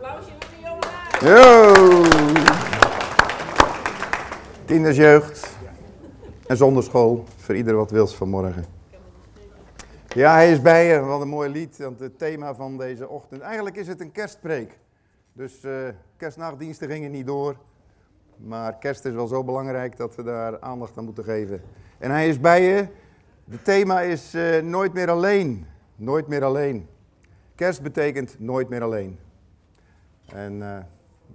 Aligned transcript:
Applausje 0.00 0.30
voor 0.38 0.50
de 0.50 0.60
jongen. 0.62 1.34
Yo! 1.34 2.54
Kindersjeugd 4.64 5.56
en 6.46 6.56
zonderschool, 6.56 7.24
voor 7.36 7.56
ieder 7.56 7.74
wat 7.74 7.90
wils 7.90 8.16
vanmorgen. 8.16 8.64
Ja, 10.08 10.32
hij 10.32 10.50
is 10.50 10.62
bij 10.62 10.86
je. 10.86 11.00
Wat 11.00 11.20
een 11.20 11.28
mooi 11.28 11.50
lied. 11.50 11.78
Want 11.78 12.00
het 12.00 12.18
thema 12.18 12.54
van 12.54 12.76
deze 12.76 13.08
ochtend. 13.08 13.40
Eigenlijk 13.40 13.76
is 13.76 13.88
het 13.88 14.00
een 14.00 14.12
kerstpreek. 14.12 14.78
Dus 15.32 15.64
eh 15.64 15.72
kerstnachtdiensten 16.16 16.88
gingen 16.88 17.10
niet 17.10 17.26
door. 17.26 17.56
Maar 18.36 18.78
kerst 18.78 19.04
is 19.04 19.12
wel 19.14 19.26
zo 19.26 19.44
belangrijk 19.44 19.96
dat 19.96 20.14
we 20.14 20.22
daar 20.22 20.60
aandacht 20.60 20.98
aan 20.98 21.04
moeten 21.04 21.24
geven. 21.24 21.62
En 21.98 22.10
hij 22.10 22.28
is 22.28 22.40
bij 22.40 22.62
je. 22.62 22.86
Het 23.50 23.64
thema 23.64 24.00
is 24.00 24.34
eh, 24.34 24.62
nooit 24.62 24.92
meer 24.92 25.10
alleen. 25.10 25.66
Nooit 25.96 26.28
meer 26.28 26.44
alleen. 26.44 26.88
Kerst 27.54 27.82
betekent 27.82 28.36
nooit 28.38 28.68
meer 28.68 28.82
alleen. 28.82 29.18
En 30.34 30.62
eh, 30.62 30.78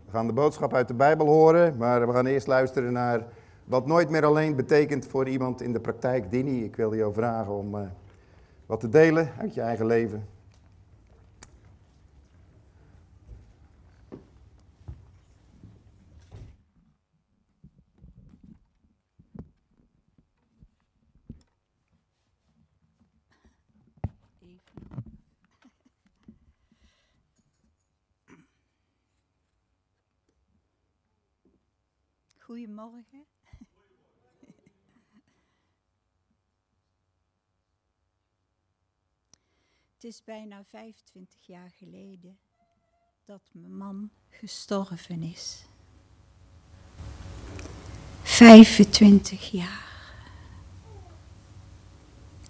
we 0.06 0.12
gaan 0.12 0.28
de 0.28 0.34
boodschap 0.34 0.74
uit 0.74 0.88
de 0.88 0.94
Bijbel 0.94 1.26
horen, 1.26 1.78
maar 1.78 2.08
we 2.08 2.14
gaan 2.14 2.26
eerst 2.26 2.48
luisteren 2.48 2.94
naar 2.94 3.26
wat 3.64 3.88
nooit 3.88 4.10
meer 4.10 4.26
alleen 4.26 4.56
betekent 4.56 5.06
voor 5.06 5.28
iemand 5.28 5.62
in 5.62 5.74
de 5.74 5.80
praktijk. 5.80 6.32
Dini, 6.32 6.64
ik 6.64 6.76
wil 6.76 6.96
jou 6.96 7.14
vragen 7.14 7.54
om 7.54 7.76
eh, 7.76 7.82
wat 8.66 8.80
te 8.80 8.90
delen 8.90 9.30
uit 9.40 9.54
je 9.54 9.62
eigen 9.62 9.86
leven. 9.86 10.28
Goedemorgen. 32.54 33.04
Het 39.94 40.04
is 40.04 40.24
bijna 40.24 40.64
25 40.70 41.46
jaar 41.46 41.72
geleden 41.78 42.38
dat 43.26 43.42
mijn 43.52 43.78
man 43.78 44.10
gestorven 44.30 45.24
is. 45.24 45.66
25 48.22 49.52
jaar. 49.52 50.16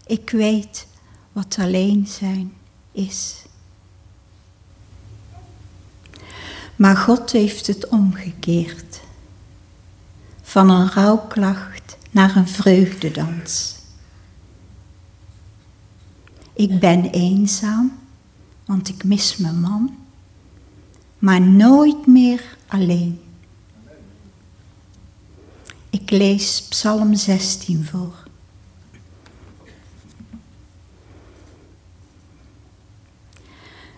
Ik 0.06 0.30
weet 0.30 0.88
wat 1.32 1.58
alleen 1.58 2.08
zijn 2.08 2.58
is. 2.92 3.46
Maar 6.76 6.98
God 6.98 7.32
heeft 7.32 7.68
het 7.68 7.88
omgekeerd 7.88 9.03
van 10.54 10.70
een 10.70 10.90
rouwklacht 10.90 11.98
naar 12.12 12.36
een 12.36 12.48
vreugdedans. 12.48 13.76
Ik 16.54 16.80
ben 16.80 17.10
eenzaam, 17.10 18.00
want 18.66 18.90
ik 18.90 19.04
mis 19.04 19.38
mijn 19.38 19.60
man, 19.60 19.98
maar 21.20 21.42
nooit 21.42 22.08
meer 22.08 22.58
alleen. 22.68 23.22
Ik 25.90 26.10
lees 26.10 26.62
Psalm 26.70 27.16
16 27.16 27.86
voor. 27.86 28.24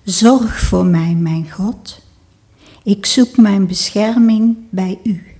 Zorg 0.03 0.59
voor 0.59 0.86
mij, 0.86 1.14
mijn 1.14 1.52
God. 1.52 2.02
Ik 2.84 3.06
zoek 3.06 3.38
mijn 3.38 3.67
bescherming 3.67 4.58
bij 4.69 5.00
u. 5.03 5.34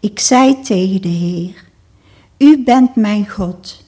Ik 0.00 0.18
zei 0.18 0.60
tegen 0.60 1.02
de 1.02 1.08
Heer, 1.08 1.64
U 2.38 2.64
bent 2.64 2.96
mijn 2.96 3.28
God, 3.28 3.84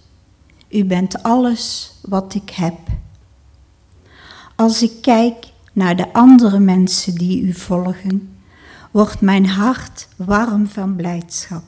U 0.68 0.84
bent 0.84 1.22
alles 1.22 1.94
wat 2.02 2.34
ik 2.34 2.50
heb. 2.50 2.78
Als 4.56 4.82
ik 4.82 4.92
kijk 5.02 5.46
naar 5.72 5.96
de 5.96 6.12
andere 6.12 6.58
mensen 6.58 7.14
die 7.14 7.42
U 7.42 7.52
volgen, 7.52 8.36
wordt 8.90 9.20
mijn 9.20 9.46
hart 9.46 10.08
warm 10.16 10.66
van 10.66 10.96
blijdschap. 10.96 11.64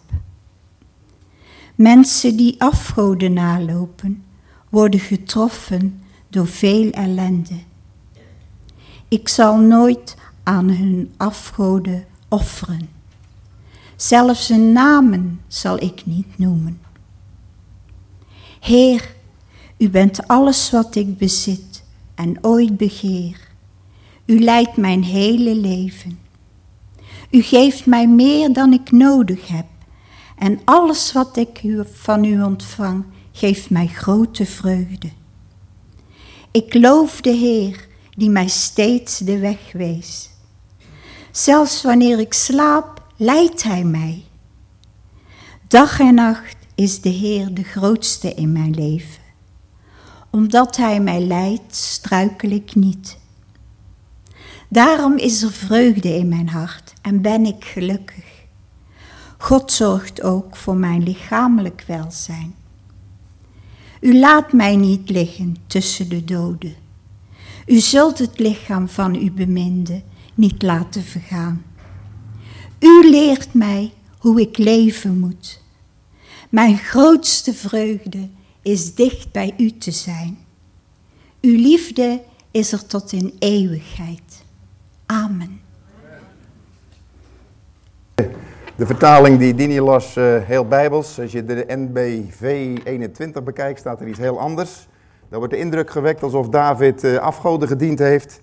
Mensen 1.75 2.37
die 2.37 2.63
afgoden 2.63 3.33
nalopen, 3.33 4.25
worden 4.69 5.01
getroffen 5.01 6.03
door 6.29 6.47
veel 6.47 6.91
ellende. 6.91 7.59
Ik 9.09 9.29
zal 9.29 9.59
nooit 9.59 10.17
aan 10.43 10.69
hun 10.69 11.13
afgoden 11.17 12.05
offeren. 12.29 13.02
Zelfs 14.03 14.49
hun 14.49 14.73
namen 14.73 15.41
zal 15.47 15.83
ik 15.83 16.07
niet 16.07 16.39
noemen. 16.39 16.81
Heer, 18.61 19.15
u 19.79 19.91
bent 19.91 20.29
alles 20.29 20.71
wat 20.71 20.95
ik 20.95 21.19
bezit 21.19 21.85
en 22.15 22.39
ooit 22.41 22.77
begeer. 22.77 23.37
U 24.27 24.41
leidt 24.41 24.77
mijn 24.77 25.05
hele 25.05 25.55
leven. 25.55 26.19
U 27.31 27.43
geeft 27.43 27.87
mij 27.87 28.09
meer 28.09 28.53
dan 28.53 28.73
ik 28.73 28.91
nodig 28.91 29.49
heb. 29.49 29.67
En 30.39 30.61
alles 30.65 31.13
wat 31.13 31.37
ik 31.37 31.63
van 31.93 32.25
u 32.25 32.43
ontvang, 32.43 33.05
geeft 33.33 33.71
mij 33.71 33.87
grote 33.87 34.47
vreugde. 34.47 35.11
Ik 36.51 36.75
loof 36.75 37.21
de 37.21 37.31
Heer 37.31 37.89
die 38.17 38.31
mij 38.31 38.49
steeds 38.49 39.19
de 39.19 39.39
weg 39.39 39.73
wees. 39.73 40.31
Zelfs 41.31 41.83
wanneer 41.83 42.19
ik 42.19 42.33
slaap, 42.33 42.92
leidt 43.17 43.63
Hij 43.63 43.85
mij. 43.85 44.25
Dag 45.69 46.01
en 46.01 46.15
nacht 46.15 46.57
is 46.75 47.01
de 47.01 47.09
Heer 47.09 47.55
de 47.55 47.63
grootste 47.63 48.35
in 48.35 48.53
mijn 48.53 48.75
leven. 48.75 49.23
Omdat 50.31 50.77
Hij 50.77 51.01
mij 51.01 51.21
leidt, 51.21 51.75
struikel 51.75 52.51
ik 52.51 52.75
niet. 52.75 53.19
Daarom 54.69 55.17
is 55.17 55.43
er 55.43 55.53
vreugde 55.53 56.17
in 56.17 56.29
mijn 56.29 56.49
hart 56.49 56.93
en 57.03 57.21
ben 57.21 57.47
ik 57.47 57.65
gelukkig. 57.65 58.25
God 59.39 59.73
zorgt 59.73 60.23
ook 60.23 60.57
voor 60.57 60.77
mijn 60.77 61.03
lichamelijk 61.03 61.85
welzijn. 61.87 62.55
U 64.01 64.19
laat 64.19 64.53
mij 64.53 64.77
niet 64.77 65.11
liggen 65.11 65.57
tussen 65.67 66.09
de 66.09 66.25
doden. 66.25 66.75
U 67.67 67.79
zult 67.79 68.19
het 68.19 68.39
lichaam 68.39 68.89
van 68.89 69.15
uw 69.15 69.33
beminde 69.33 70.03
niet 70.35 70.63
laten 70.63 71.03
vergaan. 71.03 71.63
U 72.83 73.11
leert 73.11 73.55
mij 73.55 73.93
hoe 74.19 74.41
ik 74.41 74.59
leven 74.59 75.19
moet. 75.19 75.63
Mijn 76.49 76.77
grootste 76.77 77.55
vreugde 77.55 78.29
is 78.63 78.95
dicht 78.95 79.33
bij 79.33 79.55
u 79.57 79.79
te 79.79 79.91
zijn. 79.91 80.39
Uw 81.41 81.57
liefde 81.57 82.23
is 82.51 82.73
er 82.73 82.87
tot 82.87 83.13
in 83.13 83.37
eeuwigheid. 83.39 84.45
Amen. 85.07 85.61
De 88.77 88.87
vertaling 88.87 89.39
die 89.39 89.55
Dini 89.55 89.81
las, 89.81 90.17
eh, 90.17 90.37
heel 90.43 90.67
bijbels. 90.67 91.21
Als 91.21 91.33
je 91.33 91.45
de 91.45 91.65
NBV 91.69 92.77
21 92.85 93.43
bekijkt, 93.43 93.79
staat 93.79 94.01
er 94.01 94.09
iets 94.09 94.19
heel 94.19 94.41
anders. 94.41 94.89
Dan 95.29 95.39
wordt 95.39 95.55
de 95.55 95.61
indruk 95.61 95.91
gewekt 95.91 96.23
alsof 96.23 96.49
David 96.49 97.05
uh, 97.05 97.17
afgoden 97.17 97.69
gediend 97.69 97.99
heeft. 97.99 98.41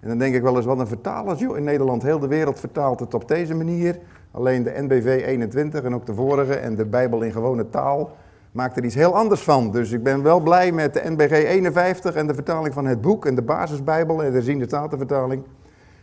En 0.00 0.08
dan 0.08 0.18
denk 0.18 0.34
ik 0.34 0.42
wel 0.42 0.56
eens, 0.56 0.64
wat 0.64 0.78
een 0.78 0.86
vertaler, 0.86 1.36
joh. 1.36 1.56
In 1.56 1.64
Nederland, 1.64 2.02
heel 2.02 2.18
de 2.18 2.26
wereld 2.26 2.60
vertaalt 2.60 3.00
het 3.00 3.14
op 3.14 3.28
deze 3.28 3.54
manier. 3.54 3.98
Alleen 4.30 4.62
de 4.62 4.74
NBV 4.76 5.22
21 5.26 5.82
en 5.82 5.94
ook 5.94 6.06
de 6.06 6.14
vorige 6.14 6.54
en 6.54 6.76
de 6.76 6.84
Bijbel 6.84 7.22
in 7.22 7.32
gewone 7.32 7.70
taal 7.70 8.16
maakt 8.52 8.76
er 8.76 8.84
iets 8.84 8.94
heel 8.94 9.16
anders 9.16 9.40
van. 9.40 9.70
Dus 9.70 9.92
ik 9.92 10.02
ben 10.02 10.22
wel 10.22 10.40
blij 10.40 10.72
met 10.72 10.94
de 10.94 11.02
NBG 11.04 11.30
51 11.30 12.14
en 12.14 12.26
de 12.26 12.34
vertaling 12.34 12.74
van 12.74 12.86
het 12.86 13.00
boek 13.00 13.26
en 13.26 13.34
de 13.34 13.42
basisbijbel 13.42 14.22
en 14.22 14.32
de 14.32 14.42
ziende 14.42 14.64
statenvertaling. 14.64 15.42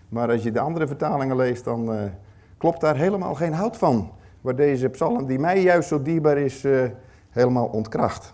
Maar 0.09 0.31
als 0.31 0.43
je 0.43 0.51
de 0.51 0.59
andere 0.59 0.87
vertalingen 0.87 1.35
leest, 1.35 1.63
dan 1.63 1.93
uh, 1.93 2.01
klopt 2.57 2.81
daar 2.81 2.95
helemaal 2.95 3.35
geen 3.35 3.53
hout 3.53 3.77
van. 3.77 4.11
Waar 4.41 4.55
deze 4.55 4.89
psalm, 4.89 5.25
die 5.25 5.39
mij 5.39 5.61
juist 5.61 5.87
zo 5.87 6.01
dierbaar 6.01 6.37
is, 6.37 6.63
uh, 6.63 6.83
helemaal 7.29 7.65
ontkracht. 7.65 8.33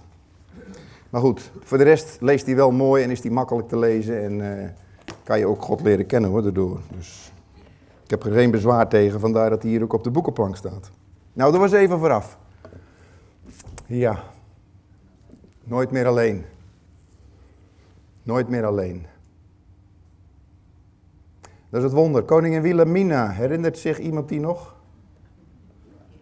Maar 1.09 1.21
goed, 1.21 1.51
voor 1.63 1.77
de 1.77 1.83
rest 1.83 2.17
leest 2.21 2.45
hij 2.45 2.55
wel 2.55 2.71
mooi 2.71 3.03
en 3.03 3.09
is 3.09 3.21
hij 3.23 3.31
makkelijk 3.31 3.67
te 3.67 3.77
lezen 3.77 4.23
en 4.23 4.39
uh, 4.39 4.69
kan 5.23 5.39
je 5.39 5.47
ook 5.47 5.61
God 5.61 5.81
leren 5.81 6.05
kennen 6.05 6.29
hoor, 6.29 6.41
daardoor. 6.41 6.79
Dus 6.95 7.31
ik 8.03 8.09
heb 8.09 8.23
er 8.23 8.31
geen 8.31 8.51
bezwaar 8.51 8.89
tegen, 8.89 9.19
vandaar 9.19 9.49
dat 9.49 9.61
hij 9.61 9.71
hier 9.71 9.83
ook 9.83 9.93
op 9.93 10.03
de 10.03 10.11
boekenplank 10.11 10.55
staat. 10.55 10.91
Nou, 11.33 11.51
dat 11.51 11.61
was 11.61 11.71
even 11.71 11.99
vooraf. 11.99 12.37
Ja, 13.85 14.23
nooit 15.63 15.91
meer 15.91 16.07
alleen. 16.07 16.45
Nooit 18.23 18.49
meer 18.49 18.65
alleen. 18.65 19.05
Dat 21.69 21.81
is 21.81 21.83
het 21.83 21.97
wonder. 21.97 22.23
Koningin 22.23 22.61
Wilhelmina, 22.61 23.29
herinnert 23.29 23.77
zich 23.77 23.99
iemand 23.99 24.29
die 24.29 24.39
nog? 24.39 24.75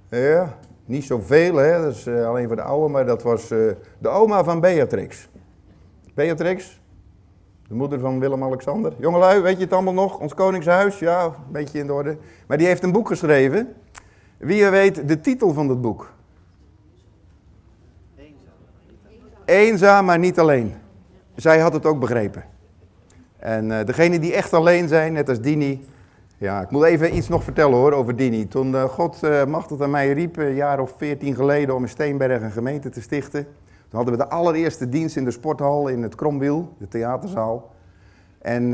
Ja, 0.10 0.58
niet 0.86 1.04
zoveel, 1.04 1.56
hè? 1.56 1.82
dat 1.82 1.94
is 1.94 2.08
uh, 2.08 2.28
alleen 2.28 2.48
voor 2.48 2.56
de 2.56 2.62
oude, 2.62 2.92
maar 2.92 3.06
dat 3.06 3.24
was 3.24 3.52
uh, 3.52 3.72
de 3.98 4.08
oma 4.08 4.44
van 4.44 4.60
Beatrix. 4.60 5.30
Beatrix, 6.14 6.81
De 7.72 7.78
moeder 7.78 8.00
van 8.00 8.20
Willem-Alexander. 8.20 8.94
Jongelui, 8.98 9.42
weet 9.42 9.58
je 9.58 9.64
het 9.64 9.74
allemaal 9.74 9.94
nog? 9.94 10.20
Ons 10.20 10.34
Koningshuis? 10.34 11.00
Ja, 11.00 11.24
een 11.24 11.32
beetje 11.52 11.80
in 11.80 11.88
de 11.88 11.94
orde. 11.94 12.18
Maar 12.48 12.58
die 12.58 12.68
heeft 12.68 12.84
een 12.84 12.92
boek 12.92 13.08
geschreven. 13.08 13.74
Wie 14.38 14.70
weet 14.70 15.08
de 15.08 15.22
titel 15.22 15.54
van 15.54 15.68
dat 15.68 15.82
boek? 15.82 16.14
Eenzaam, 19.46 20.06
maar 20.06 20.20
niet 20.20 20.40
alleen. 20.40 20.74
Zij 21.36 21.60
had 21.60 21.74
het 21.74 21.86
ook 21.86 22.00
begrepen. 22.00 22.44
En 23.38 23.70
uh, 23.70 23.86
degene 23.86 24.20
die 24.20 24.34
echt 24.34 24.54
alleen 24.54 24.88
zijn, 24.88 25.14
net 25.14 25.30
als 25.30 25.42
Dini. 25.42 25.86
Ja, 26.38 26.62
ik 26.62 26.72
moet 26.72 26.84
even 26.84 27.16
iets 27.16 27.28
nog 27.28 27.44
vertellen 27.44 27.78
hoor 27.78 27.92
over 27.92 28.16
Dini. 28.16 28.48
Toen 28.48 28.72
uh, 28.72 28.84
God 28.84 29.20
uh, 29.24 29.46
machtig 29.46 29.82
aan 29.82 29.92
mij 29.92 30.12
riep, 30.12 30.38
een 30.38 30.56
jaar 30.56 30.80
of 30.80 30.94
veertien 30.98 31.36
geleden, 31.36 31.76
om 31.76 31.82
in 31.82 31.90
Steenberg 31.90 32.42
een 32.42 32.52
gemeente 32.52 32.90
te 32.90 33.02
stichten. 33.02 33.48
Toen 33.92 34.00
hadden 34.00 34.18
we 34.18 34.24
de 34.24 34.30
allereerste 34.30 34.90
dienst 34.90 35.16
in 35.16 35.24
de 35.24 35.32
sporthal 35.32 35.88
in 35.88 36.04
het 36.04 36.16
Kromwiel, 36.16 36.74
de 36.78 36.88
theaterzaal. 36.88 37.72
En 38.38 38.72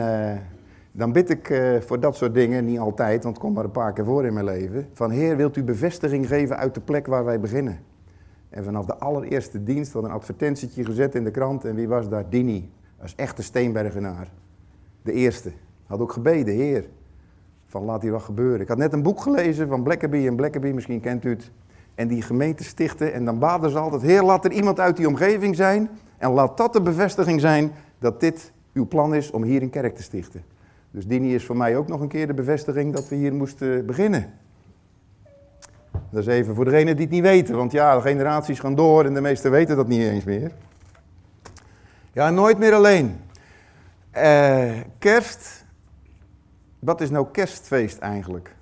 dan 0.92 1.12
bid 1.12 1.30
ik 1.30 1.62
voor 1.80 2.00
dat 2.00 2.16
soort 2.16 2.34
dingen, 2.34 2.66
niet 2.66 2.80
altijd, 2.80 3.24
want 3.24 3.36
het 3.36 3.44
komt 3.44 3.56
maar 3.56 3.64
een 3.64 3.72
paar 3.72 3.94
keer 3.94 4.06
voor 4.06 4.26
in 4.26 4.34
mijn 4.34 4.46
leven. 4.46 4.88
Van 4.94 5.12
Heer, 5.12 5.36
wilt 5.38 5.58
u 5.58 5.64
bevestiging 5.64 6.28
geven 6.28 6.58
uit 6.58 6.74
de 6.74 6.82
plek 6.82 7.08
waar 7.08 7.26
wij 7.26 7.40
beginnen? 7.40 7.80
En 8.50 8.64
vanaf 8.64 8.86
de 8.86 8.98
allereerste 8.98 9.64
dienst 9.64 9.94
had 9.94 10.04
een 10.04 10.12
advertentietje 10.12 10.86
gezet 10.86 11.16
in 11.16 11.24
de 11.24 11.32
krant. 11.32 11.66
En 11.66 11.76
wie 11.76 11.88
was 11.88 12.10
daar? 12.10 12.30
Dini, 12.30 12.72
als 13.02 13.16
echte 13.16 13.44
Steenbergenaar. 13.44 14.32
De 15.02 15.12
eerste. 15.12 15.52
Had 15.86 16.00
ook 16.00 16.12
gebeden, 16.12 16.54
Heer, 16.54 16.88
van 17.66 17.84
laat 17.84 18.02
hier 18.02 18.12
wat 18.12 18.22
gebeuren. 18.22 18.62
Ik 18.62 18.68
had 18.68 18.78
net 18.78 18.94
een 18.94 19.04
boek 19.04 19.22
gelezen 19.22 19.68
van 19.68 19.84
Blackaby 19.84 20.28
en 20.28 20.36
Blackaby, 20.36 20.68
misschien 20.68 21.00
kent 21.00 21.26
u 21.26 21.30
het. 21.30 21.52
En 21.98 22.08
die 22.08 22.22
gemeente 22.22 22.64
stichten. 22.64 23.14
En 23.14 23.26
dan 23.26 23.40
baden 23.40 23.70
ze 23.70 23.80
altijd, 23.80 24.02
Heer, 24.02 24.24
laat 24.24 24.46
er 24.46 24.52
iemand 24.52 24.80
uit 24.80 24.98
die 24.98 25.08
omgeving 25.08 25.56
zijn. 25.56 25.90
En 26.18 26.32
laat 26.32 26.58
dat 26.58 26.74
de 26.74 26.82
bevestiging 26.82 27.42
zijn 27.42 27.72
dat 28.00 28.20
dit 28.20 28.52
uw 28.74 28.88
plan 28.88 29.16
is 29.16 29.32
om 29.32 29.44
hier 29.44 29.62
een 29.62 29.70
kerk 29.70 29.96
te 29.96 30.04
stichten. 30.04 30.44
Dus 30.92 31.08
Dini 31.08 31.36
is 31.36 31.46
voor 31.46 31.58
mij 31.58 31.78
ook 31.78 31.88
nog 31.88 32.02
een 32.02 32.08
keer 32.08 32.28
de 32.28 32.34
bevestiging 32.34 32.94
dat 32.94 33.08
we 33.10 33.16
hier 33.16 33.34
moesten 33.34 33.86
beginnen. 33.86 34.34
Dat 36.10 36.22
is 36.22 36.28
even 36.28 36.56
voor 36.56 36.66
degenen 36.66 36.96
die 36.96 37.06
het 37.06 37.14
niet 37.14 37.24
weten, 37.24 37.56
want 37.56 37.72
ja, 37.72 37.96
de 37.96 38.02
generaties 38.02 38.60
gaan 38.60 38.76
door 38.76 39.06
en 39.06 39.14
de 39.14 39.22
meesten 39.22 39.52
weten 39.52 39.76
dat 39.76 39.88
niet 39.88 40.02
eens 40.02 40.24
meer. 40.24 40.52
Ja, 42.12 42.30
nooit 42.30 42.58
meer 42.58 42.74
alleen. 42.74 43.20
Uh, 44.18 44.72
kerst, 45.00 45.66
wat 46.80 47.02
is 47.02 47.10
nou 47.10 47.28
kerstfeest 47.32 47.98
eigenlijk? 47.98 48.56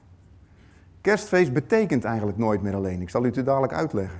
Kerstfeest 1.05 1.53
betekent 1.53 2.03
eigenlijk 2.03 2.37
nooit 2.37 2.61
meer 2.61 2.75
alleen. 2.75 3.01
Ik 3.01 3.09
zal 3.09 3.25
u 3.25 3.31
het 3.31 3.45
dadelijk 3.45 3.73
uitleggen. 3.73 4.19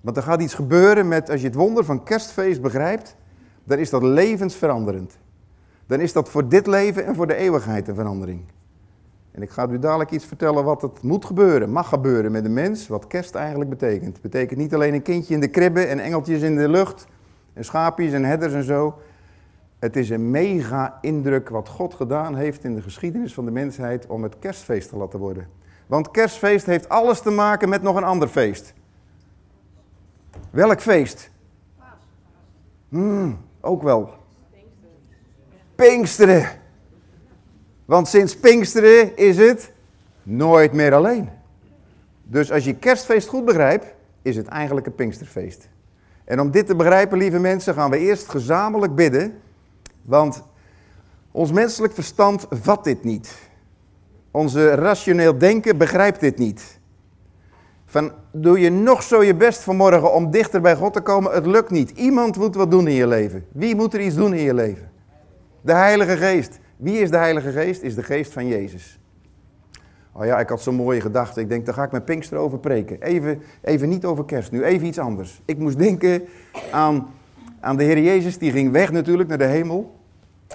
Want 0.00 0.16
er 0.16 0.22
gaat 0.22 0.42
iets 0.42 0.54
gebeuren 0.54 1.08
met, 1.08 1.30
als 1.30 1.40
je 1.40 1.46
het 1.46 1.56
wonder 1.56 1.84
van 1.84 2.02
kerstfeest 2.02 2.62
begrijpt, 2.62 3.16
dan 3.64 3.78
is 3.78 3.90
dat 3.90 4.02
levensveranderend. 4.02 5.18
Dan 5.86 6.00
is 6.00 6.12
dat 6.12 6.28
voor 6.28 6.48
dit 6.48 6.66
leven 6.66 7.06
en 7.06 7.14
voor 7.14 7.26
de 7.26 7.34
eeuwigheid 7.34 7.88
een 7.88 7.94
verandering. 7.94 8.40
En 9.30 9.42
ik 9.42 9.50
ga 9.50 9.68
u 9.68 9.78
dadelijk 9.78 10.10
iets 10.10 10.24
vertellen 10.24 10.64
wat 10.64 10.82
het 10.82 11.02
moet 11.02 11.24
gebeuren, 11.24 11.70
mag 11.70 11.88
gebeuren 11.88 12.32
met 12.32 12.42
de 12.42 12.48
mens, 12.48 12.88
wat 12.88 13.06
kerst 13.06 13.34
eigenlijk 13.34 13.70
betekent. 13.70 14.12
Het 14.12 14.22
betekent 14.22 14.58
niet 14.58 14.74
alleen 14.74 14.94
een 14.94 15.02
kindje 15.02 15.34
in 15.34 15.40
de 15.40 15.48
kribbe 15.48 15.84
en 15.84 15.98
engeltjes 15.98 16.42
in 16.42 16.56
de 16.56 16.68
lucht, 16.68 17.06
en 17.52 17.64
schaapjes 17.64 18.12
en 18.12 18.24
herders 18.24 18.52
en 18.52 18.64
zo. 18.64 18.98
Het 19.78 19.96
is 19.96 20.10
een 20.10 20.30
mega 20.30 20.98
indruk 21.00 21.48
wat 21.48 21.68
God 21.68 21.94
gedaan 21.94 22.34
heeft 22.34 22.64
in 22.64 22.74
de 22.74 22.82
geschiedenis 22.82 23.34
van 23.34 23.44
de 23.44 23.50
mensheid 23.50 24.06
om 24.06 24.22
het 24.22 24.38
kerstfeest 24.38 24.88
te 24.88 24.96
laten 24.96 25.18
worden. 25.18 25.61
Want 25.92 26.10
kerstfeest 26.10 26.66
heeft 26.66 26.88
alles 26.88 27.20
te 27.20 27.30
maken 27.30 27.68
met 27.68 27.82
nog 27.82 27.96
een 27.96 28.04
ander 28.04 28.28
feest. 28.28 28.72
Welk 30.50 30.80
feest? 30.80 31.30
Hmm, 32.88 33.38
ook 33.60 33.82
wel. 33.82 34.10
Pinksteren. 35.74 36.48
Want 37.84 38.08
sinds 38.08 38.36
Pinksteren 38.36 39.16
is 39.16 39.36
het 39.36 39.72
nooit 40.22 40.72
meer 40.72 40.94
alleen. 40.94 41.28
Dus 42.22 42.52
als 42.52 42.64
je 42.64 42.74
kerstfeest 42.74 43.28
goed 43.28 43.44
begrijpt, 43.44 43.86
is 44.22 44.36
het 44.36 44.46
eigenlijk 44.46 44.86
een 44.86 44.94
Pinksterfeest. 44.94 45.68
En 46.24 46.40
om 46.40 46.50
dit 46.50 46.66
te 46.66 46.76
begrijpen, 46.76 47.18
lieve 47.18 47.38
mensen, 47.38 47.74
gaan 47.74 47.90
we 47.90 47.98
eerst 47.98 48.28
gezamenlijk 48.28 48.94
bidden. 48.94 49.40
Want 50.02 50.42
ons 51.30 51.52
menselijk 51.52 51.94
verstand 51.94 52.46
vat 52.50 52.84
dit 52.84 53.04
niet. 53.04 53.50
Onze 54.32 54.74
rationeel 54.74 55.38
denken 55.38 55.76
begrijpt 55.76 56.20
dit 56.20 56.38
niet. 56.38 56.80
Van, 57.86 58.12
doe 58.32 58.60
je 58.60 58.70
nog 58.70 59.02
zo 59.02 59.22
je 59.22 59.34
best 59.34 59.62
vanmorgen 59.62 60.12
om 60.12 60.30
dichter 60.30 60.60
bij 60.60 60.76
God 60.76 60.92
te 60.92 61.00
komen, 61.00 61.32
het 61.32 61.46
lukt 61.46 61.70
niet. 61.70 61.90
Iemand 61.90 62.36
moet 62.36 62.54
wat 62.54 62.70
doen 62.70 62.86
in 62.86 62.94
je 62.94 63.06
leven. 63.06 63.44
Wie 63.52 63.74
moet 63.74 63.94
er 63.94 64.00
iets 64.00 64.14
doen 64.14 64.34
in 64.34 64.42
je 64.42 64.54
leven? 64.54 64.90
De 65.60 65.72
Heilige 65.72 66.16
Geest. 66.16 66.58
Wie 66.76 66.98
is 66.98 67.10
de 67.10 67.16
Heilige 67.16 67.50
Geest? 67.50 67.82
Is 67.82 67.94
de 67.94 68.02
Geest 68.02 68.32
van 68.32 68.46
Jezus. 68.46 69.00
Oh 70.12 70.24
ja, 70.24 70.38
ik 70.40 70.48
had 70.48 70.62
zo'n 70.62 70.74
mooie 70.74 71.00
gedachte. 71.00 71.40
Ik 71.40 71.48
denk, 71.48 71.64
daar 71.64 71.74
ga 71.74 71.82
ik 71.82 71.92
met 71.92 72.04
Pinkster 72.04 72.38
over 72.38 72.58
preken. 72.58 73.02
Even, 73.02 73.42
even 73.62 73.88
niet 73.88 74.04
over 74.04 74.24
kerst 74.24 74.52
nu, 74.52 74.64
even 74.64 74.86
iets 74.86 74.98
anders. 74.98 75.42
Ik 75.44 75.58
moest 75.58 75.78
denken 75.78 76.22
aan, 76.70 77.08
aan 77.60 77.76
de 77.76 77.84
Heer 77.84 77.98
Jezus, 77.98 78.38
die 78.38 78.50
ging 78.50 78.70
weg 78.70 78.92
natuurlijk 78.92 79.28
naar 79.28 79.38
de 79.38 79.44
hemel. 79.44 79.94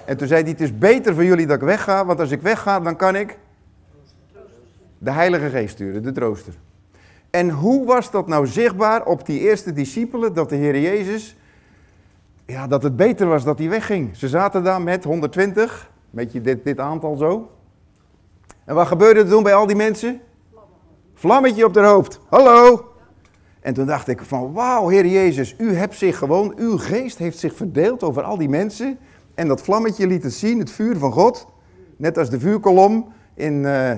En 0.06 0.18
toen 0.18 0.28
zei 0.28 0.42
hij, 0.42 0.52
het 0.52 0.62
is 0.62 0.78
beter 0.78 1.14
voor 1.14 1.26
jullie 1.26 1.46
dat 1.46 1.56
ik 1.56 1.64
wegga, 1.64 2.06
want 2.06 2.20
als 2.20 2.32
ik 2.32 2.42
wegga, 2.42 2.80
dan 2.80 2.96
kan 2.96 3.16
ik 3.16 3.38
de 4.98 5.12
Heilige 5.12 5.50
Geest 5.50 5.74
sturen, 5.74 6.04
de 6.04 6.12
trooster. 6.12 6.54
En 7.30 7.50
hoe 7.50 7.86
was 7.86 8.12
dat 8.12 8.28
nou 8.28 8.48
zichtbaar 8.48 9.06
op 9.06 9.26
die 9.26 9.40
eerste 9.40 9.74
discipelen, 9.74 10.34
dat 10.34 10.50
de 10.50 10.56
Heer 10.56 10.80
Jezus, 10.80 11.36
ja, 12.46 12.68
dat 12.68 12.84
het 12.84 12.96
beter 12.96 13.28
was 13.28 13.44
dat 13.44 13.58
hij 13.58 13.70
wegging. 13.70 14.16
Ze 14.16 14.28
zaten 14.28 14.64
daar 14.64 14.82
met 14.82 15.04
120, 15.04 15.90
Weet 16.10 16.32
je 16.32 16.42
dit, 16.42 16.64
dit 16.64 16.80
aantal 16.80 17.16
zo? 17.16 17.52
En 18.66 18.76
wat 18.76 18.88
gebeurde 18.88 19.20
er 19.20 19.30
toen 19.30 19.44
bij 19.44 19.54
al 19.54 19.68
die 19.68 19.76
mensen? 19.76 20.22
Vlammetje 21.14 21.66
op 21.66 21.76
haar 21.76 21.86
hoofd. 21.86 22.20
Hallo! 22.30 22.92
En 23.60 23.74
toen 23.74 23.86
dacht 23.86 24.08
ik 24.08 24.22
van, 24.22 24.54
wauw, 24.54 24.88
Heer 24.88 25.06
Jezus, 25.06 25.56
u 25.58 25.74
hebt 25.74 25.96
zich 25.96 26.18
gewoon, 26.18 26.54
uw 26.58 26.78
geest 26.78 27.18
heeft 27.18 27.38
zich 27.38 27.56
verdeeld 27.56 28.04
over 28.04 28.24
al 28.24 28.38
die 28.38 28.50
mensen. 28.50 28.98
En 29.36 29.48
dat 29.48 29.62
vlammetje 29.62 30.08
liet 30.08 30.24
het 30.24 30.34
zien, 30.34 30.60
het 30.60 30.72
vuur 30.72 30.98
van 30.98 31.12
God. 31.12 31.48
Net 31.98 32.18
als 32.18 32.30
de 32.30 32.40
vuurkolom 32.40 33.14
in, 33.34 33.54
uh, 33.54 33.92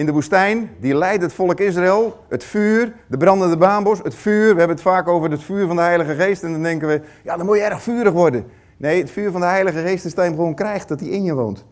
in 0.00 0.06
de 0.06 0.12
woestijn, 0.12 0.70
die 0.78 0.94
leidt 0.94 1.22
het 1.22 1.32
volk 1.32 1.60
Israël. 1.60 2.24
Het 2.28 2.44
vuur, 2.44 2.92
de 3.06 3.16
brandende 3.16 3.56
baanbos, 3.56 3.98
het 4.02 4.14
vuur. 4.14 4.52
We 4.52 4.58
hebben 4.58 4.76
het 4.76 4.80
vaak 4.80 5.08
over 5.08 5.30
het 5.30 5.42
vuur 5.42 5.66
van 5.66 5.76
de 5.76 5.82
Heilige 5.82 6.14
Geest. 6.14 6.42
En 6.42 6.52
dan 6.52 6.62
denken 6.62 6.88
we, 6.88 7.00
ja, 7.22 7.36
dan 7.36 7.46
moet 7.46 7.56
je 7.56 7.62
erg 7.62 7.82
vurig 7.82 8.12
worden. 8.12 8.44
Nee, 8.76 9.00
het 9.00 9.10
vuur 9.10 9.30
van 9.30 9.40
de 9.40 9.46
Heilige 9.46 9.78
Geest 9.78 10.04
is 10.04 10.14
dat 10.14 10.24
je 10.24 10.30
hem 10.30 10.38
gewoon 10.38 10.54
krijgt, 10.54 10.88
dat 10.88 11.00
hij 11.00 11.08
in 11.08 11.22
je 11.22 11.34
woont. 11.34 11.64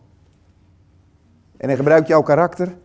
En 1.57 1.67
hij 1.67 1.75
gebruikt 1.75 2.07
jouw 2.07 2.21
karakter. 2.21 2.75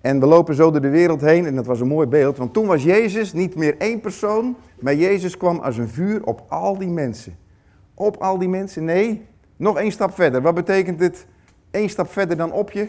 En 0.00 0.20
we 0.20 0.26
lopen 0.26 0.54
zo 0.54 0.70
door 0.70 0.80
de 0.80 0.88
wereld 0.88 1.20
heen 1.20 1.46
en 1.46 1.54
dat 1.54 1.66
was 1.66 1.80
een 1.80 1.88
mooi 1.88 2.06
beeld. 2.06 2.36
Want 2.36 2.52
toen 2.52 2.66
was 2.66 2.82
Jezus 2.82 3.32
niet 3.32 3.54
meer 3.54 3.76
één 3.76 4.00
persoon, 4.00 4.56
maar 4.80 4.94
Jezus 4.94 5.36
kwam 5.36 5.58
als 5.58 5.78
een 5.78 5.88
vuur 5.88 6.24
op 6.24 6.42
al 6.48 6.78
die 6.78 6.90
mensen. 6.90 7.36
Op 7.94 8.16
al 8.16 8.38
die 8.38 8.48
mensen? 8.48 8.84
Nee, 8.84 9.26
nog 9.56 9.78
één 9.78 9.92
stap 9.92 10.14
verder. 10.14 10.42
Wat 10.42 10.54
betekent 10.54 10.98
dit? 10.98 11.26
Eén 11.70 11.88
stap 11.88 12.10
verder 12.12 12.36
dan 12.36 12.52
op 12.52 12.70
je? 12.70 12.88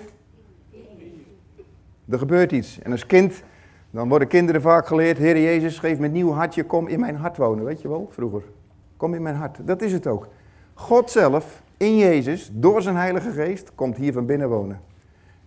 Er 2.10 2.18
gebeurt 2.18 2.51
iets. 2.51 2.80
En 2.80 2.92
als 2.92 3.06
kind, 3.06 3.44
dan 3.92 4.10
worden 4.10 4.28
kinderen 4.28 4.62
vaak 4.62 4.88
geleerd, 4.88 5.18
Heer 5.18 5.42
Jezus, 5.42 5.80
geef 5.80 6.00
me 6.00 6.06
een 6.06 6.12
nieuw 6.12 6.32
hartje, 6.32 6.63
kom 6.63 6.88
in 6.88 7.00
mijn 7.00 7.16
hart 7.16 7.38
wonen. 7.38 7.66
Weet 7.66 7.82
je 7.82 7.88
wel, 7.88 8.10
vroeger. 8.12 8.44
Kom 8.98 9.13
in 9.13 9.22
mijn 9.22 9.36
hart. 9.36 9.58
Dat 9.68 9.82
is 9.82 9.92
het 9.92 10.08
ook. 10.08 10.28
God 10.74 11.12
zelf, 11.12 11.62
in 11.78 11.98
Jezus, 11.98 12.50
door 12.54 12.82
zijn 12.82 12.96
Heilige 12.96 13.32
Geest, 13.32 13.72
komt 13.75 13.98
hier 13.98 14.13
van 14.13 14.25
binnen 14.25 14.50
wonen. 14.50 14.82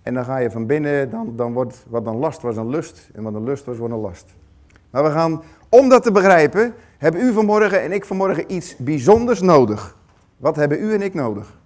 En 0.03 0.15
dan 0.15 0.25
ga 0.25 0.37
je 0.37 0.51
van 0.51 0.67
binnen, 0.67 1.11
dan, 1.11 1.37
dan 1.37 1.53
wordt 1.53 1.85
wat 1.89 2.07
een 2.07 2.17
last 2.17 2.43
was 2.43 2.57
een 2.57 2.69
lust. 2.69 3.11
En 3.15 3.23
wat 3.23 3.35
een 3.35 3.45
lust 3.45 3.65
was, 3.65 3.77
wordt 3.77 3.95
een 3.95 4.01
last. 4.01 4.35
Maar 4.91 5.03
we 5.03 5.11
gaan, 5.11 5.43
om 5.69 5.89
dat 5.89 6.03
te 6.03 6.13
begrijpen, 6.13 6.75
hebben 6.99 7.21
u 7.21 7.33
vanmorgen 7.33 7.83
en 7.83 7.93
ik 7.93 8.05
vanmorgen 8.05 8.55
iets 8.55 8.77
bijzonders 8.77 9.41
nodig. 9.41 9.97
Wat 10.37 10.57
hebben 10.57 10.83
u 10.83 10.95
en 10.95 11.03
ik 11.03 11.15
nodig? 11.15 11.59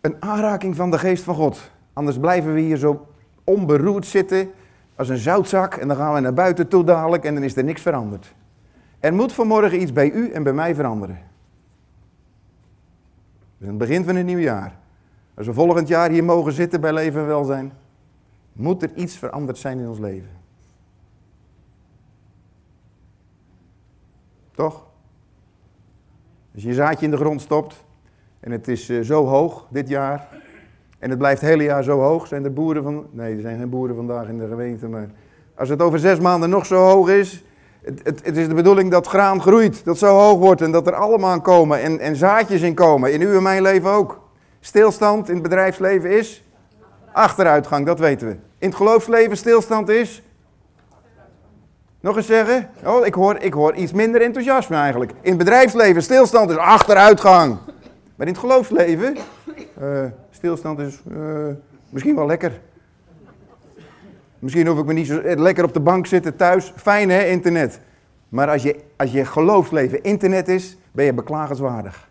Een 0.00 0.16
aanraking 0.18 0.76
van 0.76 0.90
de 0.90 0.98
geest 0.98 1.22
van 1.22 1.34
God. 1.34 1.70
Anders 1.96 2.18
blijven 2.18 2.54
we 2.54 2.60
hier 2.60 2.76
zo 2.76 3.06
onberoerd 3.44 4.06
zitten 4.06 4.50
als 4.96 5.08
een 5.08 5.16
zoutzak. 5.16 5.74
En 5.74 5.88
dan 5.88 5.96
gaan 5.96 6.14
we 6.14 6.20
naar 6.20 6.34
buiten 6.34 6.68
toe 6.68 6.84
dadelijk 6.84 7.24
en 7.24 7.34
dan 7.34 7.42
is 7.42 7.56
er 7.56 7.64
niks 7.64 7.82
veranderd. 7.82 8.34
Er 9.00 9.14
moet 9.14 9.32
vanmorgen 9.32 9.80
iets 9.80 9.92
bij 9.92 10.10
u 10.10 10.30
en 10.30 10.42
bij 10.42 10.52
mij 10.52 10.74
veranderen. 10.74 11.16
Het 11.16 11.24
is 13.58 13.66
het 13.66 13.78
begin 13.78 14.04
van 14.04 14.16
een 14.16 14.26
nieuw 14.26 14.38
jaar. 14.38 14.78
Als 15.34 15.46
we 15.46 15.52
volgend 15.52 15.88
jaar 15.88 16.10
hier 16.10 16.24
mogen 16.24 16.52
zitten 16.52 16.80
bij 16.80 16.92
Leven 16.92 17.20
en 17.20 17.26
Welzijn, 17.26 17.72
moet 18.52 18.82
er 18.82 18.94
iets 18.94 19.16
veranderd 19.16 19.58
zijn 19.58 19.78
in 19.78 19.88
ons 19.88 19.98
leven. 19.98 20.30
Toch? 24.54 24.86
Als 26.54 26.62
je 26.62 26.68
je 26.68 26.74
zaadje 26.74 27.04
in 27.04 27.10
de 27.10 27.16
grond 27.16 27.40
stopt 27.40 27.84
en 28.40 28.50
het 28.50 28.68
is 28.68 28.88
eh, 28.88 29.00
zo 29.00 29.26
hoog 29.26 29.66
dit 29.70 29.88
jaar 29.88 30.28
en 30.98 31.10
het 31.10 31.18
blijft 31.18 31.40
het 31.40 31.50
hele 31.50 31.62
jaar 31.62 31.82
zo 31.82 32.00
hoog, 32.00 32.26
zijn 32.26 32.44
er 32.44 32.52
boeren 32.52 32.82
van... 32.82 33.06
Nee, 33.10 33.34
er 33.34 33.40
zijn 33.40 33.58
geen 33.58 33.70
boeren 33.70 33.96
vandaag 33.96 34.28
in 34.28 34.38
de 34.38 34.46
gemeente, 34.48 34.88
maar 34.88 35.08
als 35.54 35.68
het 35.68 35.82
over 35.82 35.98
zes 35.98 36.20
maanden 36.20 36.50
nog 36.50 36.66
zo 36.66 36.76
hoog 36.76 37.08
is 37.08 37.44
Het, 37.82 38.20
het, 38.24 38.36
is 38.36 38.48
de 38.48 38.54
bedoeling 38.54 38.90
dat 38.90 39.06
graan 39.06 39.40
groeit, 39.40 39.84
dat 39.84 39.98
zo 39.98 40.06
hoog 40.06 40.38
wordt 40.38 40.60
en 40.60 40.72
dat 40.72 40.86
er 40.86 40.94
allemaal 40.94 41.40
komen 41.40 41.80
en, 41.80 42.00
en 42.00 42.16
zaadjes 42.16 42.60
in 42.60 42.74
komen. 42.74 43.12
In 43.12 43.20
uw 43.20 43.36
en 43.36 43.42
mijn 43.42 43.62
leven 43.62 43.90
ook. 43.90 44.20
Stilstand 44.60 45.28
in 45.28 45.34
het 45.34 45.42
bedrijfsleven 45.42 46.10
is 46.10 46.44
achteruitgang, 47.12 47.86
dat 47.86 47.98
weten 47.98 48.26
we. 48.28 48.32
In 48.58 48.68
het 48.68 48.76
geloofsleven 48.76 49.36
stilstand 49.36 49.88
is 49.88 50.22
nog 52.00 52.16
eens 52.16 52.26
zeggen? 52.26 52.70
Oh, 52.84 53.06
ik 53.06 53.14
hoor, 53.14 53.36
ik 53.40 53.52
hoor 53.52 53.74
iets 53.74 53.92
minder 53.92 54.20
enthousiasme 54.22 54.76
eigenlijk. 54.76 55.10
In 55.20 55.28
het 55.28 55.38
bedrijfsleven 55.38 56.02
stilstand 56.02 56.50
is 56.50 56.56
achteruitgang. 56.56 57.56
Maar 58.16 58.26
in 58.26 58.32
het 58.32 58.42
geloofsleven, 58.42 59.16
uh, 59.82 60.04
stilstand 60.46 60.78
is 60.78 61.02
uh, 61.12 61.48
misschien 61.90 62.14
wel 62.14 62.26
lekker. 62.26 62.60
Misschien 64.38 64.66
hoef 64.66 64.78
ik 64.78 64.84
me 64.84 64.92
niet 64.92 65.06
zo 65.06 65.20
lekker 65.22 65.64
op 65.64 65.72
de 65.72 65.80
bank 65.80 66.06
zitten 66.06 66.36
thuis. 66.36 66.72
Fijn 66.76 67.10
hè, 67.10 67.24
internet. 67.24 67.80
Maar 68.28 68.48
als 68.50 68.62
je, 68.62 68.80
als 68.96 69.12
je 69.12 69.24
geloofsleven 69.24 70.02
internet 70.02 70.48
is, 70.48 70.76
ben 70.92 71.04
je 71.04 71.14
beklagenswaardig. 71.14 72.08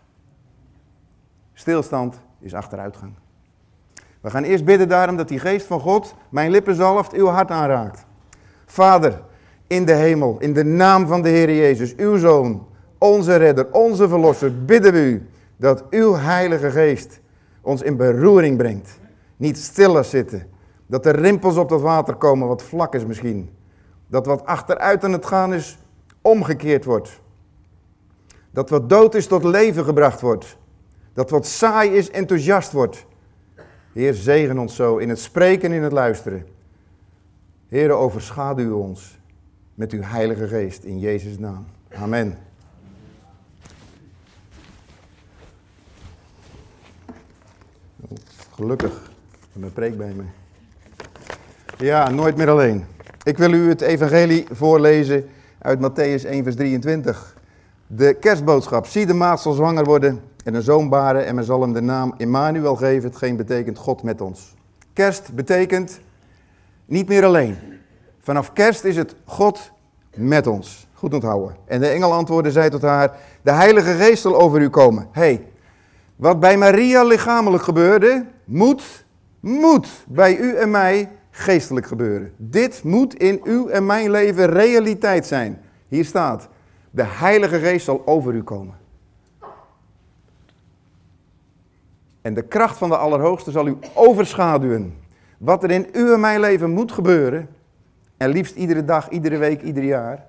Stilstand 1.54 2.20
is 2.38 2.54
achteruitgang. 2.54 3.12
We 4.20 4.30
gaan 4.30 4.44
eerst 4.44 4.64
bidden 4.64 4.88
daarom 4.88 5.16
dat 5.16 5.28
die 5.28 5.38
geest 5.38 5.66
van 5.66 5.80
God 5.80 6.14
mijn 6.28 6.50
lippen 6.50 6.74
zalft, 6.74 7.12
uw 7.12 7.26
hart 7.26 7.50
aanraakt. 7.50 8.06
Vader, 8.66 9.20
in 9.66 9.84
de 9.84 9.94
hemel, 9.94 10.36
in 10.38 10.52
de 10.52 10.64
naam 10.64 11.06
van 11.06 11.22
de 11.22 11.28
Heer 11.28 11.54
Jezus, 11.54 11.94
uw 11.96 12.16
Zoon, 12.16 12.66
onze 12.98 13.36
redder, 13.36 13.72
onze 13.72 14.08
verlosser, 14.08 14.64
bidden 14.64 14.92
we 14.92 14.98
u 14.98 15.28
dat 15.56 15.84
uw 15.90 16.14
Heilige 16.14 16.70
Geest 16.70 17.20
ons 17.66 17.82
in 17.82 17.96
beroering 17.96 18.56
brengt. 18.56 18.98
Niet 19.36 19.58
stiller 19.58 20.04
zitten. 20.04 20.46
Dat 20.86 21.06
er 21.06 21.20
rimpels 21.20 21.56
op 21.56 21.68
dat 21.68 21.80
water 21.80 22.14
komen, 22.14 22.48
wat 22.48 22.62
vlak 22.62 22.94
is 22.94 23.06
misschien. 23.06 23.50
Dat 24.06 24.26
wat 24.26 24.46
achteruit 24.46 25.04
aan 25.04 25.12
het 25.12 25.26
gaan 25.26 25.54
is, 25.54 25.78
omgekeerd 26.20 26.84
wordt. 26.84 27.20
Dat 28.50 28.70
wat 28.70 28.88
dood 28.88 29.14
is 29.14 29.26
tot 29.26 29.44
leven 29.44 29.84
gebracht 29.84 30.20
wordt. 30.20 30.56
Dat 31.12 31.30
wat 31.30 31.46
saai 31.46 31.90
is, 31.90 32.10
enthousiast 32.10 32.72
wordt. 32.72 33.06
Heer, 33.92 34.14
zegen 34.14 34.58
ons 34.58 34.74
zo 34.74 34.96
in 34.96 35.08
het 35.08 35.18
spreken 35.18 35.70
en 35.70 35.76
in 35.76 35.82
het 35.82 35.92
luisteren. 35.92 36.46
Heer, 37.68 37.90
overschaduw 37.90 38.76
ons 38.78 39.18
met 39.74 39.92
uw 39.92 40.02
Heilige 40.02 40.48
Geest 40.48 40.84
in 40.84 40.98
Jezus' 40.98 41.38
naam. 41.38 41.66
Amen. 41.94 42.45
Gelukkig, 48.54 49.10
een 49.54 49.72
preek 49.72 49.96
bij 49.96 50.12
me. 50.16 50.22
Ja, 51.78 52.10
nooit 52.10 52.36
meer 52.36 52.48
alleen. 52.48 52.84
Ik 53.22 53.38
wil 53.38 53.52
u 53.52 53.68
het 53.68 53.80
evangelie 53.80 54.46
voorlezen 54.50 55.28
uit 55.58 55.78
Matthäus 55.78 56.26
1 56.26 56.42
vers 56.42 56.56
23. 56.56 57.36
De 57.86 58.14
kerstboodschap. 58.14 58.86
Zie 58.86 59.06
de 59.06 59.14
maat 59.14 59.40
zal 59.40 59.52
zwanger 59.52 59.84
worden 59.84 60.20
en 60.44 60.54
een 60.54 60.62
zoon 60.62 60.88
baren 60.88 61.26
en 61.26 61.34
men 61.34 61.44
zal 61.44 61.60
hem 61.60 61.72
de 61.72 61.80
naam 61.80 62.14
Immanuel 62.16 62.76
geven. 62.76 63.08
Hetgeen 63.08 63.36
betekent 63.36 63.78
God 63.78 64.02
met 64.02 64.20
ons. 64.20 64.54
Kerst 64.92 65.34
betekent 65.34 66.00
niet 66.84 67.08
meer 67.08 67.24
alleen. 67.24 67.56
Vanaf 68.20 68.52
kerst 68.52 68.84
is 68.84 68.96
het 68.96 69.14
God 69.24 69.70
met 70.14 70.46
ons. 70.46 70.86
Goed 70.92 71.14
onthouden. 71.14 71.56
En 71.64 71.80
de 71.80 71.88
engel 71.88 72.12
antwoordde, 72.12 72.50
zei 72.50 72.70
tot 72.70 72.82
haar, 72.82 73.16
de 73.42 73.52
heilige 73.52 73.92
geest 73.92 74.22
zal 74.22 74.40
over 74.40 74.60
u 74.60 74.68
komen. 74.68 75.08
hey, 75.12 75.46
wat 76.16 76.40
bij 76.40 76.56
Maria 76.56 77.04
lichamelijk 77.04 77.62
gebeurde, 77.62 78.26
moet, 78.44 79.04
moet 79.40 80.04
bij 80.08 80.36
u 80.36 80.56
en 80.56 80.70
mij 80.70 81.08
geestelijk 81.30 81.86
gebeuren. 81.86 82.32
Dit 82.36 82.82
moet 82.84 83.14
in 83.14 83.40
uw 83.44 83.68
en 83.68 83.86
mijn 83.86 84.10
leven 84.10 84.46
realiteit 84.46 85.26
zijn. 85.26 85.60
Hier 85.88 86.04
staat, 86.04 86.48
de 86.90 87.04
heilige 87.04 87.58
geest 87.58 87.84
zal 87.84 88.02
over 88.04 88.34
u 88.34 88.42
komen. 88.42 88.74
En 92.22 92.34
de 92.34 92.42
kracht 92.42 92.76
van 92.76 92.88
de 92.88 92.96
Allerhoogste 92.96 93.50
zal 93.50 93.66
u 93.66 93.76
overschaduwen. 93.94 94.94
Wat 95.38 95.62
er 95.62 95.70
in 95.70 95.88
uw 95.92 96.12
en 96.12 96.20
mijn 96.20 96.40
leven 96.40 96.70
moet 96.70 96.92
gebeuren, 96.92 97.48
en 98.16 98.30
liefst 98.30 98.56
iedere 98.56 98.84
dag, 98.84 99.08
iedere 99.08 99.36
week, 99.36 99.62
ieder 99.62 99.84
jaar, 99.84 100.24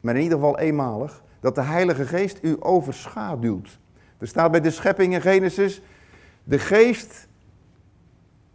maar 0.00 0.14
in 0.14 0.22
ieder 0.22 0.38
geval 0.38 0.58
eenmalig, 0.58 1.22
dat 1.40 1.54
de 1.54 1.62
Heilige 1.62 2.06
Geest 2.06 2.38
u 2.42 2.56
overschaduwt. 2.60 3.78
Er 4.18 4.26
staat 4.26 4.50
bij 4.50 4.60
de 4.60 4.70
schepping 4.70 5.14
in 5.14 5.20
Genesis, 5.20 5.82
de 6.44 6.58
geest, 6.58 7.28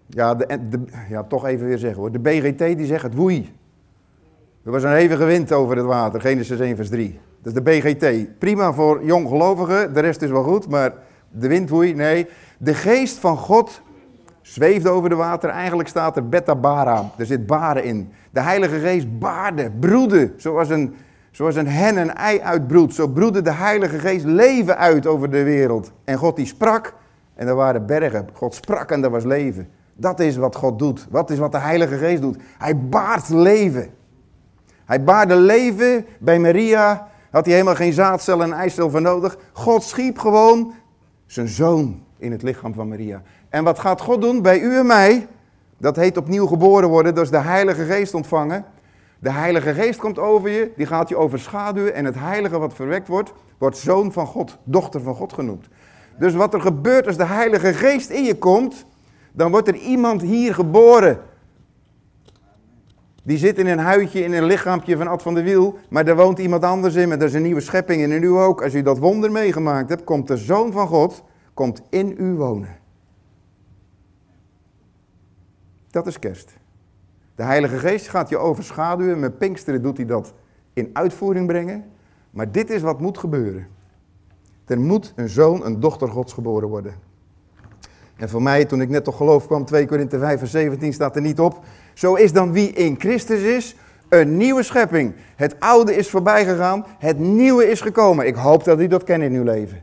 ja, 0.08 0.36
de, 0.36 0.84
ja 1.10 1.24
toch 1.24 1.46
even 1.46 1.68
weer 1.68 1.78
zeggen 1.78 2.00
hoor, 2.00 2.12
de 2.12 2.20
BGT 2.20 2.58
die 2.58 2.86
zegt 2.86 3.04
het 3.04 3.16
woei. 3.16 3.54
Er 4.64 4.72
was 4.72 4.84
een 4.84 4.94
hevige 4.94 5.26
wind 5.26 5.52
over 5.52 5.78
het 5.78 5.86
water, 5.86 6.22
Genesis 6.22 6.60
1 6.60 6.76
vers 6.76 6.90
3. 6.90 7.20
Dat 7.42 7.54
is 7.54 7.64
de 7.64 7.70
BGT. 7.70 8.38
Prima 8.40 8.74
voor 8.74 9.06
jonggelovigen, 9.06 9.94
de 9.94 10.00
rest 10.00 10.22
is 10.22 10.30
wel 10.30 10.44
goed, 10.44 10.70
maar 10.70 10.94
de 11.30 11.48
wind 11.48 11.70
woei, 11.70 11.94
nee. 11.94 12.28
De 12.58 12.74
geest 12.74 13.18
van 13.18 13.38
God 13.38 13.82
zweefde 14.42 14.90
over 14.90 15.10
de 15.10 15.16
water. 15.16 15.50
Eigenlijk 15.50 15.90
staat 15.90 16.16
er 16.16 16.30
beta 16.30 16.56
bara. 16.56 17.12
Er 17.18 17.26
zit 17.26 17.46
baren 17.46 17.84
in. 17.84 18.12
De 18.32 18.40
Heilige 18.40 18.80
Geest 18.80 19.20
baarde, 19.20 19.72
broedde. 19.80 20.34
Zoals 20.38 20.70
een, 20.70 20.96
zoals 21.32 21.56
een 21.56 21.68
hen 21.68 21.98
een 21.98 22.14
ei 22.14 22.42
uitbroedt. 22.42 22.94
Zo 22.94 23.08
broedde 23.08 23.42
de 23.42 23.52
Heilige 23.52 24.00
Geest 24.00 24.26
leven 24.26 24.78
uit 24.78 25.08
over 25.08 25.30
de 25.30 25.44
wereld. 25.44 25.92
En 26.04 26.18
God 26.18 26.36
die 26.36 26.46
sprak 26.46 26.94
en 27.36 27.48
er 27.48 27.56
waren 27.56 27.86
bergen. 27.86 28.30
God 28.34 28.56
sprak 28.56 28.92
en 28.92 29.04
er 29.04 29.10
was 29.10 29.24
leven. 29.24 29.70
Dat 29.94 30.20
is 30.20 30.36
wat 30.36 30.56
God 30.56 30.80
doet. 30.80 31.08
Wat 31.10 31.30
is 31.30 31.38
wat 31.38 31.52
de 31.52 31.58
Heilige 31.58 31.98
Geest 31.98 32.22
doet. 32.22 32.38
Hij 32.58 32.78
baart 32.78 33.30
leven. 33.30 33.90
Hij 34.86 35.04
baarde 35.04 35.36
leven 35.36 36.06
bij 36.20 36.40
Maria. 36.40 37.08
Had 37.32 37.46
hij 37.46 37.54
helemaal 37.54 37.76
geen 37.76 37.94
zaadcel 37.94 38.42
en 38.42 38.54
eicel 38.54 38.90
voor 38.90 39.02
nodig. 39.02 39.38
God 39.54 39.84
schiep 39.84 40.18
gewoon 40.18 40.74
zijn 41.26 41.48
zoon 41.48 42.04
in 42.18 42.32
het 42.32 42.42
lichaam 42.42 42.74
van 42.74 42.88
Maria. 42.88 43.22
En 43.50 43.64
wat 43.64 43.80
gaat 43.80 44.02
God 44.02 44.22
doen 44.22 44.42
bij 44.42 44.60
u 44.60 44.78
en 44.78 44.86
mij? 44.86 45.28
Dat 45.78 45.96
heet 45.96 46.18
opnieuw 46.18 46.46
geboren 46.46 46.90
worden, 46.90 47.16
is 47.16 47.30
de 47.30 47.38
Heilige 47.38 47.84
Geest 47.86 48.14
ontvangen. 48.14 48.66
De 49.22 49.32
Heilige 49.32 49.74
Geest 49.74 50.00
komt 50.00 50.20
over 50.20 50.50
je, 50.50 50.72
die 50.76 50.86
gaat 50.86 51.10
je 51.10 51.16
overschaduwen 51.16 51.94
en 51.94 52.06
het 52.06 52.16
Heilige 52.20 52.60
wat 52.60 52.74
verwekt 52.74 53.08
wordt, 53.08 53.34
wordt 53.58 53.78
zoon 53.78 54.12
van 54.12 54.26
God, 54.26 54.58
dochter 54.64 55.02
van 55.02 55.16
God 55.16 55.34
genoemd. 55.34 55.68
Dus 56.18 56.34
wat 56.34 56.54
er 56.54 56.62
gebeurt 56.62 57.08
als 57.08 57.18
de 57.18 57.26
Heilige 57.26 57.74
Geest 57.74 58.10
in 58.10 58.24
je 58.24 58.38
komt, 58.38 58.86
dan 59.32 59.52
wordt 59.52 59.68
er 59.68 59.76
iemand 59.76 60.22
hier 60.22 60.54
geboren. 60.54 61.20
Die 63.24 63.38
zit 63.38 63.58
in 63.58 63.68
een 63.68 63.80
huidje, 63.80 64.24
in 64.24 64.34
een 64.34 64.44
lichaampje 64.44 64.98
van 64.98 65.08
Ad 65.08 65.22
van 65.22 65.34
de 65.34 65.44
Wiel, 65.44 65.78
maar 65.90 66.06
daar 66.06 66.16
woont 66.16 66.40
iemand 66.40 66.64
anders 66.64 66.96
in, 66.96 67.08
maar 67.08 67.20
dat 67.20 67.28
is 67.28 67.34
een 67.34 67.42
nieuwe 67.42 67.62
schepping 67.62 68.04
en 68.04 68.12
in 68.12 68.24
u 68.24 68.30
ook. 68.30 68.64
Als 68.64 68.74
u 68.74 68.82
dat 68.82 68.98
wonder 68.98 69.32
meegemaakt 69.32 69.90
hebt, 69.90 70.04
komt 70.04 70.28
de 70.28 70.38
Zoon 70.38 70.72
van 70.72 70.88
God, 70.88 71.24
komt 71.54 71.82
in 71.90 72.16
u 72.18 72.34
wonen. 72.34 72.78
Dat 75.90 76.08
is 76.08 76.20
kerst. 76.20 76.60
De 77.42 77.48
Heilige 77.48 77.78
Geest 77.78 78.08
gaat 78.08 78.30
je 78.30 78.38
overschaduwen. 78.38 79.20
Met 79.20 79.38
Pinksteren 79.38 79.82
doet 79.82 79.98
hij 79.98 80.06
dat 80.06 80.34
in 80.74 80.90
uitvoering 80.94 81.48
brengen. 81.48 81.84
Maar 82.32 82.52
dit 82.52 82.70
is 82.70 82.82
wat 82.82 83.00
moet 83.00 83.18
gebeuren. 83.18 83.68
Er 84.66 84.80
moet 84.80 85.14
een 85.16 85.30
zoon, 85.30 85.66
een 85.66 85.80
dochter 85.80 86.08
Gods 86.08 86.34
geboren 86.34 86.68
worden. 86.68 86.94
En 88.16 88.30
voor 88.30 88.42
mij, 88.42 88.66
toen 88.66 88.82
ik 88.82 88.90
net 88.90 89.04
tot 89.04 89.16
geloof 89.16 89.48
kwam, 89.48 89.66
2 89.66 89.88
Korinthe 89.88 90.20
5 90.20 90.40
vers 90.40 90.52
17 90.52 90.94
staat 90.94 91.16
er 91.16 91.22
niet 91.22 91.40
op. 91.40 91.60
Zo 91.94 92.16
is 92.16 92.34
dan 92.34 92.52
wie 92.52 92.72
in 92.72 93.00
Christus 93.00 93.42
is, 93.42 93.76
een 94.10 94.38
nieuwe 94.38 94.64
schepping. 94.64 95.14
Het 95.36 95.60
oude 95.60 95.96
is 95.96 96.10
voorbij 96.10 96.46
gegaan, 96.46 96.86
het 96.98 97.20
nieuwe 97.20 97.70
is 97.70 97.82
gekomen. 97.82 98.28
Ik 98.28 98.36
hoop 98.36 98.64
dat 98.64 98.80
u 98.80 98.88
dat 98.88 99.04
kent 99.04 99.24
in 99.24 99.34
uw 99.34 99.44
leven. 99.44 99.82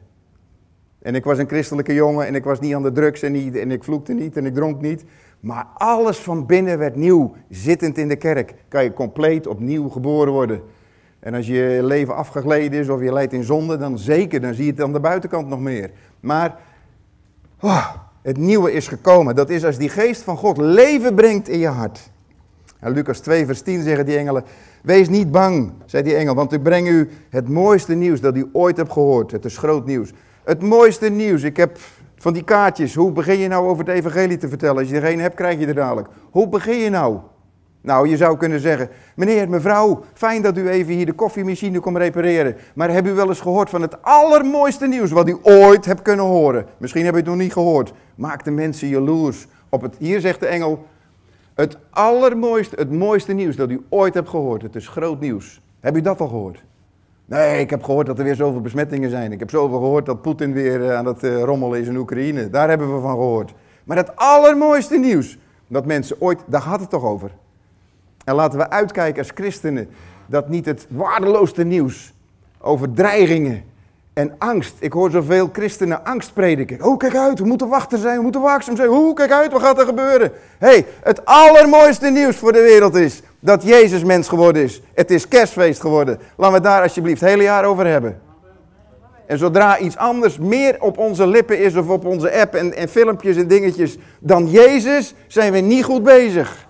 En 1.03 1.15
ik 1.15 1.25
was 1.25 1.38
een 1.38 1.49
christelijke 1.49 1.95
jongen 1.95 2.27
en 2.27 2.35
ik 2.35 2.45
was 2.45 2.61
niet 2.61 2.75
aan 2.75 2.83
de 2.83 2.93
drugs 2.93 3.23
en, 3.23 3.33
niet, 3.33 3.57
en 3.57 3.71
ik 3.71 3.85
vloekte 3.85 4.12
niet 4.12 4.37
en 4.37 4.47
ik 4.47 4.55
dronk 4.55 4.81
niet. 4.81 5.05
Maar 5.40 5.66
alles 5.75 6.18
van 6.18 6.47
binnen 6.47 6.78
werd 6.78 6.97
nieuw. 6.97 7.35
Zittend 7.50 7.99
in 7.99 8.09
de 8.09 8.16
kerk 8.16 8.54
kan 8.68 8.85
je 8.85 8.92
compleet 8.92 9.47
opnieuw 9.47 9.88
geboren 9.88 10.33
worden. 10.33 10.62
En 11.21 11.35
als 11.35 11.47
je 11.47 11.80
leven 11.83 12.14
afgegleden 12.14 12.80
is 12.80 12.88
of 12.88 13.02
je 13.02 13.12
leidt 13.12 13.33
in 13.33 13.45
zonde, 13.45 13.76
dan 13.76 13.99
zeker, 13.99 14.40
dan 14.40 14.54
zie 14.54 14.64
je 14.64 14.71
het 14.71 14.80
aan 14.80 14.92
de 14.92 15.00
buitenkant 15.00 15.49
nog 15.49 15.61
meer. 15.61 15.90
Maar 16.21 16.59
oh, 17.61 17.95
het 18.23 18.37
nieuwe 18.37 18.73
is 18.73 18.88
gekomen. 18.88 19.35
Dat 19.35 19.50
is 19.50 19.64
als 19.64 19.78
die 19.78 19.88
geest 19.88 20.23
van 20.23 20.37
God 20.37 20.57
leven 20.57 21.14
brengt 21.14 21.49
in 21.49 21.59
je 21.59 21.66
hart. 21.66 22.11
En 22.78 22.92
Lucas 22.92 23.18
2, 23.18 23.47
vers 23.47 23.62
10 23.62 23.83
zeggen 23.83 24.07
die 24.07 24.16
engelen: 24.16 24.45
Wees 24.83 25.09
niet 25.09 25.30
bang, 25.30 25.73
zei 25.87 26.02
die 26.02 26.14
engel, 26.14 26.35
want 26.35 26.52
ik 26.52 26.62
breng 26.62 26.88
u 26.88 27.11
het 27.30 27.49
mooiste 27.49 27.95
nieuws 27.95 28.21
dat 28.21 28.37
u 28.37 28.49
ooit 28.52 28.76
hebt 28.76 28.92
gehoord. 28.92 29.30
Het 29.30 29.45
is 29.45 29.59
groot 29.59 29.87
nieuws. 29.87 30.12
Het 30.45 30.62
mooiste 30.62 31.09
nieuws. 31.09 31.42
Ik 31.42 31.57
heb 31.57 31.78
van 32.19 32.33
die 32.33 32.45
kaartjes. 32.45 32.95
Hoe 32.95 33.13
begin 33.13 33.39
je 33.39 33.49
nou 33.49 33.69
over 33.69 33.85
het 33.85 33.95
evangelie 33.95 34.37
te 34.37 34.49
vertellen? 34.49 34.79
Als 34.79 34.89
je 34.89 34.97
er 34.97 35.07
geen 35.07 35.21
hebt, 35.21 35.35
krijg 35.35 35.59
je 35.59 35.67
er 35.67 35.75
dadelijk. 35.75 36.09
Hoe 36.31 36.49
begin 36.49 36.77
je 36.77 36.91
nou? 36.91 37.19
Nou, 37.81 38.09
je 38.09 38.17
zou 38.17 38.37
kunnen 38.37 38.61
zeggen, 38.61 38.89
meneer, 39.17 39.49
mevrouw, 39.49 40.05
fijn 40.15 40.43
dat 40.43 40.57
u 40.57 40.69
even 40.69 40.95
hier 40.95 41.07
de 41.07 41.13
koffiemachine 41.13 41.81
komt 41.81 41.97
repareren. 41.97 42.57
Maar 42.75 42.91
heb 42.91 43.07
u 43.07 43.13
wel 43.13 43.29
eens 43.29 43.41
gehoord 43.41 43.71
van 43.71 43.83
het 43.83 44.03
allermooiste 44.03 44.87
nieuws 44.87 45.11
wat 45.11 45.29
u 45.29 45.37
ooit 45.43 45.85
hebt 45.85 46.03
kunnen 46.03 46.25
horen? 46.25 46.67
Misschien 46.79 47.05
heb 47.05 47.15
je 47.15 47.21
het 47.21 47.29
nog 47.29 47.39
niet 47.39 47.53
gehoord. 47.53 47.93
Maak 48.15 48.45
de 48.45 48.51
mensen 48.51 48.89
jaloers 48.89 49.47
op 49.69 49.83
het, 49.83 49.97
hier 49.99 50.21
zegt 50.21 50.41
de 50.41 50.47
engel, 50.47 50.87
het 51.55 51.79
allermooiste, 51.91 52.77
het 52.77 52.93
mooiste 52.93 53.33
nieuws 53.33 53.57
dat 53.57 53.71
u 53.71 53.85
ooit 53.89 54.15
hebt 54.15 54.29
gehoord. 54.29 54.63
Het 54.63 54.77
is 54.77 54.89
groot 54.89 55.21
nieuws. 55.21 55.61
Heb 55.81 55.97
u 55.97 56.01
dat 56.01 56.21
al 56.21 56.29
gehoord? 56.29 56.65
Nee, 57.29 57.61
ik 57.61 57.71
heb 57.71 57.83
gehoord 57.83 58.07
dat 58.07 58.19
er 58.19 58.25
weer 58.25 58.35
zoveel 58.35 58.61
besmettingen 58.61 59.11
zijn. 59.11 59.33
Ik 59.33 59.39
heb 59.39 59.51
zoveel 59.51 59.79
gehoord 59.79 60.07
dat 60.07 60.23
Poetin 60.23 60.53
weer 60.53 60.95
aan 60.95 61.07
het 61.07 61.23
rommelen 61.23 61.81
is 61.81 61.87
in 61.87 61.97
Oekraïne. 61.97 62.51
Daar 62.51 62.69
hebben 62.69 62.95
we 62.95 63.01
van 63.01 63.11
gehoord. 63.11 63.55
Maar 63.85 63.97
het 63.97 64.17
allermooiste 64.17 64.99
nieuws, 64.99 65.39
dat 65.67 65.87
mensen 65.87 66.17
ooit, 66.21 66.41
daar 66.47 66.61
gaat 66.61 66.81
het 66.81 66.91
toch 66.91 67.05
over. 67.05 67.31
En 68.25 68.35
laten 68.35 68.59
we 68.59 68.71
uitkijken 68.71 69.19
als 69.19 69.31
christenen, 69.35 69.89
dat 70.27 70.49
niet 70.49 70.67
het 70.67 70.87
waardeloosste 70.91 71.65
nieuws 71.65 72.13
over 72.59 72.93
dreigingen 72.93 73.65
en 74.13 74.35
angst. 74.39 74.75
Ik 74.79 74.93
hoor 74.93 75.11
zoveel 75.11 75.49
christenen 75.53 76.05
angst 76.05 76.35
prediken. 76.35 76.85
Oh, 76.85 76.97
kijk 76.97 77.17
uit, 77.17 77.39
we 77.39 77.47
moeten 77.47 77.69
wachten 77.69 77.99
zijn, 77.99 78.17
we 78.17 78.23
moeten 78.23 78.41
waakzaam 78.41 78.77
zijn. 78.77 78.89
Oeh, 78.89 79.15
kijk 79.15 79.33
uit, 79.33 79.53
wat 79.53 79.63
gaat 79.63 79.79
er 79.79 79.87
gebeuren? 79.87 80.33
hey, 80.59 80.87
het 81.03 81.25
allermooiste 81.25 82.11
nieuws 82.11 82.37
voor 82.37 82.53
de 82.53 82.63
wereld 82.63 82.95
is 82.95 83.23
dat 83.40 83.62
Jezus 83.62 84.04
mens 84.04 84.28
geworden 84.28 84.62
is. 84.62 84.83
Het 84.95 85.11
is 85.11 85.28
kerstfeest 85.28 85.80
geworden. 85.80 86.18
Laten 86.37 86.49
we 86.49 86.54
het 86.54 86.62
daar 86.62 86.83
alsjeblieft 86.83 87.21
het 87.21 87.30
hele 87.30 87.42
jaar 87.42 87.64
over 87.64 87.87
hebben. 87.87 88.21
En 89.26 89.38
zodra 89.38 89.78
iets 89.78 89.97
anders 89.97 90.38
meer 90.38 90.76
op 90.80 90.99
onze 90.99 91.26
lippen 91.26 91.59
is 91.59 91.76
of 91.76 91.88
op 91.88 92.04
onze 92.07 92.33
app 92.33 92.54
en, 92.54 92.76
en 92.76 92.88
filmpjes 92.88 93.37
en 93.37 93.49
dingetjes 93.49 93.99
dan 94.21 94.50
Jezus, 94.50 95.14
zijn 95.26 95.52
we 95.52 95.59
niet 95.59 95.85
goed 95.85 96.02
bezig. 96.02 96.66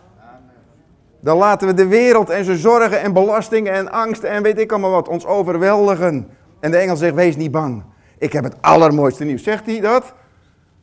Dan 1.20 1.37
laten 1.37 1.68
we 1.68 1.75
de 1.75 1.87
wereld 1.87 2.30
en 2.30 2.44
zijn 2.44 2.58
zorgen 2.58 3.00
en 3.00 3.12
belastingen 3.12 3.72
en 3.72 3.90
angsten 3.90 4.30
en 4.30 4.42
weet 4.42 4.58
ik 4.58 4.70
allemaal 4.70 4.90
wat 4.90 5.08
ons 5.08 5.26
overweldigen. 5.26 6.28
En 6.60 6.70
de 6.70 6.76
engel 6.76 6.96
zegt, 6.96 7.14
wees 7.14 7.37
niet 7.37 7.50
bang. 7.50 7.82
Ik 8.18 8.32
heb 8.32 8.44
het 8.44 8.54
allermooiste 8.60 9.25
nieuws. 9.25 9.42
Zegt 9.42 9.66
hij 9.66 9.80
dat? 9.80 10.14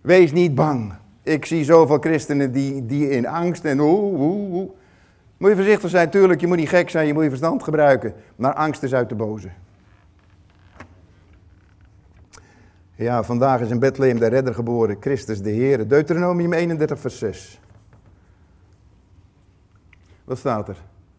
Wees 0.01 0.31
niet 0.31 0.55
bang. 0.55 0.93
Ik 1.23 1.45
zie 1.45 1.63
zoveel 1.63 1.97
christenen 1.99 2.51
die, 2.51 2.85
die 2.85 3.09
in 3.09 3.27
angst 3.27 3.65
en 3.65 3.79
oeh, 3.79 4.19
oeh, 4.19 4.53
oeh. 4.53 4.69
Moet 5.37 5.49
je 5.49 5.55
voorzichtig 5.55 5.89
zijn, 5.89 6.09
tuurlijk, 6.09 6.41
je 6.41 6.47
moet 6.47 6.57
niet 6.57 6.69
gek 6.69 6.89
zijn, 6.89 7.07
je 7.07 7.13
moet 7.13 7.23
je 7.23 7.29
verstand 7.29 7.63
gebruiken. 7.63 8.13
Maar 8.35 8.53
angst 8.53 8.83
is 8.83 8.93
uit 8.93 9.09
de 9.09 9.15
boze. 9.15 9.49
Ja, 12.95 13.23
vandaag 13.23 13.61
is 13.61 13.69
in 13.69 13.79
Bethlehem 13.79 14.19
de 14.19 14.27
redder 14.27 14.53
geboren, 14.53 14.97
Christus 14.99 15.41
de 15.41 15.49
Heer. 15.49 15.87
Deuteronomium 15.87 16.53
31 16.53 16.99
vers 16.99 17.17
6. 17.17 17.59
Wat 20.23 20.37
staat 20.37 20.67
er? 20.67 20.77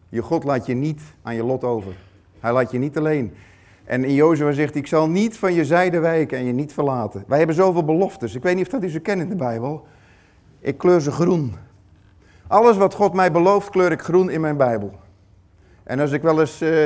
Je 0.09 0.21
God 0.21 0.43
laat 0.43 0.65
je 0.65 0.73
niet 0.73 1.01
aan 1.21 1.35
je 1.35 1.43
lot 1.43 1.63
over. 1.63 1.95
Hij 2.39 2.53
laat 2.53 2.71
je 2.71 2.77
niet 2.77 2.97
alleen. 2.97 3.33
En 3.83 4.03
in 4.03 4.13
Jozua 4.13 4.51
zegt 4.51 4.73
hij, 4.73 4.81
ik 4.81 4.87
zal 4.87 5.09
niet 5.09 5.37
van 5.37 5.53
je 5.53 5.65
zijde 5.65 5.99
wijken 5.99 6.37
en 6.37 6.45
je 6.45 6.53
niet 6.53 6.73
verlaten. 6.73 7.23
Wij 7.27 7.37
hebben 7.37 7.55
zoveel 7.55 7.85
beloftes. 7.85 8.35
Ik 8.35 8.43
weet 8.43 8.55
niet 8.55 8.65
of 8.65 8.71
dat 8.71 8.83
u 8.83 8.89
ze 8.89 8.99
kent 8.99 9.21
in 9.21 9.29
de 9.29 9.35
Bijbel. 9.35 9.87
Ik 10.59 10.77
kleur 10.77 11.01
ze 11.01 11.11
groen. 11.11 11.55
Alles 12.47 12.77
wat 12.77 12.93
God 12.93 13.13
mij 13.13 13.31
belooft, 13.31 13.69
kleur 13.69 13.91
ik 13.91 14.01
groen 14.01 14.29
in 14.29 14.41
mijn 14.41 14.57
Bijbel. 14.57 14.91
En 15.83 15.99
als 15.99 16.11
ik 16.11 16.21
wel 16.21 16.39
eens, 16.39 16.61
uh, 16.61 16.85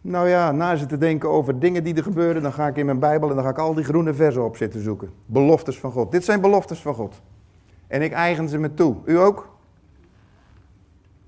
nou 0.00 0.28
ja, 0.28 0.52
na 0.52 0.76
zit 0.76 0.88
te 0.88 0.98
denken 0.98 1.28
over 1.28 1.58
dingen 1.58 1.84
die 1.84 1.94
er 1.94 2.02
gebeuren, 2.02 2.42
dan 2.42 2.52
ga 2.52 2.66
ik 2.66 2.76
in 2.76 2.86
mijn 2.86 2.98
Bijbel 2.98 3.28
en 3.28 3.34
dan 3.34 3.44
ga 3.44 3.50
ik 3.50 3.58
al 3.58 3.74
die 3.74 3.84
groene 3.84 4.14
versen 4.14 4.44
op 4.44 4.56
zitten 4.56 4.82
zoeken. 4.82 5.10
Beloftes 5.26 5.78
van 5.78 5.92
God. 5.92 6.12
Dit 6.12 6.24
zijn 6.24 6.40
beloftes 6.40 6.80
van 6.80 6.94
God. 6.94 7.20
En 7.86 8.02
ik 8.02 8.12
eigen 8.12 8.48
ze 8.48 8.58
me 8.58 8.74
toe. 8.74 8.96
U 9.04 9.18
ook? 9.18 9.48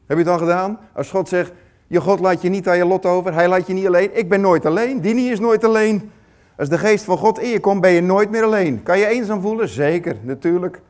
Heb 0.07 0.17
je 0.19 0.25
het 0.25 0.33
al 0.33 0.39
gedaan? 0.39 0.79
Als 0.93 1.11
God 1.11 1.29
zegt, 1.29 1.53
je 1.87 2.01
God 2.01 2.21
laat 2.21 2.43
je 2.43 2.49
niet 2.49 2.69
aan 2.69 2.77
je 2.77 2.85
lot 2.85 3.07
over, 3.07 3.35
hij 3.35 3.49
laat 3.49 3.67
je 3.67 3.73
niet 3.73 3.87
alleen. 3.87 4.19
Ik 4.19 4.29
ben 4.29 4.41
nooit 4.41 4.67
alleen, 4.67 5.01
Dini 5.01 5.31
is 5.31 5.41
nooit 5.41 5.65
alleen. 5.65 6.11
Als 6.57 6.69
de 6.69 6.79
geest 6.79 7.05
van 7.05 7.19
God 7.19 7.39
in 7.39 7.49
je 7.49 7.61
komt, 7.61 7.81
ben 7.81 7.91
je 7.91 8.01
nooit 8.01 8.31
meer 8.31 8.43
alleen. 8.43 8.83
Kan 8.83 8.99
je 8.99 9.07
eenzaam 9.07 9.41
voelen? 9.41 9.69
Zeker, 9.69 10.17
natuurlijk. 10.23 10.81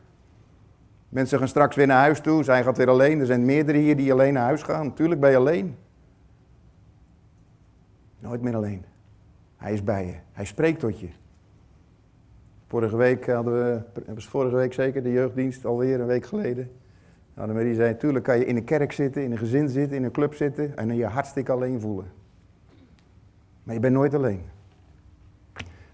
Mensen 1.11 1.37
gaan 1.37 1.47
straks 1.47 1.75
weer 1.75 1.87
naar 1.87 2.01
huis 2.01 2.19
toe, 2.19 2.43
zij 2.43 2.63
gaat 2.63 2.77
weer 2.77 2.89
alleen. 2.89 3.19
Er 3.19 3.25
zijn 3.25 3.45
meerdere 3.45 3.77
hier 3.77 3.95
die 3.95 4.11
alleen 4.11 4.33
naar 4.33 4.43
huis 4.43 4.63
gaan. 4.63 4.85
Natuurlijk 4.85 5.21
ben 5.21 5.29
je 5.29 5.37
alleen. 5.37 5.75
Nooit 8.19 8.41
meer 8.41 8.55
alleen. 8.55 8.85
Hij 9.57 9.73
is 9.73 9.83
bij 9.83 10.05
je. 10.05 10.15
Hij 10.31 10.45
spreekt 10.45 10.79
tot 10.79 10.99
je. 10.99 11.07
Vorige 12.67 12.97
week 12.97 13.27
hadden 13.27 13.53
we, 13.53 14.13
was 14.13 14.27
vorige 14.27 14.55
week 14.55 14.73
zeker, 14.73 15.03
de 15.03 15.11
jeugddienst 15.11 15.65
alweer 15.65 15.99
een 15.99 16.05
week 16.05 16.25
geleden. 16.25 16.71
Nou, 17.33 17.53
Marie 17.53 17.75
zei, 17.75 17.91
natuurlijk 17.91 18.25
kan 18.25 18.37
je 18.37 18.45
in 18.45 18.55
een 18.55 18.63
kerk 18.63 18.91
zitten, 18.91 19.23
in 19.23 19.31
een 19.31 19.37
gezin 19.37 19.69
zitten, 19.69 19.97
in 19.97 20.03
een 20.03 20.11
club 20.11 20.33
zitten 20.33 20.77
en 20.77 20.95
je 20.95 21.05
hartstikke 21.05 21.51
alleen 21.51 21.79
voelen. 21.79 22.11
Maar 23.63 23.73
je 23.73 23.81
bent 23.81 23.93
nooit 23.93 24.13
alleen. 24.13 24.41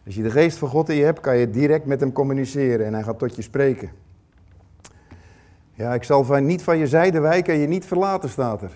Als 0.05 0.15
je 0.15 0.23
de 0.23 0.31
geest 0.31 0.57
van 0.57 0.69
God 0.69 0.89
in 0.89 0.95
je 0.95 1.03
hebt, 1.03 1.19
kan 1.19 1.37
je 1.37 1.49
direct 1.49 1.85
met 1.85 1.99
hem 1.99 2.11
communiceren 2.11 2.85
en 2.85 2.93
hij 2.93 3.03
gaat 3.03 3.19
tot 3.19 3.35
je 3.35 3.41
spreken. 3.41 4.05
Ja, 5.77 5.93
ik 5.93 6.03
zal 6.03 6.23
van, 6.23 6.45
niet 6.45 6.63
van 6.63 6.77
je 6.77 6.87
zijde 6.87 7.19
wijken 7.19 7.53
en 7.53 7.59
je 7.59 7.67
niet 7.67 7.85
verlaten, 7.85 8.29
staat 8.29 8.61
er. 8.61 8.71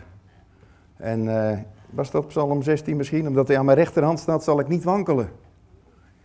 En 0.97 1.25
uh, 1.25 1.51
was 1.89 2.11
dat 2.11 2.27
Psalm 2.27 2.61
16 2.61 2.97
misschien? 2.97 3.27
Omdat 3.27 3.47
hij 3.47 3.57
aan 3.57 3.65
mijn 3.65 3.77
rechterhand 3.77 4.19
staat, 4.19 4.43
zal 4.43 4.59
ik 4.59 4.67
niet 4.67 4.83
wankelen. 4.83 5.29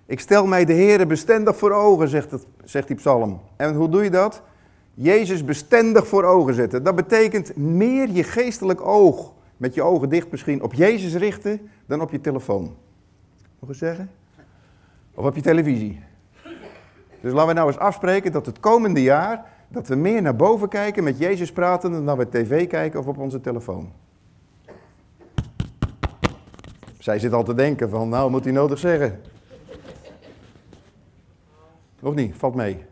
Ik 0.06 0.20
stel 0.20 0.46
mij 0.46 0.64
de 0.64 0.72
Heer 0.72 1.06
bestendig 1.06 1.56
voor 1.56 1.72
ogen, 1.72 2.08
zegt, 2.08 2.30
het, 2.30 2.46
zegt 2.64 2.86
die 2.86 2.96
psalm. 2.96 3.40
En 3.56 3.74
hoe 3.74 3.88
doe 3.88 4.04
je 4.04 4.10
dat? 4.10 4.42
Jezus 4.94 5.44
bestendig 5.44 6.06
voor 6.06 6.24
ogen 6.24 6.54
zetten. 6.54 6.82
Dat 6.82 6.94
betekent 6.94 7.56
meer 7.56 8.10
je 8.10 8.22
geestelijk 8.22 8.80
oog, 8.80 9.32
met 9.56 9.74
je 9.74 9.82
ogen 9.82 10.08
dicht 10.08 10.30
misschien, 10.30 10.62
op 10.62 10.74
Jezus 10.74 11.14
richten 11.14 11.70
dan 11.86 12.00
op 12.00 12.10
je 12.10 12.20
telefoon. 12.20 12.76
Nog 13.60 13.68
eens 13.68 13.78
zeggen? 13.78 14.10
Of 15.14 15.24
op 15.24 15.34
je 15.34 15.42
televisie. 15.42 16.00
Dus 17.20 17.32
laten 17.32 17.48
we 17.48 17.54
nou 17.54 17.68
eens 17.68 17.78
afspreken 17.78 18.32
dat 18.32 18.46
het 18.46 18.60
komende 18.60 19.02
jaar, 19.02 19.54
dat 19.68 19.88
we 19.88 19.94
meer 19.94 20.22
naar 20.22 20.36
boven 20.36 20.68
kijken, 20.68 21.04
met 21.04 21.18
Jezus 21.18 21.52
praten, 21.52 22.04
dan 22.04 22.18
we 22.18 22.28
tv 22.28 22.66
kijken 22.66 23.00
of 23.00 23.06
op 23.06 23.18
onze 23.18 23.40
telefoon. 23.40 23.92
Zij 26.98 27.18
zit 27.18 27.32
al 27.32 27.44
te 27.44 27.54
denken 27.54 27.90
van, 27.90 28.08
nou 28.08 28.30
moet 28.30 28.44
hij 28.44 28.52
nodig 28.52 28.78
zeggen. 28.78 29.20
Of 32.02 32.14
niet? 32.14 32.36
Valt 32.36 32.54
mee. 32.54 32.84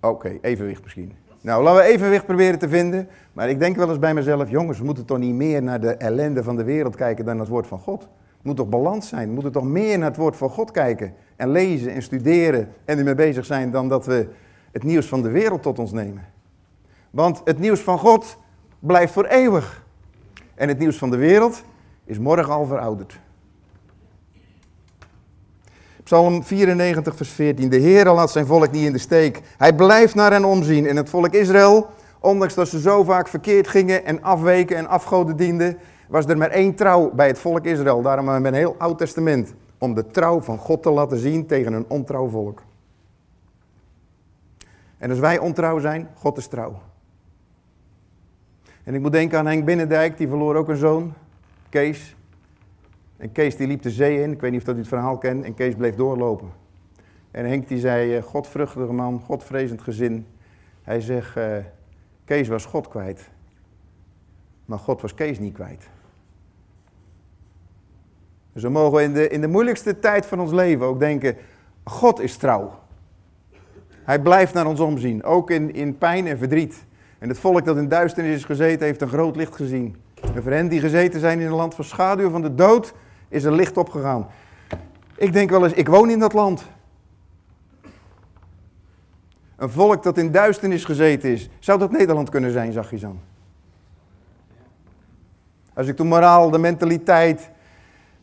Oké, 0.00 0.38
evenwicht 0.40 0.82
misschien. 0.82 1.12
Nou, 1.40 1.62
laten 1.62 1.82
we 1.82 1.88
evenwicht 1.88 2.26
proberen 2.26 2.58
te 2.58 2.68
vinden. 2.68 3.08
Maar 3.32 3.48
ik 3.48 3.58
denk 3.58 3.76
wel 3.76 3.88
eens 3.88 3.98
bij 3.98 4.14
mezelf, 4.14 4.50
jongens, 4.50 4.78
we 4.78 4.84
moeten 4.84 5.04
toch 5.04 5.18
niet 5.18 5.34
meer 5.34 5.62
naar 5.62 5.80
de 5.80 5.90
ellende 5.90 6.42
van 6.42 6.56
de 6.56 6.64
wereld 6.64 6.96
kijken 6.96 7.24
dan 7.24 7.34
naar 7.34 7.44
het 7.44 7.52
woord 7.52 7.66
van 7.66 7.78
God. 7.78 8.00
Het 8.00 8.42
moet 8.42 8.56
toch 8.56 8.68
balans 8.68 9.08
zijn? 9.08 9.26
We 9.28 9.34
moeten 9.34 9.52
toch 9.52 9.64
meer 9.64 9.98
naar 9.98 10.08
het 10.08 10.16
woord 10.16 10.36
van 10.36 10.50
God 10.50 10.70
kijken. 10.70 11.14
En 11.36 11.50
lezen 11.50 11.92
en 11.92 12.02
studeren 12.02 12.68
en 12.84 12.98
ermee 12.98 13.14
bezig 13.14 13.44
zijn 13.44 13.70
dan 13.70 13.88
dat 13.88 14.06
we 14.06 14.28
het 14.74 14.82
nieuws 14.82 15.06
van 15.06 15.22
de 15.22 15.28
wereld 15.30 15.62
tot 15.62 15.78
ons 15.78 15.92
nemen. 15.92 16.24
Want 17.10 17.40
het 17.44 17.58
nieuws 17.58 17.80
van 17.80 17.98
God 17.98 18.36
blijft 18.78 19.12
voor 19.12 19.24
eeuwig. 19.24 19.84
En 20.54 20.68
het 20.68 20.78
nieuws 20.78 20.96
van 20.96 21.10
de 21.10 21.16
wereld 21.16 21.62
is 22.04 22.18
morgen 22.18 22.52
al 22.52 22.66
verouderd. 22.66 23.20
Psalm 26.02 26.42
94, 26.42 27.16
vers 27.16 27.28
14. 27.28 27.68
De 27.68 27.76
Heer 27.76 28.04
laat 28.04 28.30
zijn 28.30 28.46
volk 28.46 28.70
niet 28.70 28.86
in 28.86 28.92
de 28.92 28.98
steek. 28.98 29.40
Hij 29.56 29.74
blijft 29.74 30.14
naar 30.14 30.32
hen 30.32 30.44
omzien. 30.44 30.86
En 30.86 30.96
het 30.96 31.10
volk 31.10 31.32
Israël, 31.32 31.86
ondanks 32.20 32.54
dat 32.54 32.68
ze 32.68 32.80
zo 32.80 33.02
vaak 33.02 33.28
verkeerd 33.28 33.68
gingen 33.68 34.04
en 34.04 34.22
afweken 34.22 34.76
en 34.76 34.86
afgoden 34.86 35.36
dienden, 35.36 35.78
was 36.08 36.26
er 36.26 36.36
maar 36.36 36.50
één 36.50 36.74
trouw 36.74 37.10
bij 37.10 37.26
het 37.26 37.38
volk 37.38 37.64
Israël. 37.64 38.02
Daarom 38.02 38.28
hebben 38.28 38.42
we 38.42 38.58
een 38.58 38.64
heel 38.64 38.76
oud 38.78 38.98
testament. 38.98 39.54
Om 39.78 39.94
de 39.94 40.06
trouw 40.06 40.40
van 40.40 40.58
God 40.58 40.82
te 40.82 40.90
laten 40.90 41.18
zien 41.18 41.46
tegen 41.46 41.72
een 41.72 41.84
ontrouw 41.88 42.28
volk. 42.28 42.62
En 45.04 45.10
als 45.10 45.18
wij 45.18 45.38
ontrouw 45.38 45.78
zijn, 45.78 46.08
God 46.14 46.36
is 46.36 46.46
trouw. 46.46 46.82
En 48.84 48.94
ik 48.94 49.00
moet 49.00 49.12
denken 49.12 49.38
aan 49.38 49.46
Henk 49.46 49.64
Binnendijk, 49.64 50.16
die 50.16 50.28
verloor 50.28 50.56
ook 50.56 50.68
een 50.68 50.76
zoon, 50.76 51.14
Kees. 51.68 52.16
En 53.16 53.32
Kees 53.32 53.56
die 53.56 53.66
liep 53.66 53.82
de 53.82 53.90
zee 53.90 54.22
in, 54.22 54.32
ik 54.32 54.40
weet 54.40 54.50
niet 54.50 54.60
of 54.60 54.66
dat 54.66 54.74
u 54.74 54.78
het 54.78 54.88
verhaal 54.88 55.18
kent, 55.18 55.44
en 55.44 55.54
Kees 55.54 55.74
bleef 55.74 55.94
doorlopen. 55.94 56.52
En 57.30 57.46
Henk 57.46 57.68
die 57.68 57.78
zei, 57.78 58.16
eh, 58.16 58.22
godvruchtige 58.22 58.92
man, 58.92 59.20
godvrezend 59.20 59.82
gezin. 59.82 60.26
Hij 60.82 61.00
zegt, 61.00 61.36
uh, 61.36 61.56
Kees 62.24 62.48
was 62.48 62.64
God 62.64 62.88
kwijt. 62.88 63.30
Maar 64.64 64.78
God 64.78 65.00
was 65.00 65.14
Kees 65.14 65.38
niet 65.38 65.54
kwijt. 65.54 65.88
Dus 68.52 68.62
we 68.62 68.68
mogen 68.68 69.02
in 69.02 69.12
de, 69.12 69.28
in 69.28 69.40
de 69.40 69.48
moeilijkste 69.48 69.98
tijd 69.98 70.26
van 70.26 70.40
ons 70.40 70.52
leven 70.52 70.86
ook 70.86 70.98
denken, 70.98 71.36
God 71.84 72.20
is 72.20 72.36
trouw. 72.36 72.82
Hij 74.04 74.20
blijft 74.20 74.54
naar 74.54 74.66
ons 74.66 74.80
omzien, 74.80 75.24
ook 75.24 75.50
in, 75.50 75.74
in 75.74 75.98
pijn 75.98 76.26
en 76.26 76.38
verdriet. 76.38 76.84
En 77.18 77.28
het 77.28 77.38
volk 77.38 77.64
dat 77.64 77.76
in 77.76 77.88
duisternis 77.88 78.36
is 78.36 78.44
gezeten, 78.44 78.86
heeft 78.86 79.00
een 79.00 79.08
groot 79.08 79.36
licht 79.36 79.56
gezien. 79.56 79.96
En 80.34 80.42
voor 80.42 80.52
hen 80.52 80.68
die 80.68 80.80
gezeten 80.80 81.20
zijn 81.20 81.40
in 81.40 81.46
een 81.46 81.52
land 81.52 81.74
van 81.74 81.84
schaduw 81.84 82.30
van 82.30 82.42
de 82.42 82.54
dood, 82.54 82.94
is 83.28 83.44
er 83.44 83.52
licht 83.52 83.76
opgegaan. 83.76 84.26
Ik 85.16 85.32
denk 85.32 85.50
wel 85.50 85.64
eens, 85.64 85.72
ik 85.72 85.88
woon 85.88 86.10
in 86.10 86.18
dat 86.18 86.32
land. 86.32 86.64
Een 89.56 89.70
volk 89.70 90.02
dat 90.02 90.18
in 90.18 90.32
duisternis 90.32 90.84
gezeten 90.84 91.30
is. 91.30 91.48
Zou 91.58 91.78
dat 91.78 91.90
Nederland 91.90 92.30
kunnen 92.30 92.52
zijn, 92.52 92.72
zag 92.72 92.90
je 92.90 92.98
zo? 92.98 93.16
Als 95.74 95.86
ik 95.86 95.96
de 95.96 96.04
moraal, 96.04 96.50
de 96.50 96.58
mentaliteit, 96.58 97.50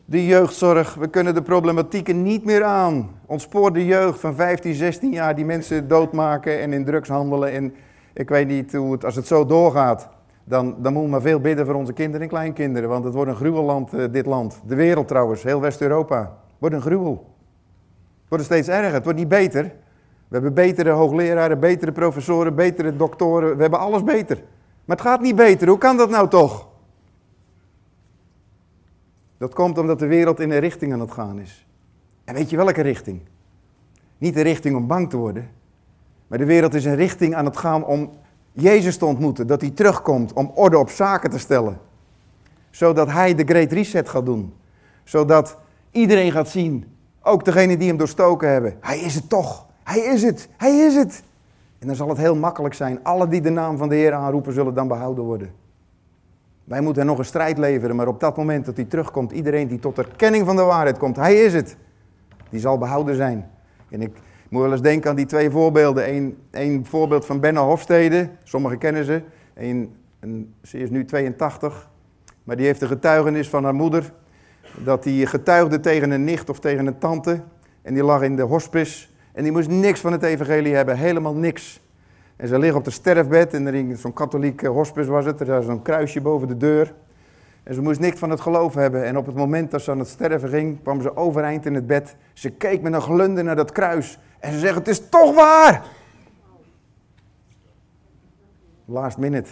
de 0.04 0.26
jeugdzorg, 0.26 0.94
we 0.94 1.08
kunnen 1.08 1.34
de 1.34 1.42
problematieken 1.42 2.22
niet 2.22 2.44
meer 2.44 2.64
aan. 2.64 3.10
Ontspoor 3.26 3.72
de 3.72 3.84
jeugd 3.84 4.20
van 4.20 4.34
15, 4.34 4.74
16 4.74 5.12
jaar 5.12 5.34
die 5.34 5.44
mensen 5.44 5.88
doodmaken 5.88 6.60
en 6.60 6.72
in 6.72 6.84
drugs 6.84 7.08
handelen. 7.08 7.52
En 7.52 7.74
ik 8.12 8.28
weet 8.28 8.48
niet 8.48 8.72
hoe 8.72 8.92
het, 8.92 9.04
als 9.04 9.16
het 9.16 9.26
zo 9.26 9.46
doorgaat, 9.46 10.08
dan, 10.44 10.74
dan 10.78 10.92
moeten 10.92 11.02
we 11.02 11.08
maar 11.08 11.20
veel 11.20 11.40
bidden 11.40 11.66
voor 11.66 11.74
onze 11.74 11.92
kinderen 11.92 12.22
en 12.22 12.28
kleinkinderen. 12.28 12.88
Want 12.88 13.04
het 13.04 13.14
wordt 13.14 13.30
een 13.30 13.36
gruwelland, 13.36 13.94
uh, 13.94 14.04
dit 14.10 14.26
land. 14.26 14.60
De 14.66 14.74
wereld 14.74 15.08
trouwens, 15.08 15.42
heel 15.42 15.60
West-Europa. 15.60 16.36
Wordt 16.58 16.74
een 16.74 16.82
gruwel. 16.82 17.12
Het 18.20 18.28
wordt 18.28 18.44
steeds 18.44 18.68
erger, 18.68 18.92
het 18.92 19.04
wordt 19.04 19.18
niet 19.18 19.28
beter. 19.28 19.62
We 20.28 20.38
hebben 20.38 20.54
betere 20.54 20.90
hoogleraren, 20.90 21.60
betere 21.60 21.92
professoren, 21.92 22.54
betere 22.54 22.96
doktoren. 22.96 23.56
We 23.56 23.62
hebben 23.62 23.80
alles 23.80 24.02
beter. 24.02 24.36
Maar 24.84 24.96
het 24.96 25.06
gaat 25.06 25.20
niet 25.20 25.36
beter. 25.36 25.68
Hoe 25.68 25.78
kan 25.78 25.96
dat 25.96 26.10
nou 26.10 26.28
toch? 26.28 26.68
Dat 29.42 29.54
komt 29.54 29.78
omdat 29.78 29.98
de 29.98 30.06
wereld 30.06 30.40
in 30.40 30.50
een 30.50 30.58
richting 30.58 30.92
aan 30.92 31.00
het 31.00 31.12
gaan 31.12 31.38
is. 31.38 31.66
En 32.24 32.34
weet 32.34 32.50
je 32.50 32.56
welke 32.56 32.80
richting? 32.80 33.20
Niet 34.18 34.34
de 34.34 34.40
richting 34.40 34.76
om 34.76 34.86
bang 34.86 35.10
te 35.10 35.16
worden. 35.16 35.50
Maar 36.26 36.38
de 36.38 36.44
wereld 36.44 36.74
is 36.74 36.84
een 36.84 36.94
richting 36.94 37.34
aan 37.34 37.44
het 37.44 37.56
gaan 37.56 37.84
om 37.84 38.10
Jezus 38.52 38.96
te 38.96 39.04
ontmoeten. 39.04 39.46
Dat 39.46 39.60
hij 39.60 39.70
terugkomt 39.70 40.32
om 40.32 40.52
orde 40.54 40.78
op 40.78 40.90
zaken 40.90 41.30
te 41.30 41.38
stellen. 41.38 41.78
Zodat 42.70 43.10
hij 43.10 43.34
de 43.34 43.44
Great 43.44 43.72
Reset 43.72 44.08
gaat 44.08 44.26
doen. 44.26 44.54
Zodat 45.04 45.58
iedereen 45.90 46.32
gaat 46.32 46.48
zien, 46.48 46.96
ook 47.22 47.44
degenen 47.44 47.78
die 47.78 47.88
hem 47.88 47.96
doorstoken 47.96 48.48
hebben. 48.48 48.76
Hij 48.80 48.98
is 48.98 49.14
het 49.14 49.28
toch. 49.28 49.66
Hij 49.82 50.00
is 50.00 50.22
het. 50.22 50.48
Hij 50.56 50.78
is 50.78 50.94
het. 50.94 51.22
En 51.78 51.86
dan 51.86 51.96
zal 51.96 52.08
het 52.08 52.18
heel 52.18 52.36
makkelijk 52.36 52.74
zijn. 52.74 53.04
Alle 53.04 53.28
die 53.28 53.40
de 53.40 53.50
naam 53.50 53.76
van 53.76 53.88
de 53.88 53.94
Heer 53.94 54.12
aanroepen 54.12 54.52
zullen 54.52 54.74
dan 54.74 54.88
behouden 54.88 55.24
worden. 55.24 55.61
Wij 56.72 56.80
moeten 56.80 57.06
nog 57.06 57.18
een 57.18 57.24
strijd 57.24 57.58
leveren, 57.58 57.96
maar 57.96 58.08
op 58.08 58.20
dat 58.20 58.36
moment 58.36 58.64
dat 58.64 58.76
hij 58.76 58.84
terugkomt, 58.84 59.32
iedereen 59.32 59.68
die 59.68 59.78
tot 59.78 59.98
erkenning 59.98 60.46
van 60.46 60.56
de 60.56 60.62
waarheid 60.62 60.98
komt, 60.98 61.16
hij 61.16 61.34
is 61.34 61.54
het. 61.54 61.76
Die 62.50 62.60
zal 62.60 62.78
behouden 62.78 63.16
zijn. 63.16 63.50
En 63.90 64.02
ik 64.02 64.10
moet 64.48 64.62
wel 64.62 64.72
eens 64.72 64.82
denken 64.82 65.10
aan 65.10 65.16
die 65.16 65.26
twee 65.26 65.50
voorbeelden. 65.50 66.34
Eén, 66.50 66.86
voorbeeld 66.86 67.26
van 67.26 67.40
Benna 67.40 67.60
Hofstede, 67.60 68.28
sommigen 68.42 68.78
kennen 68.78 69.04
ze. 69.04 69.22
Eén, 69.54 69.94
een, 70.20 70.54
ze 70.62 70.78
is 70.78 70.90
nu 70.90 71.04
82, 71.04 71.90
maar 72.44 72.56
die 72.56 72.66
heeft 72.66 72.80
de 72.80 72.86
getuigenis 72.86 73.48
van 73.48 73.64
haar 73.64 73.74
moeder. 73.74 74.12
Dat 74.84 75.02
die 75.02 75.26
getuigde 75.26 75.80
tegen 75.80 76.10
een 76.10 76.24
nicht 76.24 76.50
of 76.50 76.60
tegen 76.60 76.86
een 76.86 76.98
tante. 76.98 77.40
En 77.82 77.94
die 77.94 78.04
lag 78.04 78.22
in 78.22 78.36
de 78.36 78.42
hospice. 78.42 79.06
En 79.32 79.42
die 79.42 79.52
moest 79.52 79.68
niks 79.68 80.00
van 80.00 80.12
het 80.12 80.22
evangelie 80.22 80.74
hebben, 80.74 80.96
helemaal 80.96 81.34
niks. 81.34 81.80
En 82.42 82.48
ze 82.48 82.58
ligt 82.58 82.74
op 82.74 82.84
het 82.84 82.94
sterfbed 82.94 83.54
en 83.54 83.66
er 83.66 83.74
in 83.74 83.96
zo'n 83.96 84.12
katholiek 84.12 84.60
hospice 84.60 85.10
was 85.10 85.24
het. 85.24 85.40
Er 85.40 85.46
was 85.46 85.64
zo'n 85.64 85.82
kruisje 85.82 86.20
boven 86.20 86.48
de 86.48 86.56
deur. 86.56 86.94
En 87.62 87.74
ze 87.74 87.82
moest 87.82 88.00
niks 88.00 88.18
van 88.18 88.30
het 88.30 88.40
geloof 88.40 88.74
hebben. 88.74 89.04
En 89.04 89.16
op 89.16 89.26
het 89.26 89.34
moment 89.34 89.70
dat 89.70 89.82
ze 89.82 89.90
aan 89.90 89.98
het 89.98 90.08
sterven 90.08 90.48
ging, 90.48 90.82
kwam 90.82 91.02
ze 91.02 91.16
overeind 91.16 91.66
in 91.66 91.74
het 91.74 91.86
bed. 91.86 92.16
Ze 92.32 92.50
keek 92.50 92.82
met 92.82 92.92
een 92.92 93.00
glunder 93.00 93.44
naar 93.44 93.56
dat 93.56 93.72
kruis. 93.72 94.18
En 94.38 94.52
ze 94.52 94.58
zegt, 94.58 94.74
het 94.74 94.88
is 94.88 95.08
toch 95.08 95.34
waar! 95.34 95.84
Last 98.84 99.18
minute. 99.18 99.50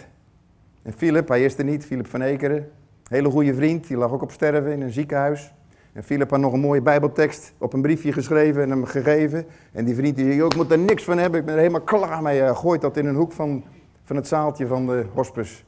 En 0.82 0.92
Philip, 0.92 1.28
hij 1.28 1.44
is 1.44 1.58
er 1.58 1.64
niet, 1.64 1.84
Philip 1.84 2.06
van 2.06 2.20
Ekeren. 2.20 2.70
Hele 3.08 3.30
goede 3.30 3.54
vriend, 3.54 3.86
die 3.86 3.96
lag 3.96 4.12
ook 4.12 4.22
op 4.22 4.32
sterven 4.32 4.72
in 4.72 4.82
een 4.82 4.92
ziekenhuis. 4.92 5.52
En 5.92 6.04
Philip 6.04 6.30
had 6.30 6.40
nog 6.40 6.52
een 6.52 6.60
mooie 6.60 6.82
bijbeltekst 6.82 7.52
op 7.58 7.72
een 7.72 7.82
briefje 7.82 8.12
geschreven 8.12 8.62
en 8.62 8.70
hem 8.70 8.84
gegeven. 8.84 9.46
En 9.72 9.84
die 9.84 9.94
vriend 9.94 10.16
die 10.16 10.32
zei, 10.32 10.44
ik 10.44 10.56
moet 10.56 10.70
er 10.70 10.78
niks 10.78 11.04
van 11.04 11.18
hebben, 11.18 11.40
ik 11.40 11.46
ben 11.46 11.54
er 11.54 11.60
helemaal 11.60 11.80
klaar 11.80 12.22
mee. 12.22 12.40
Hij 12.40 12.54
gooit 12.54 12.80
dat 12.80 12.96
in 12.96 13.06
een 13.06 13.14
hoek 13.14 13.32
van, 13.32 13.64
van 14.04 14.16
het 14.16 14.26
zaaltje 14.26 14.66
van 14.66 14.86
de 14.86 15.06
hospice. 15.14 15.62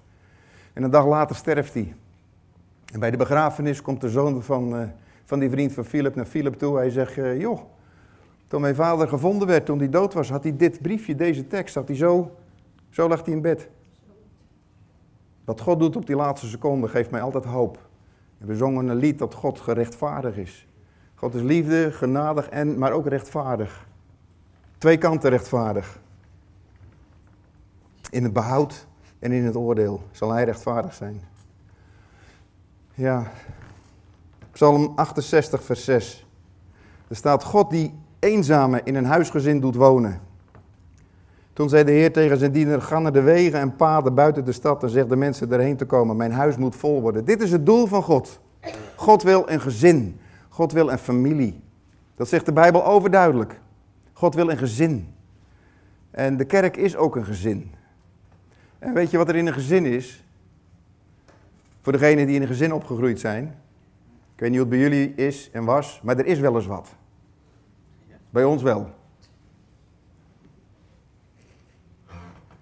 En 0.72 0.82
een 0.82 0.90
dag 0.90 1.06
later 1.06 1.36
sterft 1.36 1.74
hij. 1.74 1.94
En 2.92 3.00
bij 3.00 3.10
de 3.10 3.16
begrafenis 3.16 3.82
komt 3.82 4.00
de 4.00 4.08
zoon 4.08 4.42
van, 4.42 4.76
uh, 4.76 4.82
van 5.24 5.38
die 5.38 5.50
vriend 5.50 5.72
van 5.72 5.84
Philip 5.84 6.14
naar 6.14 6.24
Philip 6.24 6.54
toe. 6.54 6.76
Hij 6.76 6.90
zegt, 6.90 7.16
uh, 7.16 7.40
joh, 7.40 7.60
toen 8.46 8.60
mijn 8.60 8.74
vader 8.74 9.08
gevonden 9.08 9.48
werd, 9.48 9.66
toen 9.66 9.78
hij 9.78 9.88
dood 9.88 10.14
was, 10.14 10.30
had 10.30 10.42
hij 10.42 10.56
dit 10.56 10.82
briefje, 10.82 11.14
deze 11.14 11.46
tekst, 11.46 11.74
had 11.74 11.88
hij 11.88 11.96
zo, 11.96 12.36
zo 12.90 13.08
lag 13.08 13.24
hij 13.24 13.34
in 13.34 13.40
bed. 13.40 13.68
Wat 15.44 15.60
God 15.60 15.78
doet 15.78 15.96
op 15.96 16.06
die 16.06 16.16
laatste 16.16 16.46
seconde 16.46 16.88
geeft 16.88 17.10
mij 17.10 17.20
altijd 17.20 17.44
hoop. 17.44 17.78
We 18.44 18.56
zongen 18.56 18.88
een 18.88 18.96
lied 18.96 19.18
dat 19.18 19.34
God 19.34 19.60
gerechtvaardig 19.60 20.36
is. 20.36 20.66
God 21.14 21.34
is 21.34 21.42
liefde, 21.42 21.92
genadig, 21.92 22.48
en, 22.48 22.78
maar 22.78 22.92
ook 22.92 23.06
rechtvaardig. 23.06 23.86
Twee 24.78 24.98
kanten 24.98 25.30
rechtvaardig. 25.30 25.98
In 28.10 28.22
het 28.22 28.32
behoud 28.32 28.86
en 29.18 29.32
in 29.32 29.44
het 29.44 29.56
oordeel 29.56 30.02
zal 30.10 30.30
hij 30.30 30.44
rechtvaardig 30.44 30.94
zijn. 30.94 31.22
Ja, 32.94 33.30
Psalm 34.52 34.92
68, 34.94 35.64
vers 35.64 35.84
6. 35.84 36.26
Er 37.08 37.16
staat 37.16 37.44
God 37.44 37.70
die 37.70 37.94
eenzame 38.18 38.80
in 38.84 38.94
een 38.94 39.04
huisgezin 39.04 39.60
doet 39.60 39.74
wonen. 39.74 40.20
Toen 41.52 41.68
zei 41.68 41.84
de 41.84 41.90
Heer 41.90 42.12
tegen 42.12 42.38
zijn 42.38 42.52
diener, 42.52 42.82
ga 42.82 42.98
naar 42.98 43.12
de 43.12 43.20
wegen 43.20 43.60
en 43.60 43.76
paden 43.76 44.14
buiten 44.14 44.44
de 44.44 44.52
stad 44.52 44.82
en 44.82 44.88
zeg 44.88 45.06
de 45.06 45.16
mensen 45.16 45.52
erheen 45.52 45.76
te 45.76 45.84
komen. 45.84 46.16
Mijn 46.16 46.32
huis 46.32 46.56
moet 46.56 46.76
vol 46.76 47.00
worden. 47.00 47.24
Dit 47.24 47.42
is 47.42 47.52
het 47.52 47.66
doel 47.66 47.86
van 47.86 48.02
God. 48.02 48.40
God 48.96 49.22
wil 49.22 49.48
een 49.48 49.60
gezin. 49.60 50.20
God 50.48 50.72
wil 50.72 50.90
een 50.90 50.98
familie. 50.98 51.60
Dat 52.16 52.28
zegt 52.28 52.46
de 52.46 52.52
Bijbel 52.52 52.84
overduidelijk. 52.86 53.60
God 54.12 54.34
wil 54.34 54.50
een 54.50 54.58
gezin. 54.58 55.14
En 56.10 56.36
de 56.36 56.44
kerk 56.44 56.76
is 56.76 56.96
ook 56.96 57.16
een 57.16 57.24
gezin. 57.24 57.74
En 58.78 58.94
weet 58.94 59.10
je 59.10 59.16
wat 59.16 59.28
er 59.28 59.36
in 59.36 59.46
een 59.46 59.52
gezin 59.52 59.86
is? 59.86 60.24
Voor 61.80 61.92
degenen 61.92 62.26
die 62.26 62.36
in 62.36 62.42
een 62.42 62.48
gezin 62.48 62.72
opgegroeid 62.72 63.20
zijn. 63.20 63.44
Ik 64.34 64.40
weet 64.40 64.50
niet 64.50 64.60
hoe 64.60 64.68
het 64.68 64.80
bij 64.80 64.88
jullie 64.88 65.14
is 65.14 65.50
en 65.52 65.64
was, 65.64 66.00
maar 66.02 66.18
er 66.18 66.26
is 66.26 66.38
wel 66.38 66.54
eens 66.54 66.66
wat. 66.66 66.88
Bij 68.30 68.44
ons 68.44 68.62
wel. 68.62 68.90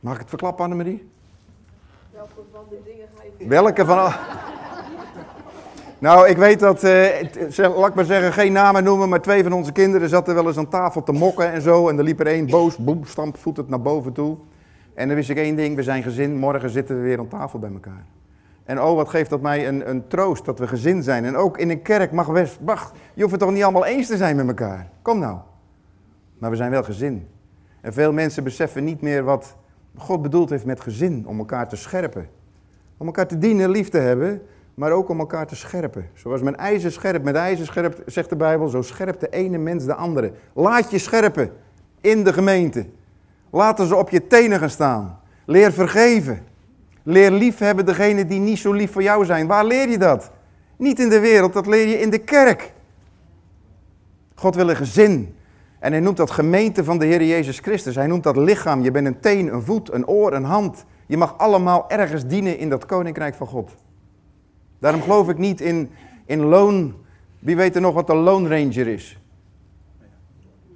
Mag 0.00 0.14
ik 0.14 0.20
het 0.20 0.28
verklappen, 0.28 0.64
Annemarie? 0.64 1.08
Welke 2.12 2.32
van 2.52 2.64
die 2.70 2.78
dingen 2.84 3.06
ga 3.16 3.22
je... 3.38 3.48
Welke 3.48 3.84
van 3.84 3.98
al... 3.98 4.10
Nou, 5.98 6.28
ik 6.28 6.36
weet 6.36 6.60
dat, 6.60 6.84
uh, 6.84 7.06
laat 7.56 7.88
ik 7.88 7.94
maar 7.94 8.04
zeggen, 8.04 8.32
geen 8.32 8.52
namen 8.52 8.84
noemen, 8.84 9.08
maar 9.08 9.20
twee 9.20 9.42
van 9.42 9.52
onze 9.52 9.72
kinderen 9.72 10.08
zaten 10.08 10.34
wel 10.34 10.46
eens 10.46 10.56
aan 10.56 10.68
tafel 10.68 11.02
te 11.02 11.12
mokken 11.12 11.52
en 11.52 11.62
zo. 11.62 11.88
En 11.88 11.98
er 11.98 12.04
liep 12.04 12.20
er 12.20 12.26
één 12.26 12.46
boos, 12.46 12.76
boem, 12.76 13.02
voet 13.32 13.56
het 13.56 13.68
naar 13.68 13.80
boven 13.80 14.12
toe. 14.12 14.36
En 14.94 15.06
dan 15.06 15.16
wist 15.16 15.30
ik 15.30 15.36
één 15.36 15.56
ding, 15.56 15.76
we 15.76 15.82
zijn 15.82 16.02
gezin, 16.02 16.36
morgen 16.36 16.70
zitten 16.70 16.96
we 16.96 17.02
weer 17.02 17.18
aan 17.18 17.28
tafel 17.28 17.58
bij 17.58 17.70
elkaar. 17.72 18.04
En 18.64 18.82
oh, 18.82 18.94
wat 18.94 19.08
geeft 19.08 19.30
dat 19.30 19.40
mij 19.40 19.68
een, 19.68 19.90
een 19.90 20.08
troost 20.08 20.44
dat 20.44 20.58
we 20.58 20.66
gezin 20.66 21.02
zijn. 21.02 21.24
En 21.24 21.36
ook 21.36 21.58
in 21.58 21.70
een 21.70 21.82
kerk 21.82 22.12
mag 22.12 22.32
best, 22.32 22.58
wacht, 22.60 22.92
je 23.14 23.20
hoeft 23.20 23.34
het 23.34 23.42
toch 23.42 23.52
niet 23.52 23.62
allemaal 23.62 23.86
eens 23.86 24.06
te 24.06 24.16
zijn 24.16 24.36
met 24.36 24.46
elkaar. 24.46 24.90
Kom 25.02 25.18
nou. 25.18 25.38
Maar 26.38 26.50
we 26.50 26.56
zijn 26.56 26.70
wel 26.70 26.82
gezin. 26.82 27.28
En 27.80 27.92
veel 27.92 28.12
mensen 28.12 28.44
beseffen 28.44 28.84
niet 28.84 29.00
meer 29.00 29.24
wat 29.24 29.56
God 29.96 30.22
bedoeld 30.22 30.50
heeft 30.50 30.64
met 30.64 30.80
gezin. 30.80 31.26
Om 31.26 31.38
elkaar 31.38 31.68
te 31.68 31.76
scherpen. 31.76 32.28
Om 32.96 33.06
elkaar 33.06 33.26
te 33.26 33.38
dienen, 33.38 33.70
lief 33.70 33.88
te 33.88 33.98
hebben. 33.98 34.42
Maar 34.74 34.92
ook 34.92 35.08
om 35.08 35.18
elkaar 35.18 35.46
te 35.46 35.56
scherpen. 35.56 36.08
Zoals 36.14 36.42
men 36.42 36.56
ijzer 36.56 36.92
scherpt 36.92 37.24
met 37.24 37.34
ijzer 37.34 37.66
scherpt, 37.66 38.00
zegt 38.06 38.28
de 38.28 38.36
Bijbel. 38.36 38.68
Zo 38.68 38.82
scherpt 38.82 39.20
de 39.20 39.28
ene 39.28 39.58
mens 39.58 39.84
de 39.84 39.94
andere. 39.94 40.32
Laat 40.52 40.90
je 40.90 40.98
scherpen 40.98 41.52
in 42.00 42.24
de 42.24 42.32
gemeente. 42.32 42.86
Laten 43.50 43.86
ze 43.86 43.96
op 43.96 44.10
je 44.10 44.26
tenen 44.26 44.58
gaan 44.58 44.70
staan. 44.70 45.20
Leer 45.44 45.72
vergeven. 45.72 46.42
Leer 47.02 47.30
lief 47.30 47.58
hebben 47.58 47.86
degene 47.86 48.26
die 48.26 48.40
niet 48.40 48.58
zo 48.58 48.72
lief 48.72 48.92
voor 48.92 49.02
jou 49.02 49.24
zijn. 49.24 49.46
Waar 49.46 49.64
leer 49.64 49.88
je 49.88 49.98
dat? 49.98 50.30
Niet 50.76 50.98
in 50.98 51.08
de 51.08 51.20
wereld, 51.20 51.52
dat 51.52 51.66
leer 51.66 51.88
je 51.88 52.00
in 52.00 52.10
de 52.10 52.18
kerk. 52.18 52.72
God 54.34 54.54
wil 54.54 54.68
een 54.70 54.76
gezin. 54.76 55.34
En 55.80 55.92
hij 55.92 56.00
noemt 56.00 56.16
dat 56.16 56.30
gemeente 56.30 56.84
van 56.84 56.98
de 56.98 57.06
Heer 57.06 57.24
Jezus 57.24 57.58
Christus. 57.58 57.94
Hij 57.94 58.06
noemt 58.06 58.22
dat 58.22 58.36
lichaam. 58.36 58.82
Je 58.82 58.90
bent 58.90 59.06
een 59.06 59.20
teen, 59.20 59.54
een 59.54 59.62
voet, 59.62 59.92
een 59.92 60.06
oor, 60.06 60.32
een 60.32 60.44
hand. 60.44 60.84
Je 61.06 61.16
mag 61.16 61.38
allemaal 61.38 61.90
ergens 61.90 62.26
dienen 62.26 62.58
in 62.58 62.68
dat 62.68 62.86
koninkrijk 62.86 63.34
van 63.34 63.46
God. 63.46 63.70
Daarom 64.78 65.02
geloof 65.02 65.28
ik 65.28 65.38
niet 65.38 65.60
in, 65.60 65.90
in 66.26 66.40
loon. 66.40 66.94
Wie 67.38 67.56
weet 67.56 67.74
er 67.74 67.80
nog 67.80 67.94
wat 67.94 68.06
de 68.06 68.14
Lone 68.14 68.48
Ranger 68.48 68.86
is? 68.86 69.18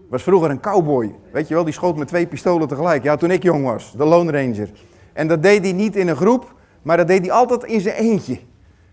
Was 0.08 0.22
vroeger 0.22 0.50
een 0.50 0.60
cowboy. 0.60 1.14
Weet 1.32 1.48
je 1.48 1.54
wel, 1.54 1.64
die 1.64 1.72
schoot 1.72 1.96
met 1.96 2.08
twee 2.08 2.26
pistolen 2.26 2.68
tegelijk. 2.68 3.02
Ja, 3.02 3.16
toen 3.16 3.30
ik 3.30 3.42
jong 3.42 3.64
was. 3.64 3.94
De 3.96 4.04
Lone 4.04 4.30
Ranger. 4.30 4.68
En 5.12 5.28
dat 5.28 5.42
deed 5.42 5.62
hij 5.62 5.72
niet 5.72 5.96
in 5.96 6.08
een 6.08 6.16
groep, 6.16 6.54
maar 6.82 6.96
dat 6.96 7.06
deed 7.06 7.20
hij 7.20 7.30
altijd 7.30 7.64
in 7.64 7.80
zijn 7.80 7.94
eentje. 7.94 8.38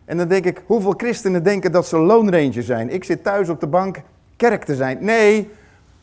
En 0.05 0.17
dan 0.17 0.27
denk 0.27 0.45
ik, 0.45 0.63
hoeveel 0.65 0.93
christenen 0.97 1.43
denken 1.43 1.71
dat 1.71 1.87
ze 1.87 1.97
Lone 1.97 2.31
Ranger 2.31 2.63
zijn? 2.63 2.89
Ik 2.89 3.03
zit 3.03 3.23
thuis 3.23 3.49
op 3.49 3.59
de 3.59 3.67
bank 3.67 4.01
kerk 4.35 4.63
te 4.63 4.75
zijn. 4.75 4.97
Nee, 5.01 5.49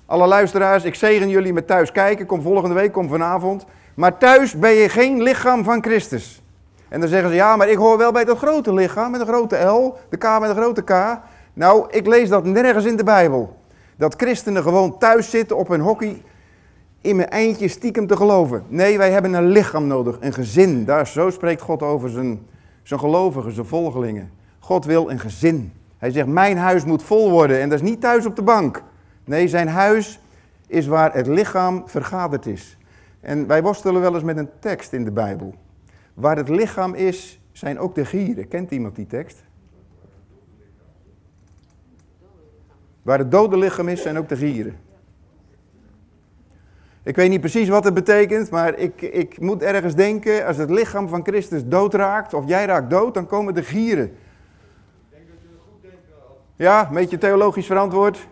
alle 0.08 0.26
luisteraars, 0.26 0.84
ik 0.84 0.94
zegen 0.94 1.28
jullie 1.28 1.52
met 1.52 1.66
thuis 1.66 1.92
kijken. 1.92 2.26
Kom 2.26 2.42
volgende 2.42 2.74
week, 2.74 2.92
kom 2.92 3.08
vanavond. 3.08 3.64
Maar 3.94 4.18
thuis 4.18 4.58
ben 4.58 4.70
je 4.70 4.88
geen 4.88 5.22
lichaam 5.22 5.64
van 5.64 5.82
Christus. 5.82 6.42
En 6.88 7.00
dan 7.00 7.08
zeggen 7.08 7.28
ze, 7.28 7.34
ja, 7.34 7.56
maar 7.56 7.68
ik 7.68 7.76
hoor 7.76 7.98
wel 7.98 8.12
bij 8.12 8.24
dat 8.24 8.38
grote 8.38 8.74
lichaam 8.74 9.10
met 9.10 9.20
een 9.20 9.26
grote 9.26 9.56
L, 9.56 9.96
de 10.08 10.16
K 10.16 10.40
met 10.40 10.50
een 10.50 10.56
grote 10.56 10.82
K. 10.82 11.20
Nou, 11.52 11.86
ik 11.90 12.06
lees 12.06 12.28
dat 12.28 12.44
nergens 12.44 12.84
in 12.84 12.96
de 12.96 13.04
Bijbel. 13.04 13.56
Dat 13.96 14.14
christenen 14.16 14.62
gewoon 14.62 14.98
thuis 14.98 15.30
zitten 15.30 15.56
op 15.56 15.68
hun 15.68 15.80
hockey 15.80 16.22
in 17.00 17.16
mijn 17.16 17.28
eindje 17.28 17.68
stiekem 17.68 18.06
te 18.06 18.16
geloven. 18.16 18.64
Nee, 18.68 18.98
wij 18.98 19.10
hebben 19.10 19.34
een 19.34 19.48
lichaam 19.48 19.86
nodig, 19.86 20.16
een 20.20 20.32
gezin. 20.32 20.84
Daar, 20.84 21.06
zo 21.06 21.30
spreekt 21.30 21.62
God 21.62 21.82
over 21.82 22.10
zijn, 22.10 22.46
zijn 22.82 23.00
gelovigen, 23.00 23.52
zijn 23.52 23.66
volgelingen. 23.66 24.30
God 24.58 24.84
wil 24.84 25.10
een 25.10 25.20
gezin. 25.20 25.72
Hij 25.98 26.10
zegt, 26.10 26.26
mijn 26.26 26.56
huis 26.56 26.84
moet 26.84 27.02
vol 27.02 27.30
worden 27.30 27.60
en 27.60 27.68
dat 27.68 27.82
is 27.82 27.88
niet 27.88 28.00
thuis 28.00 28.26
op 28.26 28.36
de 28.36 28.42
bank. 28.42 28.82
Nee, 29.28 29.48
zijn 29.48 29.68
huis 29.68 30.20
is 30.66 30.86
waar 30.86 31.14
het 31.14 31.26
lichaam 31.26 31.82
vergaderd 31.86 32.46
is. 32.46 32.76
En 33.20 33.46
wij 33.46 33.62
worstelen 33.62 34.00
wel 34.00 34.14
eens 34.14 34.22
met 34.22 34.36
een 34.36 34.50
tekst 34.58 34.92
in 34.92 35.04
de 35.04 35.10
Bijbel. 35.10 35.54
Waar 36.14 36.36
het 36.36 36.48
lichaam 36.48 36.94
is, 36.94 37.40
zijn 37.52 37.78
ook 37.78 37.94
de 37.94 38.04
gieren. 38.04 38.48
Kent 38.48 38.70
iemand 38.70 38.96
die 38.96 39.06
tekst? 39.06 39.42
Waar 43.02 43.18
het 43.18 43.30
dode 43.30 43.58
lichaam 43.58 43.88
is, 43.88 44.02
zijn 44.02 44.18
ook 44.18 44.28
de 44.28 44.36
gieren. 44.36 44.76
Ik 47.02 47.16
weet 47.16 47.30
niet 47.30 47.40
precies 47.40 47.68
wat 47.68 47.84
het 47.84 47.94
betekent, 47.94 48.50
maar 48.50 48.78
ik, 48.78 49.02
ik 49.02 49.40
moet 49.40 49.62
ergens 49.62 49.94
denken, 49.94 50.46
als 50.46 50.56
het 50.56 50.70
lichaam 50.70 51.08
van 51.08 51.24
Christus 51.24 51.64
doodraakt, 51.64 52.34
of 52.34 52.48
jij 52.48 52.64
raakt 52.64 52.90
dood, 52.90 53.14
dan 53.14 53.26
komen 53.26 53.54
de 53.54 53.62
gieren. 53.62 54.16
Ja, 56.56 56.88
een 56.88 56.94
beetje 56.94 57.18
theologisch 57.18 57.66
verantwoord. 57.66 58.28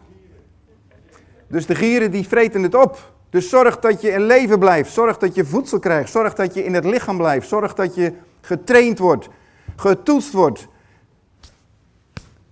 Dus 1.48 1.66
de 1.66 1.74
gieren 1.74 2.10
die 2.10 2.28
vreten 2.28 2.62
het 2.62 2.74
op. 2.74 3.12
Dus 3.30 3.48
zorg 3.48 3.78
dat 3.78 4.00
je 4.00 4.10
in 4.10 4.22
leven 4.22 4.58
blijft. 4.58 4.92
Zorg 4.92 5.18
dat 5.18 5.34
je 5.34 5.44
voedsel 5.44 5.78
krijgt. 5.78 6.10
Zorg 6.10 6.34
dat 6.34 6.54
je 6.54 6.64
in 6.64 6.74
het 6.74 6.84
lichaam 6.84 7.16
blijft. 7.16 7.48
Zorg 7.48 7.74
dat 7.74 7.94
je 7.94 8.12
getraind 8.40 8.98
wordt. 8.98 9.28
Getoetst 9.76 10.32
wordt. 10.32 10.68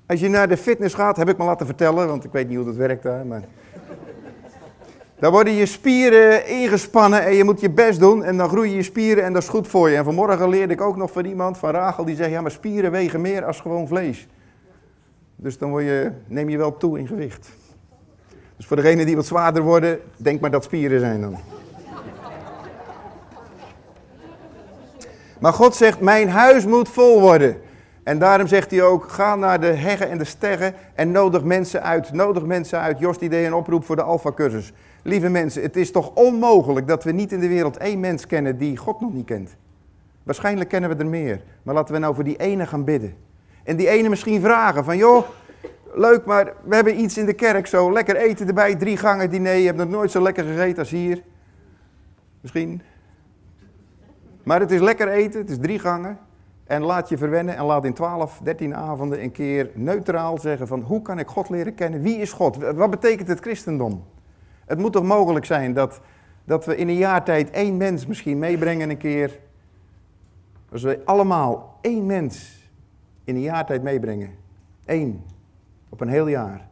Als 0.07 0.21
je 0.21 0.29
naar 0.29 0.49
de 0.49 0.57
fitness 0.57 0.95
gaat, 0.95 1.17
heb 1.17 1.29
ik 1.29 1.39
me 1.39 1.45
laten 1.45 1.67
vertellen, 1.67 2.09
want 2.09 2.25
ik 2.25 2.33
weet 2.33 2.49
niet 2.49 2.57
hoe 2.57 2.67
dat 2.67 2.77
werkt 2.77 3.03
daar. 3.03 3.27
Maar... 3.27 3.43
Dan 5.19 5.33
worden 5.33 5.53
je 5.53 5.67
spieren 5.67 6.47
ingespannen 6.47 7.25
en 7.25 7.35
je 7.35 7.45
moet 7.45 7.61
je 7.61 7.71
best 7.71 8.01
doen 8.01 8.25
en 8.25 8.37
dan 8.37 8.49
groeien 8.49 8.75
je 8.75 8.83
spieren 8.83 9.25
en 9.25 9.33
dat 9.33 9.43
is 9.43 9.49
goed 9.49 9.69
voor 9.69 9.91
je. 9.91 9.97
En 9.97 10.05
vanmorgen 10.05 10.49
leerde 10.49 10.73
ik 10.73 10.81
ook 10.81 10.97
nog 10.97 11.13
van 11.13 11.25
iemand, 11.25 11.59
van 11.59 11.71
Rachel, 11.71 12.05
die 12.05 12.17
zegt, 12.17 12.31
ja 12.31 12.41
maar 12.41 12.51
spieren 12.51 12.91
wegen 12.91 13.21
meer 13.21 13.45
als 13.45 13.61
gewoon 13.61 13.89
vlees. 13.89 14.27
Dus 15.37 15.59
dan 15.59 15.85
je, 15.85 16.13
neem 16.27 16.49
je 16.49 16.57
wel 16.57 16.77
toe 16.77 16.99
in 16.99 17.07
gewicht. 17.07 17.49
Dus 18.57 18.67
voor 18.67 18.77
degenen 18.77 19.07
die 19.07 19.17
wat 19.17 19.27
zwaarder 19.27 19.63
worden, 19.63 20.01
denk 20.17 20.41
maar 20.41 20.51
dat 20.51 20.65
spieren 20.65 21.01
zijn 21.01 21.21
dan. 21.21 21.39
Maar 25.41 25.53
God 25.53 25.75
zegt, 25.75 26.01
mijn 26.01 26.29
huis 26.29 26.67
moet 26.67 26.89
vol 26.89 27.21
worden. 27.21 27.57
En 28.03 28.19
daarom 28.19 28.47
zegt 28.47 28.71
hij 28.71 28.83
ook, 28.83 29.09
ga 29.09 29.35
naar 29.35 29.61
de 29.61 29.67
heggen 29.67 30.11
en 30.11 30.19
de 30.19 30.25
steggen 30.25 30.75
en 30.95 31.11
nodig 31.11 31.45
mensen 31.45 31.83
uit. 31.83 32.13
Nodig 32.13 32.45
mensen 32.45 32.81
uit. 32.81 32.99
Jos 32.99 33.19
die 33.19 33.29
deed 33.29 33.47
een 33.47 33.55
oproep 33.55 33.85
voor 33.85 33.97
de 33.97 34.03
Alpha-cursus. 34.03 34.73
Lieve 35.03 35.29
mensen, 35.29 35.63
het 35.63 35.77
is 35.77 35.91
toch 35.91 36.11
onmogelijk 36.15 36.89
dat 36.89 37.05
we 37.05 37.13
niet 37.13 37.33
in 37.33 37.41
de 37.41 37.49
wereld 37.49 37.77
één 37.77 38.01
mens 38.01 38.27
kennen 38.27 38.59
die 38.59 38.77
God 38.77 39.01
nog 39.01 39.13
niet 39.13 39.27
kent. 39.27 39.57
Waarschijnlijk 40.23 40.69
kennen 40.69 40.91
we 40.91 40.97
er 40.97 41.07
meer. 41.07 41.41
Maar 41.63 41.75
laten 41.75 41.95
we 41.95 42.01
nou 42.01 42.15
voor 42.15 42.25
die 42.25 42.37
ene 42.37 42.67
gaan 42.67 42.85
bidden. 42.85 43.15
En 43.63 43.77
die 43.77 43.89
ene 43.89 44.09
misschien 44.09 44.41
vragen 44.41 44.85
van, 44.85 44.97
joh, 44.97 45.25
leuk, 45.95 46.25
maar 46.25 46.53
we 46.65 46.75
hebben 46.75 47.01
iets 47.01 47.19
in 47.19 47.27
de 47.27 47.33
kerk 47.33 47.67
zo. 47.67 47.93
Lekker 47.93 48.17
eten 48.17 48.47
erbij, 48.47 48.75
drie 48.75 48.97
gangen 48.97 49.31
diner. 49.31 49.55
Je 49.55 49.67
hebt 49.67 49.79
nog 49.79 49.89
nooit 49.89 50.11
zo 50.11 50.23
lekker 50.23 50.45
gegeten 50.45 50.79
als 50.79 50.91
hier. 50.91 51.23
Misschien. 52.41 52.83
Maar 54.43 54.61
het 54.61 54.71
is 54.71 54.81
lekker 54.81 55.09
eten, 55.09 55.41
het 55.41 55.51
is 55.51 55.59
drie 55.59 55.79
gangen. 55.79 56.19
En 56.65 56.83
laat 56.83 57.09
je 57.09 57.19
verwennen 57.19 57.57
en 57.57 57.65
laat 57.65 57.85
in 57.85 57.95
12, 57.95 58.41
13 58.43 58.75
avonden 58.75 59.23
een 59.23 59.33
keer 59.33 59.71
neutraal 59.75 60.39
zeggen 60.39 60.67
van 60.67 60.81
hoe 60.81 61.03
kan 61.03 61.19
ik 61.19 61.29
God 61.29 61.49
leren 61.49 61.75
kennen? 61.75 62.03
Wie 62.03 62.17
is 62.17 62.33
God? 62.33 62.57
Wat 62.57 62.91
betekent 62.91 63.29
het 63.29 63.41
christendom? 63.41 64.05
Het 64.67 64.79
moet 64.79 64.93
toch 64.93 65.05
mogelijk 65.05 65.45
zijn 65.45 65.73
dat, 65.73 66.01
dat 66.45 66.67
we 66.67 66.77
in 66.77 66.89
een 66.89 66.97
jaar 66.97 67.25
tijd 67.25 67.51
één 67.51 67.77
mens 67.77 68.07
misschien 68.07 68.39
meebrengen 68.39 68.91
een 68.91 68.97
keer. 68.97 69.39
Als 70.73 70.83
we 70.83 71.01
allemaal 71.05 71.79
één 71.81 72.07
mens 72.07 72.63
in 73.25 73.35
een 73.35 73.41
jaar 73.41 73.67
tijd 73.67 73.83
meebrengen. 73.83 74.31
Eén. 74.85 75.25
Op 75.95 76.01
een 76.01 76.09
heel 76.09 76.27
jaar. 76.27 76.69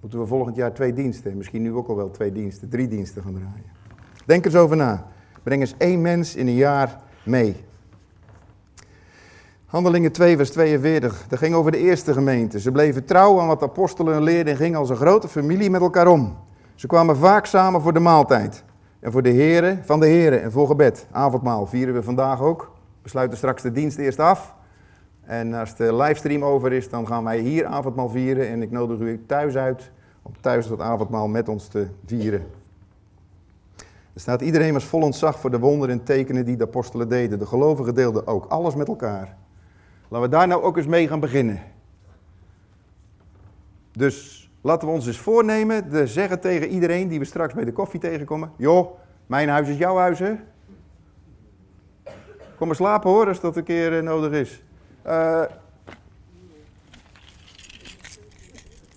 Moeten 0.00 0.18
we 0.18 0.26
volgend 0.26 0.56
jaar 0.56 0.72
twee 0.72 0.92
diensten, 0.92 1.36
misschien 1.36 1.62
nu 1.62 1.72
ook 1.72 1.88
al 1.88 1.96
wel 1.96 2.10
twee 2.10 2.32
diensten, 2.32 2.68
drie 2.68 2.88
diensten 2.88 3.22
gaan 3.22 3.32
draaien. 3.32 3.70
Denk 4.26 4.44
eens 4.44 4.56
over 4.56 4.76
na. 4.76 5.06
Breng 5.42 5.60
eens 5.60 5.74
één 5.78 6.00
mens 6.00 6.36
in 6.36 6.46
een 6.46 6.54
jaar 6.54 7.00
mee. 7.22 7.56
Handelingen 9.66 10.12
2, 10.12 10.36
vers 10.36 10.50
42. 10.50 11.24
Dat 11.28 11.38
ging 11.38 11.54
over 11.54 11.70
de 11.70 11.78
eerste 11.78 12.12
gemeente. 12.12 12.60
Ze 12.60 12.72
bleven 12.72 13.04
trouw 13.04 13.40
aan 13.40 13.46
wat 13.46 13.58
de 13.58 13.64
apostelen 13.64 14.22
leerden 14.22 14.52
en 14.52 14.58
gingen 14.58 14.78
als 14.78 14.90
een 14.90 14.96
grote 14.96 15.28
familie 15.28 15.70
met 15.70 15.80
elkaar 15.80 16.06
om. 16.06 16.36
Ze 16.74 16.86
kwamen 16.86 17.16
vaak 17.16 17.46
samen 17.46 17.80
voor 17.80 17.92
de 17.92 18.00
maaltijd. 18.00 18.64
En 19.00 19.12
voor 19.12 19.22
de 19.22 19.30
heren 19.30 19.84
van 19.84 20.00
de 20.00 20.06
heren 20.06 20.42
en 20.42 20.52
voor 20.52 20.66
gebed. 20.66 21.06
Avondmaal 21.10 21.66
vieren 21.66 21.94
we 21.94 22.02
vandaag 22.02 22.40
ook. 22.40 22.72
We 23.02 23.08
sluiten 23.08 23.38
straks 23.38 23.62
de 23.62 23.72
dienst 23.72 23.98
eerst 23.98 24.18
af. 24.18 24.58
En 25.30 25.54
als 25.54 25.76
de 25.76 25.94
livestream 25.94 26.44
over 26.44 26.72
is, 26.72 26.88
dan 26.88 27.06
gaan 27.06 27.24
wij 27.24 27.38
hier 27.38 27.66
avondmaal 27.66 28.08
vieren. 28.08 28.48
En 28.48 28.62
ik 28.62 28.70
nodig 28.70 28.98
u 28.98 29.24
thuis 29.26 29.56
uit 29.56 29.90
om 30.22 30.32
thuis 30.40 30.68
dat 30.68 30.80
avondmaal 30.80 31.28
met 31.28 31.48
ons 31.48 31.66
te 31.66 31.86
vieren. 32.06 32.46
Er 34.12 34.20
staat 34.20 34.40
iedereen 34.40 34.72
was 34.72 34.84
vol 34.84 35.02
ontzag 35.02 35.38
voor 35.38 35.50
de 35.50 35.58
wonderen 35.58 35.98
en 35.98 36.04
tekenen 36.04 36.44
die 36.44 36.56
de 36.56 36.64
apostelen 36.64 37.08
deden. 37.08 37.38
De 37.38 37.46
gelovigen 37.46 37.94
deelden 37.94 38.26
ook 38.26 38.44
alles 38.44 38.74
met 38.74 38.88
elkaar. 38.88 39.36
Laten 40.08 40.28
we 40.30 40.36
daar 40.36 40.46
nou 40.46 40.62
ook 40.62 40.76
eens 40.76 40.86
mee 40.86 41.08
gaan 41.08 41.20
beginnen. 41.20 41.60
Dus 43.92 44.50
laten 44.60 44.88
we 44.88 44.94
ons 44.94 45.06
eens 45.06 45.18
voornemen 45.18 45.88
te 45.88 46.06
zeggen 46.06 46.40
tegen 46.40 46.68
iedereen 46.68 47.08
die 47.08 47.18
we 47.18 47.24
straks 47.24 47.54
bij 47.54 47.64
de 47.64 47.72
koffie 47.72 48.00
tegenkomen. 48.00 48.52
Joh, 48.56 48.98
mijn 49.26 49.48
huis 49.48 49.68
is 49.68 49.76
jouw 49.76 49.96
huis 49.96 50.18
hè. 50.18 50.34
Kom 52.56 52.66
maar 52.66 52.76
slapen 52.76 53.10
hoor, 53.10 53.26
als 53.26 53.40
dat 53.40 53.56
een 53.56 53.64
keer 53.64 53.96
eh, 53.96 54.02
nodig 54.02 54.32
is. 54.32 54.62
Uh, 55.06 55.42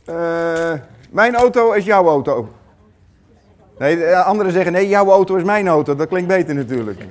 uh, 0.10 0.74
mijn 1.10 1.36
auto 1.36 1.72
is 1.72 1.86
jouw 1.86 2.08
auto. 2.08 2.50
Nee, 3.78 4.16
anderen 4.16 4.52
zeggen 4.52 4.72
nee, 4.72 4.88
jouw 4.88 5.10
auto 5.10 5.36
is 5.36 5.44
mijn 5.44 5.68
auto. 5.68 5.96
Dat 5.96 6.08
klinkt 6.08 6.28
beter 6.28 6.56
natuurlijk. 6.56 7.06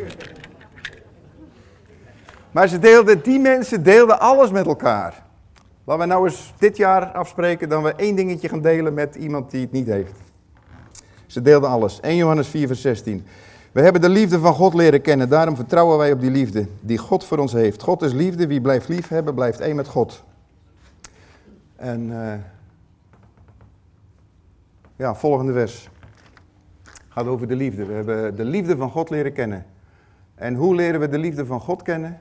Maar 2.51 2.69
ze 2.69 2.79
deelden, 2.79 3.23
die 3.23 3.39
mensen 3.39 3.83
deelden 3.83 4.21
alles 4.21 4.51
met 4.51 4.67
elkaar. 4.67 5.23
Laten 5.85 6.03
we 6.03 6.09
nou 6.09 6.29
eens 6.29 6.53
dit 6.59 6.77
jaar 6.77 7.05
afspreken 7.07 7.69
dat 7.69 7.83
we 7.83 7.95
één 7.95 8.15
dingetje 8.15 8.49
gaan 8.49 8.61
delen 8.61 8.95
met 8.95 9.15
iemand 9.15 9.51
die 9.51 9.61
het 9.61 9.73
niet 9.73 9.87
heeft. 9.87 10.13
Ze 11.27 11.43
deelden 11.43 11.71
alles. 11.71 12.01
1 12.01 12.17
Johannes 12.17 12.49
4, 12.49 12.67
vers 12.67 12.81
16. 12.81 13.27
We 13.73 13.81
hebben 13.81 14.01
de 14.01 14.09
liefde 14.09 14.39
van 14.39 14.55
God 14.55 14.75
leren 14.75 15.01
kennen, 15.01 15.29
daarom 15.29 15.57
vertrouwen 15.57 15.99
wij 15.99 16.13
op 16.13 16.21
die 16.21 16.31
liefde 16.31 16.67
die 16.81 16.99
God 16.99 17.25
voor 17.25 17.39
ons 17.39 17.53
heeft. 17.53 17.83
God 17.83 18.03
is 18.03 18.13
liefde, 18.13 18.47
wie 18.47 18.61
blijft 18.61 18.89
lief 18.89 19.09
hebben, 19.09 19.35
blijft 19.35 19.61
één 19.61 19.77
met 19.77 19.89
God. 19.89 20.25
En 21.77 22.11
uh, 22.11 22.33
ja, 24.97 25.15
volgende 25.15 25.53
vers. 25.53 25.91
Gaat 27.09 27.27
over 27.27 27.49
de 27.49 27.57
liefde. 27.57 27.85
We 27.85 27.93
hebben 27.93 28.37
de 28.37 28.45
liefde 28.45 28.77
van 28.77 28.91
God 28.91 29.11
leren 29.11 29.33
kennen. 29.33 29.67
En 30.35 30.55
hoe 30.55 30.75
leren 30.75 31.01
we 31.01 31.09
de 31.09 31.19
liefde 31.19 31.47
van 31.47 31.61
God 31.61 31.83
kennen? 31.83 32.19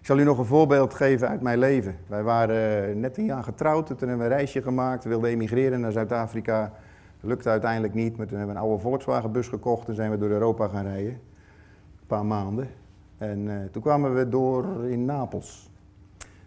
Ik 0.00 0.06
zal 0.06 0.18
u 0.18 0.24
nog 0.24 0.38
een 0.38 0.44
voorbeeld 0.44 0.94
geven 0.94 1.28
uit 1.28 1.40
mijn 1.40 1.58
leven. 1.58 1.96
Wij 2.06 2.22
waren 2.22 3.00
net 3.00 3.18
een 3.18 3.24
jaar 3.24 3.42
getrouwd, 3.42 3.86
toen 3.86 3.96
hebben 3.98 4.18
we 4.18 4.24
een 4.24 4.38
reisje 4.38 4.62
gemaakt, 4.62 5.04
wilden 5.04 5.30
emigreren 5.30 5.80
naar 5.80 5.92
Zuid-Afrika. 5.92 6.72
Dat 7.20 7.30
lukte 7.30 7.48
uiteindelijk 7.48 7.94
niet, 7.94 8.16
maar 8.16 8.26
toen 8.26 8.36
hebben 8.38 8.54
we 8.54 8.60
een 8.60 8.68
oude 8.68 8.82
Volkswagenbus 8.82 9.48
gekocht 9.48 9.88
en 9.88 9.94
zijn 9.94 10.10
we 10.10 10.18
door 10.18 10.28
Europa 10.28 10.68
gaan 10.68 10.84
rijden. 10.84 11.12
Een 11.12 12.06
paar 12.06 12.26
maanden. 12.26 12.68
En 13.18 13.38
uh, 13.38 13.54
toen 13.72 13.82
kwamen 13.82 14.14
we 14.14 14.28
door 14.28 14.64
in 14.88 15.04
Napels. 15.04 15.70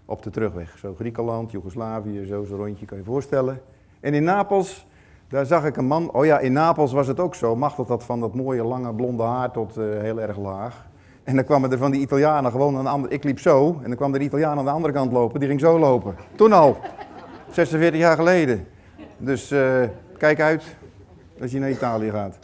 Op 0.05 0.23
de 0.23 0.29
terugweg. 0.29 0.77
Zo 0.77 0.95
Griekenland, 0.95 1.51
Joegoslavië, 1.51 2.25
zo 2.25 2.43
zo'n 2.43 2.57
rondje, 2.57 2.85
kan 2.85 2.97
je 2.97 3.03
je 3.03 3.09
voorstellen. 3.09 3.61
En 3.99 4.13
in 4.13 4.23
Napels, 4.23 4.87
daar 5.27 5.45
zag 5.45 5.65
ik 5.65 5.77
een 5.77 5.85
man. 5.85 6.11
Oh 6.11 6.25
ja, 6.25 6.39
in 6.39 6.53
Napels 6.53 6.91
was 6.91 7.07
het 7.07 7.19
ook 7.19 7.35
zo. 7.35 7.55
Machtig 7.55 7.85
dat 7.85 8.03
van 8.03 8.19
dat 8.19 8.35
mooie 8.35 8.63
lange 8.63 8.93
blonde 8.93 9.23
haar 9.23 9.51
tot 9.51 9.77
uh, 9.77 9.83
heel 9.99 10.21
erg 10.21 10.37
laag. 10.37 10.87
En 11.23 11.35
dan 11.35 11.45
kwamen 11.45 11.71
er 11.71 11.77
van 11.77 11.91
die 11.91 12.01
Italianen 12.01 12.51
gewoon 12.51 12.77
aan 12.77 12.83
de 12.83 12.89
andere... 12.89 13.13
Ik 13.13 13.23
liep 13.23 13.39
zo 13.39 13.79
en 13.81 13.87
dan 13.87 13.95
kwam 13.95 14.13
er 14.13 14.19
de 14.19 14.25
Italiaan 14.25 14.57
aan 14.57 14.65
de 14.65 14.71
andere 14.71 14.93
kant 14.93 15.11
lopen. 15.11 15.39
Die 15.39 15.49
ging 15.49 15.59
zo 15.59 15.79
lopen. 15.79 16.15
Toen 16.35 16.51
al. 16.51 16.77
46 17.51 17.99
jaar 17.99 18.15
geleden. 18.15 18.67
Dus 19.17 19.51
uh, 19.51 19.83
kijk 20.23 20.39
uit 20.39 20.75
als 21.41 21.51
je 21.51 21.59
naar 21.59 21.69
Italië 21.69 22.09
gaat. 22.09 22.39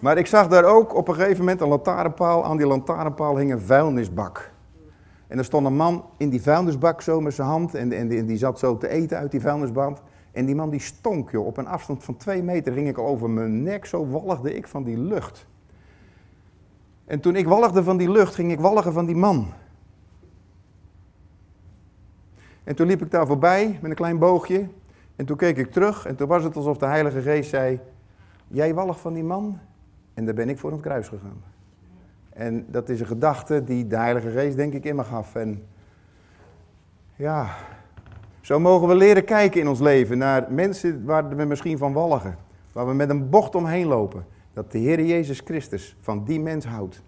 Maar 0.00 0.18
ik 0.18 0.26
zag 0.26 0.48
daar 0.48 0.64
ook 0.64 0.94
op 0.94 1.08
een 1.08 1.14
gegeven 1.14 1.38
moment 1.38 1.60
een 1.60 1.68
lantaarnpaal. 1.68 2.44
Aan 2.44 2.56
die 2.56 2.66
lantaarnpaal 2.66 3.36
hing 3.36 3.52
een 3.52 3.60
vuilnisbak. 3.60 4.50
En 5.26 5.38
er 5.38 5.44
stond 5.44 5.66
een 5.66 5.76
man 5.76 6.04
in 6.16 6.28
die 6.28 6.42
vuilnisbak 6.42 7.02
zo 7.02 7.20
met 7.20 7.34
zijn 7.34 7.48
hand. 7.48 7.74
En, 7.74 7.92
en, 7.92 8.26
die, 8.26 8.36
zat 8.36 8.58
zo 8.58 8.76
te 8.76 8.88
eten 8.88 9.18
uit 9.18 9.30
die 9.30 9.40
vuilnisband. 9.40 10.02
En 10.32 10.46
die 10.46 10.54
man 10.54 10.70
die 10.70 10.80
stonk, 10.80 11.30
joh. 11.30 11.46
Op 11.46 11.56
een 11.56 11.66
afstand 11.66 12.04
van 12.04 12.16
twee 12.16 12.42
meter 12.42 12.72
ging 12.72 12.88
ik 12.88 12.98
over 12.98 13.30
mijn 13.30 13.62
nek. 13.62 13.86
Zo 13.86 14.08
walgde 14.08 14.54
ik 14.54 14.68
van 14.68 14.82
die 14.82 14.98
lucht. 14.98 15.46
En 17.04 17.20
toen 17.20 17.36
ik 17.36 17.46
walgde 17.46 17.82
van 17.82 17.96
die 17.96 18.10
lucht, 18.10 18.34
ging 18.34 18.52
ik 18.52 18.60
walgen 18.60 18.92
van 18.92 19.06
die 19.06 19.16
man. 19.16 19.52
En 22.64 22.74
toen 22.74 22.86
liep 22.86 23.02
ik 23.02 23.10
daar 23.10 23.26
voorbij 23.26 23.78
met 23.80 23.90
een 23.90 23.96
klein 23.96 24.18
boogje. 24.18 24.68
En 25.18 25.24
toen 25.26 25.36
keek 25.36 25.56
ik 25.56 25.72
terug 25.72 26.06
en 26.06 26.16
toen 26.16 26.28
was 26.28 26.44
het 26.44 26.56
alsof 26.56 26.78
de 26.78 26.86
Heilige 26.86 27.22
Geest 27.22 27.50
zei: 27.50 27.80
Jij 28.48 28.74
walgt 28.74 29.00
van 29.00 29.12
die 29.12 29.24
man? 29.24 29.58
En 30.14 30.24
daar 30.24 30.34
ben 30.34 30.48
ik 30.48 30.58
voor 30.58 30.72
het 30.72 30.80
kruis 30.80 31.08
gegaan. 31.08 31.42
En 32.30 32.66
dat 32.68 32.88
is 32.88 33.00
een 33.00 33.06
gedachte 33.06 33.64
die 33.64 33.86
de 33.86 33.96
Heilige 33.96 34.30
Geest, 34.30 34.56
denk 34.56 34.72
ik, 34.72 34.84
in 34.84 34.96
me 34.96 35.04
gaf. 35.04 35.34
En 35.34 35.62
ja, 37.16 37.54
zo 38.40 38.60
mogen 38.60 38.88
we 38.88 38.94
leren 38.94 39.24
kijken 39.24 39.60
in 39.60 39.68
ons 39.68 39.80
leven 39.80 40.18
naar 40.18 40.46
mensen 40.52 41.04
waar 41.04 41.28
we 41.28 41.44
misschien 41.44 41.78
van 41.78 41.92
walgen. 41.92 42.36
Waar 42.72 42.86
we 42.86 42.94
met 42.94 43.10
een 43.10 43.28
bocht 43.28 43.54
omheen 43.54 43.86
lopen 43.86 44.24
dat 44.52 44.72
de 44.72 44.78
Heer 44.78 45.04
Jezus 45.04 45.40
Christus 45.44 45.96
van 46.00 46.24
die 46.24 46.40
mens 46.40 46.64
houdt. 46.64 47.02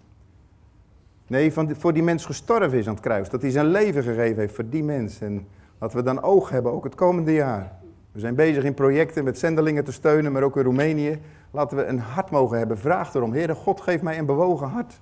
Nee, 1.27 1.53
van, 1.53 1.75
voor 1.75 1.93
die 1.93 2.03
mens 2.03 2.25
gestorven 2.25 2.77
is 2.77 2.87
aan 2.87 2.93
het 2.93 3.03
kruis. 3.03 3.29
Dat 3.29 3.41
hij 3.41 3.51
zijn 3.51 3.65
leven 3.65 4.03
gegeven 4.03 4.39
heeft 4.39 4.55
voor 4.55 4.69
die 4.69 4.83
mens. 4.83 5.21
En 5.21 5.47
dat 5.77 5.93
we 5.93 6.03
dan 6.03 6.21
oog 6.21 6.49
hebben, 6.49 6.71
ook 6.71 6.83
het 6.83 6.95
komende 6.95 7.33
jaar. 7.33 7.79
We 8.11 8.19
zijn 8.19 8.35
bezig 8.35 8.63
in 8.63 8.73
projecten 8.73 9.23
met 9.23 9.39
zendelingen 9.39 9.83
te 9.83 9.91
steunen, 9.91 10.31
maar 10.31 10.43
ook 10.43 10.57
in 10.57 10.63
Roemenië. 10.63 11.19
Laten 11.51 11.77
we 11.77 11.85
een 11.85 11.99
hart 11.99 12.29
mogen 12.29 12.57
hebben. 12.57 12.77
Vraag 12.77 13.13
erom, 13.13 13.33
Heer, 13.33 13.55
God 13.55 13.81
geef 13.81 14.01
mij 14.01 14.17
een 14.17 14.25
bewogen 14.25 14.67
hart. 14.67 14.99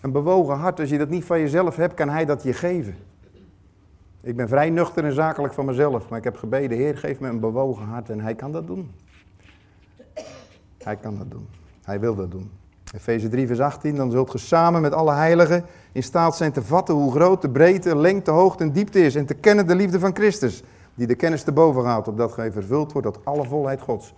Een 0.00 0.12
bewogen 0.12 0.56
hart, 0.56 0.80
als 0.80 0.88
je 0.88 0.98
dat 0.98 1.08
niet 1.08 1.24
van 1.24 1.40
jezelf 1.40 1.76
hebt, 1.76 1.94
kan 1.94 2.08
Hij 2.08 2.24
dat 2.24 2.42
je 2.42 2.52
geven. 2.52 2.96
Ik 4.22 4.36
ben 4.36 4.48
vrij 4.48 4.70
nuchter 4.70 5.04
en 5.04 5.12
zakelijk 5.12 5.54
van 5.54 5.64
mezelf, 5.64 6.08
maar 6.08 6.18
ik 6.18 6.24
heb 6.24 6.36
gebeden, 6.36 6.78
Heer, 6.78 6.98
geef 6.98 7.20
me 7.20 7.28
een 7.28 7.40
bewogen 7.40 7.84
hart 7.84 8.10
en 8.10 8.20
Hij 8.20 8.34
kan 8.34 8.52
dat 8.52 8.66
doen. 8.66 8.90
Hij 10.78 10.96
kan 10.96 11.18
dat 11.18 11.30
doen. 11.30 11.48
Hij 11.82 12.00
wil 12.00 12.14
dat 12.14 12.30
doen. 12.30 12.50
Efeze 12.94 13.28
3, 13.28 13.46
vers 13.46 13.60
18, 13.60 13.96
dan 13.96 14.10
zult 14.10 14.30
ge 14.30 14.38
samen 14.38 14.80
met 14.80 14.92
alle 14.92 15.12
heiligen 15.12 15.64
in 15.92 16.02
staat 16.02 16.36
zijn 16.36 16.52
te 16.52 16.62
vatten 16.62 16.94
hoe 16.94 17.12
groot 17.12 17.42
de 17.42 17.50
breedte, 17.50 17.96
lengte, 17.96 18.30
hoogte 18.30 18.64
en 18.64 18.72
diepte 18.72 19.00
is 19.00 19.14
en 19.14 19.26
te 19.26 19.34
kennen 19.34 19.66
de 19.66 19.74
liefde 19.74 19.98
van 19.98 20.14
Christus, 20.14 20.62
die 20.94 21.06
de 21.06 21.14
kennis 21.14 21.42
te 21.42 21.52
boven 21.52 21.82
gaat, 21.82 22.08
opdat 22.08 22.32
gij 22.32 22.52
vervuld 22.52 22.92
wordt 22.92 23.12
tot 23.12 23.24
alle 23.24 23.44
volheid 23.44 23.80
Gods. 23.80 24.14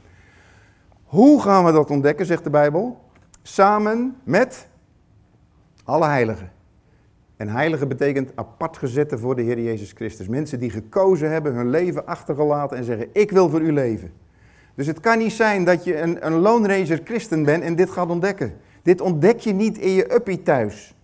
Hoe 1.05 1.43
gaan 1.43 1.65
we 1.65 1.73
dat 1.73 1.91
ontdekken, 1.91 2.27
zegt 2.27 2.45
de 2.45 2.51
Bijbel? 2.51 3.01
Samen 3.43 4.17
met 4.25 4.69
alle 5.85 6.07
heiligen. 6.07 6.51
En 7.37 7.49
heilige 7.49 7.87
betekent 7.87 8.33
apart 8.35 8.77
gezette 8.77 9.19
voor 9.19 9.37
de 9.37 9.43
Heer 9.43 9.61
Jezus 9.61 9.93
Christus. 9.93 10.29
Mensen 10.29 10.61
die 10.61 10.71
gekozen 10.71 11.31
hebben, 11.31 11.55
hun 11.55 11.71
leven 11.71 12.07
achtergelaten 12.07 12.77
en 12.77 12.85
zeggen, 12.85 13.09
ik 13.13 13.31
wil 13.31 13.49
voor 13.49 13.61
u 13.61 13.73
leven. 13.73 14.13
Dus 14.75 14.87
het 14.87 15.01
kan 15.01 15.19
niet 15.19 15.33
zijn 15.33 15.65
dat 15.65 15.85
je 15.85 16.01
een, 16.01 16.27
een 16.27 16.33
loonranger 16.33 17.01
christen 17.05 17.45
bent 17.45 17.63
en 17.63 17.77
dit 17.77 17.91
gaat 17.91 18.11
ontdekken. 18.11 18.55
Dit 18.83 19.01
ontdek 19.01 19.41
je 19.41 19.53
niet 19.53 19.79
in 19.79 19.91
je 19.91 20.15
uppie 20.15 20.43
thuis. 20.43 20.95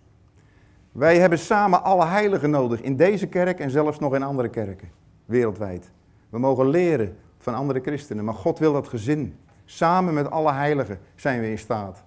Wij 0.91 1.19
hebben 1.19 1.39
samen 1.39 1.83
alle 1.83 2.05
heiligen 2.05 2.49
nodig 2.49 2.81
in 2.81 2.95
deze 2.95 3.27
kerk 3.27 3.59
en 3.59 3.69
zelfs 3.69 3.99
nog 3.99 4.15
in 4.15 4.23
andere 4.23 4.49
kerken, 4.49 4.89
wereldwijd. 5.29 5.91
We 6.29 6.39
mogen 6.39 6.67
leren 6.67 7.17
van 7.37 7.53
andere 7.53 7.79
christenen, 7.79 8.25
maar 8.25 8.33
God 8.33 8.59
wil 8.59 8.73
dat 8.73 8.87
gezin. 8.87 9.37
Samen 9.65 10.13
met 10.13 10.29
alle 10.29 10.51
heiligen 10.51 10.99
zijn 11.15 11.41
we 11.41 11.49
in 11.49 11.57
staat. 11.57 12.03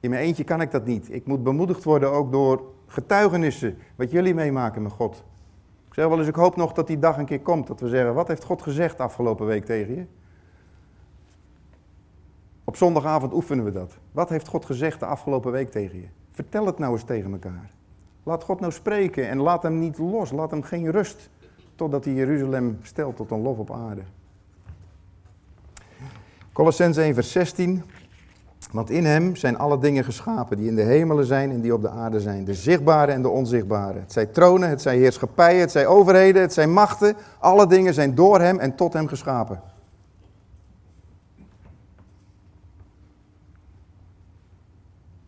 In 0.00 0.10
mijn 0.10 0.22
eentje 0.22 0.44
kan 0.44 0.60
ik 0.60 0.70
dat 0.70 0.84
niet. 0.84 1.12
Ik 1.12 1.26
moet 1.26 1.42
bemoedigd 1.42 1.84
worden 1.84 2.10
ook 2.10 2.32
door 2.32 2.72
getuigenissen, 2.86 3.78
wat 3.96 4.10
jullie 4.10 4.34
meemaken 4.34 4.82
met 4.82 4.92
God. 4.92 5.24
Ik 5.88 5.94
zeg 5.94 6.08
wel 6.08 6.18
eens, 6.18 6.28
ik 6.28 6.34
hoop 6.34 6.56
nog 6.56 6.72
dat 6.72 6.86
die 6.86 6.98
dag 6.98 7.18
een 7.18 7.24
keer 7.24 7.40
komt, 7.40 7.66
dat 7.66 7.80
we 7.80 7.88
zeggen, 7.88 8.14
wat 8.14 8.28
heeft 8.28 8.44
God 8.44 8.62
gezegd 8.62 9.00
afgelopen 9.00 9.46
week 9.46 9.64
tegen 9.64 9.94
je? 9.94 10.04
Op 12.64 12.76
zondagavond 12.76 13.32
oefenen 13.32 13.64
we 13.64 13.70
dat. 13.70 13.98
Wat 14.12 14.28
heeft 14.28 14.48
God 14.48 14.64
gezegd 14.64 15.00
de 15.00 15.06
afgelopen 15.06 15.52
week 15.52 15.70
tegen 15.70 16.00
je? 16.00 16.06
Vertel 16.30 16.66
het 16.66 16.78
nou 16.78 16.92
eens 16.92 17.04
tegen 17.04 17.32
elkaar. 17.32 17.70
Laat 18.22 18.44
God 18.44 18.60
nou 18.60 18.72
spreken 18.72 19.28
en 19.28 19.38
laat 19.38 19.62
hem 19.62 19.78
niet 19.78 19.98
los. 19.98 20.30
Laat 20.30 20.50
hem 20.50 20.62
geen 20.62 20.90
rust 20.90 21.30
totdat 21.74 22.04
hij 22.04 22.14
Jeruzalem 22.14 22.78
stelt 22.82 23.16
tot 23.16 23.30
een 23.30 23.40
lof 23.40 23.58
op 23.58 23.70
aarde. 23.70 24.02
Colossens 26.52 26.96
1 26.96 27.14
vers 27.14 27.32
16. 27.32 27.82
Want 28.72 28.90
in 28.90 29.04
hem 29.04 29.36
zijn 29.36 29.58
alle 29.58 29.78
dingen 29.78 30.04
geschapen 30.04 30.56
die 30.56 30.68
in 30.68 30.74
de 30.74 30.82
hemelen 30.82 31.24
zijn 31.24 31.50
en 31.50 31.60
die 31.60 31.74
op 31.74 31.82
de 31.82 31.90
aarde 31.90 32.20
zijn. 32.20 32.44
De 32.44 32.54
zichtbare 32.54 33.12
en 33.12 33.22
de 33.22 33.28
onzichtbare. 33.28 33.98
Het 33.98 34.12
zijn 34.12 34.32
tronen, 34.32 34.68
het 34.68 34.82
zijn 34.82 34.98
heerschappijen, 34.98 35.60
het 35.60 35.70
zijn 35.70 35.86
overheden, 35.86 36.42
het 36.42 36.52
zijn 36.52 36.72
machten. 36.72 37.16
Alle 37.38 37.66
dingen 37.66 37.94
zijn 37.94 38.14
door 38.14 38.40
hem 38.40 38.58
en 38.58 38.74
tot 38.74 38.92
hem 38.92 39.06
geschapen. 39.06 39.60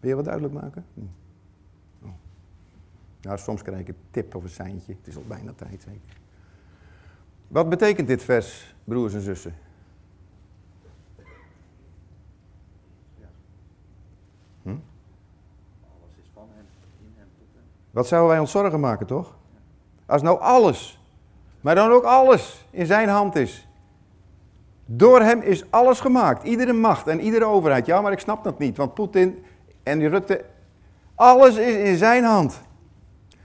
Wil 0.01 0.11
je 0.11 0.15
wat 0.15 0.25
duidelijk 0.25 0.55
maken? 0.55 0.85
Oh. 2.03 2.11
Nou, 3.21 3.39
soms 3.39 3.63
krijg 3.63 3.81
ik 3.81 3.89
een 3.89 3.97
tip 4.11 4.35
of 4.35 4.43
een 4.43 4.49
seintje. 4.49 4.93
Het 4.99 5.07
is 5.07 5.17
al 5.17 5.25
bijna 5.27 5.53
tijd, 5.57 5.83
zeker. 5.83 6.23
Wat 7.55 7.69
betekent 7.69 8.09
dit 8.09 8.23
vers, 8.23 8.75
broers 8.85 9.15
en 9.15 9.21
zussen? 9.21 9.55
Hm? 14.63 14.69
Alles 14.69 16.17
is 16.23 16.31
van 16.35 16.49
hem, 16.55 16.65
in 17.01 17.13
hem, 17.17 17.29
tot 17.39 17.47
hem. 17.55 17.63
Wat 17.91 18.07
zouden 18.07 18.31
wij 18.31 18.39
ons 18.39 18.51
zorgen 18.51 18.81
maken, 18.81 19.07
toch? 19.07 19.37
Als 20.07 20.23
nou 20.23 20.41
alles, 20.41 21.01
maar 21.61 21.75
dan 21.75 21.91
ook 21.91 22.05
alles 22.05 22.67
in 22.71 22.87
zijn 22.87 23.09
hand 23.09 23.37
is. 23.37 23.69
Door 24.87 25.21
hem 25.21 25.41
is 25.41 25.71
alles 25.71 26.01
gemaakt. 26.01 26.45
Iedere 26.45 26.73
macht 26.73 27.07
en 27.07 27.21
iedere 27.21 27.45
overheid. 27.45 27.87
Ja, 27.87 28.01
maar 28.01 28.13
ik 28.13 28.19
snap 28.19 28.45
dat 28.45 28.59
niet, 28.59 28.77
want 28.77 28.95
Poetin 28.95 29.45
en 29.83 29.99
die 29.99 30.09
Rutte, 30.09 30.45
alles 31.15 31.57
is 31.57 31.75
in 31.75 31.97
zijn 31.97 32.25
hand. 32.25 32.63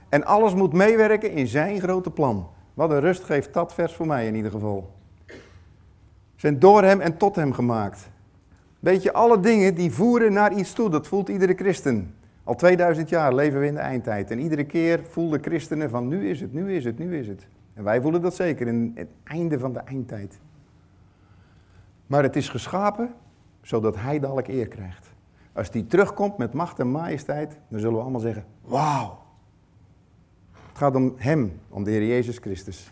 En 0.08 0.24
alles 0.24 0.54
moet 0.54 0.72
meewerken 0.72 1.30
in 1.30 1.46
zijn 1.46 1.80
grote 1.80 2.10
plan. 2.10 2.58
Wat 2.80 2.90
een 2.90 3.00
rust 3.00 3.24
geeft 3.24 3.54
dat 3.54 3.74
vers 3.74 3.94
voor 3.94 4.06
mij 4.06 4.26
in 4.26 4.34
ieder 4.34 4.50
geval. 4.50 4.90
Zijn 6.36 6.58
door 6.58 6.82
hem 6.82 7.00
en 7.00 7.16
tot 7.16 7.36
hem 7.36 7.52
gemaakt. 7.52 8.10
Weet 8.78 9.02
je, 9.02 9.12
alle 9.12 9.40
dingen 9.40 9.74
die 9.74 9.92
voeren 9.92 10.32
naar 10.32 10.52
iets 10.52 10.72
toe, 10.72 10.90
dat 10.90 11.06
voelt 11.06 11.28
iedere 11.28 11.54
christen. 11.54 12.14
Al 12.44 12.54
2000 12.54 13.08
jaar 13.08 13.34
leven 13.34 13.60
we 13.60 13.66
in 13.66 13.74
de 13.74 13.80
eindtijd. 13.80 14.30
En 14.30 14.38
iedere 14.38 14.64
keer 14.64 15.00
voelden 15.10 15.42
christenen 15.42 15.90
van 15.90 16.08
nu 16.08 16.28
is 16.28 16.40
het, 16.40 16.52
nu 16.52 16.74
is 16.74 16.84
het, 16.84 16.98
nu 16.98 17.18
is 17.18 17.28
het. 17.28 17.46
En 17.74 17.84
wij 17.84 18.00
voelen 18.00 18.22
dat 18.22 18.34
zeker 18.34 18.66
in 18.66 18.92
het 18.94 19.08
einde 19.24 19.58
van 19.58 19.72
de 19.72 19.80
eindtijd. 19.80 20.38
Maar 22.06 22.22
het 22.22 22.36
is 22.36 22.48
geschapen 22.48 23.14
zodat 23.62 23.96
hij 23.96 24.18
dadelijk 24.18 24.48
eer 24.48 24.68
krijgt. 24.68 25.06
Als 25.52 25.70
die 25.70 25.86
terugkomt 25.86 26.36
met 26.38 26.52
macht 26.52 26.78
en 26.78 26.90
majesteit, 26.90 27.58
dan 27.68 27.80
zullen 27.80 27.94
we 27.94 28.02
allemaal 28.02 28.20
zeggen, 28.20 28.44
wauw. 28.60 29.18
Gaat 30.80 30.94
om 30.94 31.14
hem, 31.16 31.60
om 31.68 31.84
de 31.84 31.90
Heer 31.90 32.06
Jezus 32.06 32.38
Christus. 32.38 32.90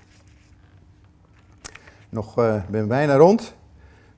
Nog, 2.08 2.38
uh, 2.38 2.62
ben 2.70 2.88
bijna 2.88 3.16
rond. 3.16 3.54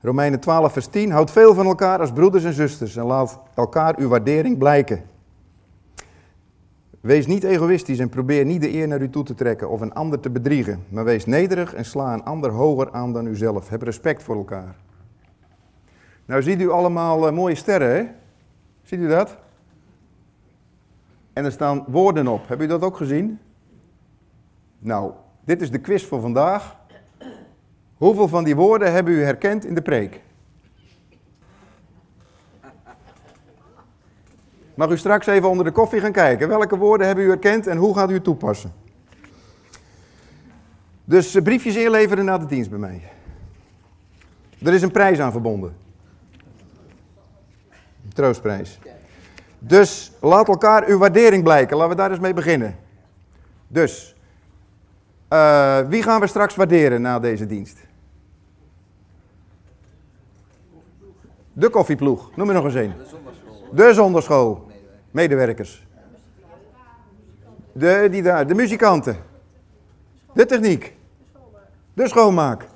Romeinen 0.01 0.39
12 0.39 0.73
vers 0.73 0.87
10. 0.87 1.11
Houd 1.11 1.31
veel 1.31 1.53
van 1.53 1.65
elkaar 1.65 1.99
als 1.99 2.11
broeders 2.11 2.43
en 2.43 2.53
zusters 2.53 2.95
en 2.95 3.03
laat 3.03 3.39
elkaar 3.55 3.95
uw 3.97 4.07
waardering 4.07 4.57
blijken. 4.57 5.03
Wees 7.01 7.27
niet 7.27 7.43
egoïstisch 7.43 7.99
en 7.99 8.09
probeer 8.09 8.45
niet 8.45 8.61
de 8.61 8.73
eer 8.73 8.87
naar 8.87 9.01
u 9.01 9.09
toe 9.09 9.23
te 9.23 9.35
trekken 9.35 9.69
of 9.69 9.81
een 9.81 9.93
ander 9.93 10.19
te 10.19 10.29
bedriegen. 10.29 10.83
Maar 10.89 11.03
wees 11.03 11.25
nederig 11.25 11.73
en 11.73 11.85
sla 11.85 12.13
een 12.13 12.23
ander 12.23 12.51
hoger 12.51 12.91
aan 12.91 13.13
dan 13.13 13.25
uzelf. 13.25 13.69
Heb 13.69 13.81
respect 13.81 14.23
voor 14.23 14.35
elkaar. 14.35 14.75
Nou 16.25 16.43
ziet 16.43 16.61
u 16.61 16.69
allemaal 16.69 17.27
uh, 17.27 17.33
mooie 17.33 17.55
sterren, 17.55 17.95
hè? 17.95 18.03
Ziet 18.83 18.99
u 18.99 19.07
dat? 19.07 19.37
En 21.33 21.45
er 21.45 21.51
staan 21.51 21.85
woorden 21.87 22.27
op. 22.27 22.47
Heb 22.47 22.61
u 22.61 22.67
dat 22.67 22.81
ook 22.81 22.97
gezien? 22.97 23.39
Nou, 24.83 25.11
dit 25.45 25.61
is 25.61 25.71
de 25.71 25.79
quiz 25.79 26.05
voor 26.05 26.21
vandaag. 26.21 26.75
Hoeveel 27.95 28.27
van 28.27 28.43
die 28.43 28.55
woorden 28.55 28.91
hebben 28.91 29.13
u 29.13 29.23
herkend 29.23 29.65
in 29.65 29.75
de 29.75 29.81
preek? 29.81 30.21
Mag 34.73 34.89
u 34.89 34.97
straks 34.97 35.27
even 35.27 35.49
onder 35.49 35.65
de 35.65 35.71
koffie 35.71 35.99
gaan 35.99 36.11
kijken. 36.11 36.47
Welke 36.47 36.77
woorden 36.77 37.07
hebben 37.07 37.25
u 37.25 37.27
herkend 37.27 37.67
en 37.67 37.77
hoe 37.77 37.95
gaat 37.95 38.09
u 38.09 38.13
het 38.13 38.23
toepassen? 38.23 38.73
Dus 41.03 41.35
eh, 41.35 41.43
briefjes 41.43 41.75
inleveren 41.75 42.25
na 42.25 42.37
de 42.37 42.45
dienst 42.45 42.69
bij 42.69 42.79
mij. 42.79 43.01
Er 44.63 44.73
is 44.73 44.81
een 44.81 44.91
prijs 44.91 45.19
aan 45.19 45.31
verbonden. 45.31 45.75
Troostprijs. 48.13 48.79
Dus 49.59 50.11
laat 50.21 50.47
elkaar 50.47 50.85
uw 50.87 50.97
waardering 50.97 51.43
blijken. 51.43 51.77
Laten 51.77 51.91
we 51.91 52.01
daar 52.01 52.11
eens 52.11 52.19
mee 52.19 52.33
beginnen. 52.33 52.75
Dus, 53.67 54.15
uh, 55.33 55.79
wie 55.87 56.03
gaan 56.03 56.19
we 56.19 56.27
straks 56.27 56.55
waarderen 56.55 57.01
na 57.01 57.19
deze 57.19 57.45
dienst? 57.45 57.77
De 61.53 61.69
koffieploeg. 61.69 62.35
Noem 62.35 62.47
er 62.47 62.53
nog 62.53 62.65
eens 62.65 62.73
een. 62.73 62.93
De 63.71 63.93
zonderschool. 63.93 64.67
Medewerkers. 65.11 65.87
De, 67.71 68.07
die 68.11 68.21
daar, 68.21 68.47
de 68.47 68.53
muzikanten. 68.53 69.17
De 70.33 70.45
techniek. 70.45 70.95
De 71.93 72.07
schoonmaak. 72.07 72.67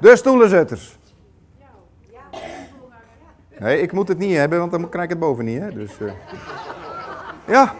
De 0.00 0.16
stoelenzetters. 0.16 0.98
Nee, 3.58 3.80
ik 3.80 3.92
moet 3.92 4.08
het 4.08 4.18
niet 4.18 4.36
hebben, 4.36 4.58
want 4.58 4.70
dan 4.70 4.88
krijg 4.88 5.04
ik 5.04 5.10
het 5.10 5.18
boven 5.18 5.44
niet. 5.44 5.60
Hè? 5.60 5.72
Dus, 5.72 5.98
uh... 6.00 6.12
Ja. 7.46 7.74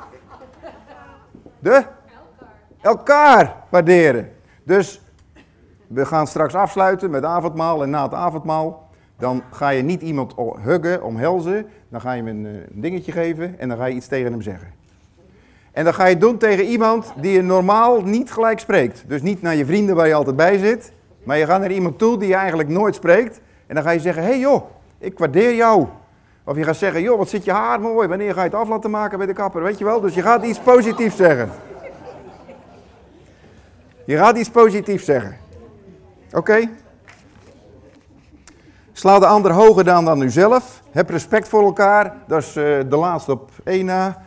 De? 1.59 1.85
Elkaar 2.83 3.55
waarderen. 3.69 4.31
Dus 4.63 5.01
we 5.87 6.07
gaan 6.07 6.27
straks 6.27 6.55
afsluiten 6.55 7.11
met 7.11 7.25
avondmaal 7.25 7.83
en 7.83 7.91
na 7.91 8.03
het 8.03 8.15
avondmaal. 8.15 8.91
Dan 9.19 9.43
ga 9.51 9.69
je 9.69 9.83
niet 9.83 10.03
iemand 10.03 10.35
huggen, 10.65 11.03
omhelzen. 11.03 11.67
Dan 11.89 12.01
ga 12.01 12.13
je 12.13 12.23
hem 12.23 12.29
een, 12.29 12.45
een 12.45 12.81
dingetje 12.81 13.13
geven 13.13 13.59
en 13.59 13.69
dan 13.69 13.79
ga 13.79 13.85
je 13.85 13.95
iets 13.95 14.07
tegen 14.07 14.33
hem 14.33 14.43
zeggen. 14.43 14.69
En 15.73 15.85
dan 15.85 15.95
ga 15.95 16.07
je 16.07 16.17
doen 16.17 16.39
tegen 16.39 16.65
iemand 16.65 17.13
die 17.17 17.33
je 17.33 17.43
normaal 17.43 18.01
niet 18.01 18.33
gelijk 18.33 18.59
spreekt. 18.59 19.05
Dus 19.07 19.23
niet 19.23 19.43
naar 19.43 19.55
je 19.55 19.67
vrienden 19.67 19.97
waar 19.97 20.07
je 20.07 20.15
altijd 20.15 20.37
bij 20.37 20.59
zit. 20.59 20.93
Maar 21.23 21.39
je 21.39 21.47
gaat 21.47 21.61
naar 21.61 21.73
iemand 21.73 21.99
toe 21.99 22.19
die 22.19 22.29
je 22.29 22.35
eigenlijk 22.35 22.69
nooit 22.69 22.95
spreekt. 22.95 23.41
En 23.67 23.75
dan 23.75 23.85
ga 23.85 23.91
je 23.91 24.01
zeggen, 24.01 24.23
hé 24.23 24.29
hey 24.29 24.39
joh, 24.39 24.65
ik 24.99 25.19
waardeer 25.19 25.55
jou. 25.55 25.87
Of 26.45 26.57
je 26.57 26.65
gaat 26.65 26.77
zeggen, 26.77 27.03
joh, 27.03 27.19
wat 27.19 27.29
zit 27.29 27.45
je 27.45 27.53
haar 27.53 27.81
mooi. 27.81 28.09
Wanneer 28.09 28.35
ga 28.35 28.43
je 28.43 28.49
het 28.49 28.59
af 28.59 28.69
laten 28.69 28.91
maken 28.91 29.19
bij 29.19 29.27
de 29.27 29.33
kapper? 29.33 29.63
Weet 29.63 29.79
je 29.79 29.85
wel? 29.85 30.01
Dus 30.01 30.15
je 30.15 30.23
gaat 30.23 30.45
iets 30.45 30.59
positiefs 30.59 31.17
zeggen. 31.17 31.51
Je 34.13 34.19
gaat 34.19 34.37
iets 34.37 34.51
positiefs 34.51 35.05
zeggen. 35.05 35.37
Oké? 36.33 36.69
Sla 38.93 39.19
de 39.19 39.27
ander 39.27 39.53
hoger 39.53 39.85
dan 39.85 40.05
dan 40.05 40.21
uzelf. 40.21 40.83
Heb 40.91 41.11
respect 41.11 41.49
voor 41.49 41.63
elkaar. 41.63 42.15
Dat 42.27 42.43
is 42.43 42.49
eh, 42.49 42.65
de 42.89 42.97
laatste 42.97 43.33
op 43.33 43.51
één 43.65 43.85
na. 43.85 44.23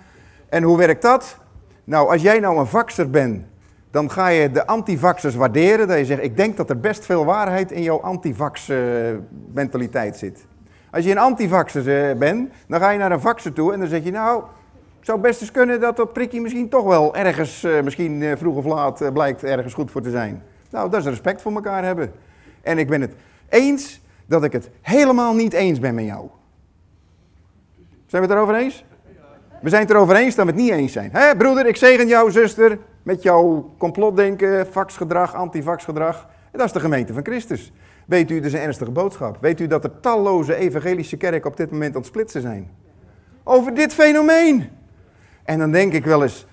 En 0.49 0.63
hoe 0.63 0.77
werkt 0.77 1.01
dat? 1.01 1.38
Nou, 1.83 2.09
als 2.09 2.21
jij 2.21 2.39
nou 2.39 2.59
een 2.59 2.67
vaxer 2.67 3.09
bent, 3.09 3.45
dan 3.91 4.11
ga 4.11 4.27
je 4.27 4.51
de 4.51 4.67
antivaxers 4.67 5.36
waarderen. 5.36 5.88
Dat 5.88 5.97
je 5.97 6.05
zegt, 6.05 6.23
ik 6.23 6.38
denk 6.38 6.57
dat 6.57 6.69
er 6.69 6.79
best 6.79 7.05
veel 7.05 7.25
waarheid 7.25 7.71
in 7.71 7.81
jouw 7.81 8.01
antivax 8.01 8.69
eh, 8.69 8.77
mentaliteit 9.53 10.17
zit. 10.17 10.45
Als 10.91 11.05
je 11.05 11.11
een 11.11 11.17
antivaxer 11.17 12.09
eh, 12.09 12.17
bent, 12.17 12.53
dan 12.67 12.79
ga 12.79 12.89
je 12.89 12.99
naar 12.99 13.11
een 13.11 13.21
vaxer 13.21 13.53
toe 13.53 13.73
en 13.73 13.79
dan 13.79 13.88
zeg 13.88 14.03
je, 14.03 14.11
nou, 14.11 14.43
zou 15.06 15.20
best 15.20 15.41
eens 15.41 15.51
kunnen 15.51 15.80
dat 15.80 15.97
dat 15.97 16.14
prikje 16.14 16.41
misschien 16.41 16.70
toch 16.70 16.84
wel 16.84 17.16
ergens, 17.16 17.64
eh, 17.64 17.82
misschien 17.82 18.22
eh, 18.22 18.38
vroeg 18.38 18.56
of 18.56 18.66
laat, 18.66 19.01
eh, 19.01 19.12
blijkt 19.12 19.43
ergens 19.43 19.74
goed 19.74 19.91
voor 19.91 20.01
te 20.01 20.10
zijn. 20.10 20.43
Nou, 20.70 20.89
dat 20.89 20.99
is 20.99 21.06
respect 21.06 21.41
voor 21.41 21.53
elkaar 21.53 21.84
hebben. 21.84 22.12
En 22.62 22.78
ik 22.78 22.88
ben 22.88 23.01
het 23.01 23.14
eens 23.49 24.01
dat 24.26 24.43
ik 24.43 24.51
het 24.51 24.70
helemaal 24.82 25.34
niet 25.34 25.53
eens 25.53 25.80
ben 25.80 25.95
met 25.95 26.06
jou. 26.06 26.30
Zijn 28.06 28.22
we 28.22 28.28
het 28.28 28.38
erover 28.38 28.56
eens? 28.56 28.86
We 29.62 29.70
zijn 29.70 29.82
het 29.82 29.91
erover 29.91 30.16
eens 30.16 30.36
dat 30.36 30.45
we 30.45 30.51
het 30.51 30.62
niet 30.62 30.72
eens 30.72 30.91
zijn. 30.91 31.10
Hé, 31.12 31.36
broeder, 31.36 31.66
ik 31.66 31.76
zegen 31.76 32.08
jou, 32.08 32.32
zuster, 32.32 32.80
met 33.03 33.24
jouw 33.24 33.74
complotdenken, 33.78 34.68
vaxgedrag, 34.68 35.34
antivaxgedrag. 35.34 36.28
En 36.51 36.58
dat 36.58 36.68
is 36.68 36.74
de 36.74 36.80
gemeente 36.80 37.14
van 37.14 37.26
Christus. 37.26 37.72
Weet 38.06 38.32
u, 38.32 38.36
dat 38.36 38.45
is 38.45 38.53
een 38.53 38.60
ernstige 38.60 38.91
boodschap. 38.91 39.38
Weet 39.41 39.60
u 39.60 39.68
dat 39.68 39.84
er 39.84 39.99
talloze 39.99 40.56
evangelische 40.56 41.18
kerken 41.18 41.49
op 41.49 41.58
dit 41.58 41.72
moment 41.72 41.95
aan 41.95 42.01
het 42.01 42.10
splitsen 42.10 42.41
zijn? 42.41 42.70
Over 43.43 43.74
dit 43.74 43.93
fenomeen. 43.93 44.70
En 45.46 45.60
dan 45.60 45.72
denk 45.72 45.93
ik 45.93 46.06
wel 46.06 46.24
eens, 46.24 46.46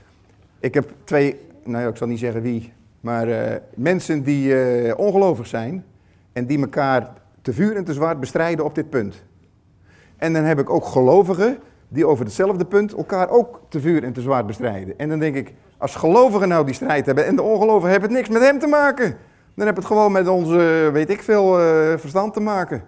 ik 0.61 0.75
heb 0.75 0.93
twee, 1.05 1.41
nou 1.65 1.83
ja, 1.83 1.89
ik 1.89 1.97
zal 1.97 2.07
niet 2.07 2.19
zeggen 2.19 2.43
wie, 2.43 2.73
maar 3.01 3.29
eh, 3.29 3.57
mensen 3.75 4.23
die 4.23 4.63
eh, 4.63 4.99
ongelovig 4.99 5.47
zijn 5.47 5.85
en 6.33 6.47
die 6.47 6.61
elkaar 6.61 7.13
te 7.43 7.53
vuur 7.53 7.77
en 7.77 7.85
te 7.85 7.93
zwaard 7.93 8.21
bestrijden 8.21 8.65
op 8.65 8.75
dit 8.75 8.91
punt. 8.91 9.23
En 10.17 10.33
dan 10.33 10.45
heb 10.45 10.59
ik 10.59 10.71
ook 10.71 10.85
gelovigen 10.85 11.59
die 11.89 12.07
over 12.07 12.25
hetzelfde 12.25 12.65
punt 12.65 12.93
elkaar 12.95 13.31
ook 13.31 13.61
te 13.69 13.81
vuur 13.81 14.05
en 14.05 14.13
te 14.13 14.21
zwaard 14.21 14.47
bestrijden. 14.47 14.99
En 14.99 15.09
dan 15.09 15.19
denk 15.19 15.37
ik, 15.37 15.53
als 15.79 15.95
gelovigen 15.95 16.49
nou 16.49 16.65
die 16.65 16.75
strijd 16.75 17.07
hebben 17.07 17.27
en 17.27 17.37
de 17.37 17.43
ongelovigen 17.43 17.91
hebben 17.91 18.09
het 18.09 18.19
niks 18.19 18.29
met 18.29 18.43
hem 18.43 18.59
te 18.59 18.67
maken. 18.67 19.17
Dan 19.55 19.67
heb 19.67 19.77
het 19.77 19.85
gewoon 19.85 20.13
met 20.13 20.29
onze, 20.29 20.91
weet 20.93 21.11
ik 21.11 21.23
veel, 21.23 21.61
eh, 21.61 21.99
verstand 21.99 22.33
te 22.35 22.41
maken. 22.41 22.83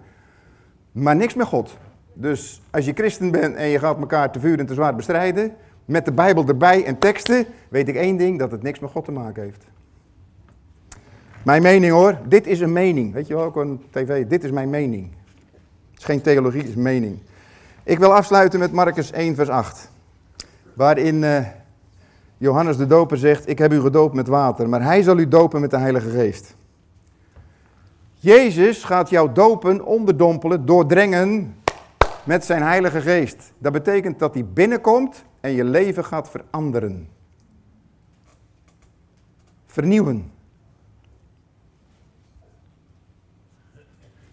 Maar 0.91 1.15
niks 1.15 1.33
met 1.33 1.47
God. 1.47 1.77
Dus 2.13 2.61
als 2.71 2.85
je 2.85 2.93
christen 2.93 3.31
bent 3.31 3.55
en 3.55 3.67
je 3.67 3.79
gaat 3.79 3.99
elkaar 3.99 4.31
te 4.31 4.39
vuur 4.39 4.59
en 4.59 4.65
te 4.65 4.73
zwaard 4.73 4.95
bestrijden, 4.95 5.53
met 5.85 6.05
de 6.05 6.11
Bijbel 6.11 6.47
erbij 6.47 6.85
en 6.85 6.97
teksten, 6.97 7.45
weet 7.69 7.87
ik 7.87 7.95
één 7.95 8.17
ding, 8.17 8.39
dat 8.39 8.51
het 8.51 8.63
niks 8.63 8.79
met 8.79 8.91
God 8.91 9.05
te 9.05 9.11
maken 9.11 9.43
heeft. 9.43 9.63
Mijn 11.43 11.61
mening 11.61 11.91
hoor, 11.91 12.17
dit 12.27 12.47
is 12.47 12.59
een 12.59 12.73
mening. 12.73 13.13
Weet 13.13 13.27
je 13.27 13.35
wel, 13.35 13.43
ook 13.43 13.55
een 13.55 13.81
tv, 13.91 14.25
dit 14.25 14.43
is 14.43 14.51
mijn 14.51 14.69
mening. 14.69 15.09
Het 15.91 15.99
is 15.99 16.05
geen 16.05 16.21
theologie, 16.21 16.59
het 16.59 16.69
is 16.69 16.75
mening. 16.75 17.19
Ik 17.83 17.99
wil 17.99 18.13
afsluiten 18.13 18.59
met 18.59 18.71
Marcus 18.71 19.11
1 19.11 19.35
vers 19.35 19.49
8. 19.49 19.89
Waarin 20.73 21.23
eh, 21.23 21.45
Johannes 22.37 22.77
de 22.77 22.87
Doper 22.87 23.17
zegt, 23.17 23.49
ik 23.49 23.57
heb 23.57 23.73
u 23.73 23.81
gedoopt 23.81 24.15
met 24.15 24.27
water, 24.27 24.69
maar 24.69 24.83
hij 24.83 25.01
zal 25.01 25.17
u 25.17 25.27
dopen 25.27 25.61
met 25.61 25.71
de 25.71 25.77
Heilige 25.77 26.09
Geest. 26.09 26.55
Jezus 28.13 28.83
gaat 28.83 29.09
jou 29.09 29.31
dopen, 29.33 29.85
onderdompelen, 29.85 30.65
doordrengen 30.65 31.55
met 32.23 32.45
zijn 32.45 32.61
Heilige 32.61 33.01
Geest. 33.01 33.51
Dat 33.57 33.71
betekent 33.71 34.19
dat 34.19 34.33
hij 34.33 34.45
binnenkomt 34.45 35.23
en 35.45 35.51
je 35.51 35.63
leven 35.63 36.05
gaat 36.05 36.29
veranderen. 36.29 37.09
Vernieuwen. 39.65 40.31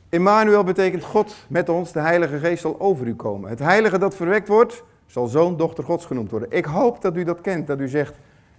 Immanuel 0.09 0.65
betekent 0.65 1.05
God 1.05 1.35
met 1.49 1.69
ons, 1.69 1.93
de 1.93 2.01
Heilige 2.01 2.39
Geest 2.39 2.63
zal 2.63 2.81
over 2.81 3.07
u 3.07 3.15
komen. 3.15 3.51
Het 3.51 3.59
Heilige 3.59 3.99
dat 3.99 4.15
verwekt 4.15 4.49
wordt, 4.49 4.85
zal 5.07 5.27
zoon, 5.27 5.57
dochter 5.57 5.85
Gods 5.85 6.07
genoemd 6.07 6.31
worden. 6.31 6.51
Ik 6.51 6.65
hoop 6.65 7.03
dat 7.03 7.17
u 7.17 7.25
dat 7.25 7.41
kent, 7.41 7.67
dat 7.67 7.81
u 7.81 7.89
zegt, 7.89 8.15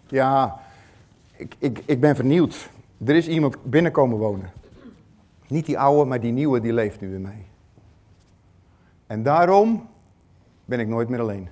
ja, 0.08 0.60
ik, 1.36 1.56
ik, 1.60 1.82
ik 1.86 2.00
ben 2.00 2.16
vernieuwd. 2.16 2.70
Er 3.06 3.16
is 3.16 3.28
iemand 3.28 3.64
binnenkomen 3.64 4.18
wonen. 4.18 4.52
Niet 5.48 5.66
die 5.66 5.80
oude, 5.80 6.10
maar 6.10 6.20
die 6.20 6.32
nieuwe, 6.32 6.62
die 6.62 6.74
leeft 6.74 7.02
nu 7.02 7.16
in 7.16 7.22
mij. 7.22 7.46
En 9.08 9.24
daarom 9.24 9.90
ben 10.66 10.80
ik 10.80 10.88
nooit 10.88 11.10
meer 11.10 11.20
alleen. 11.20 11.50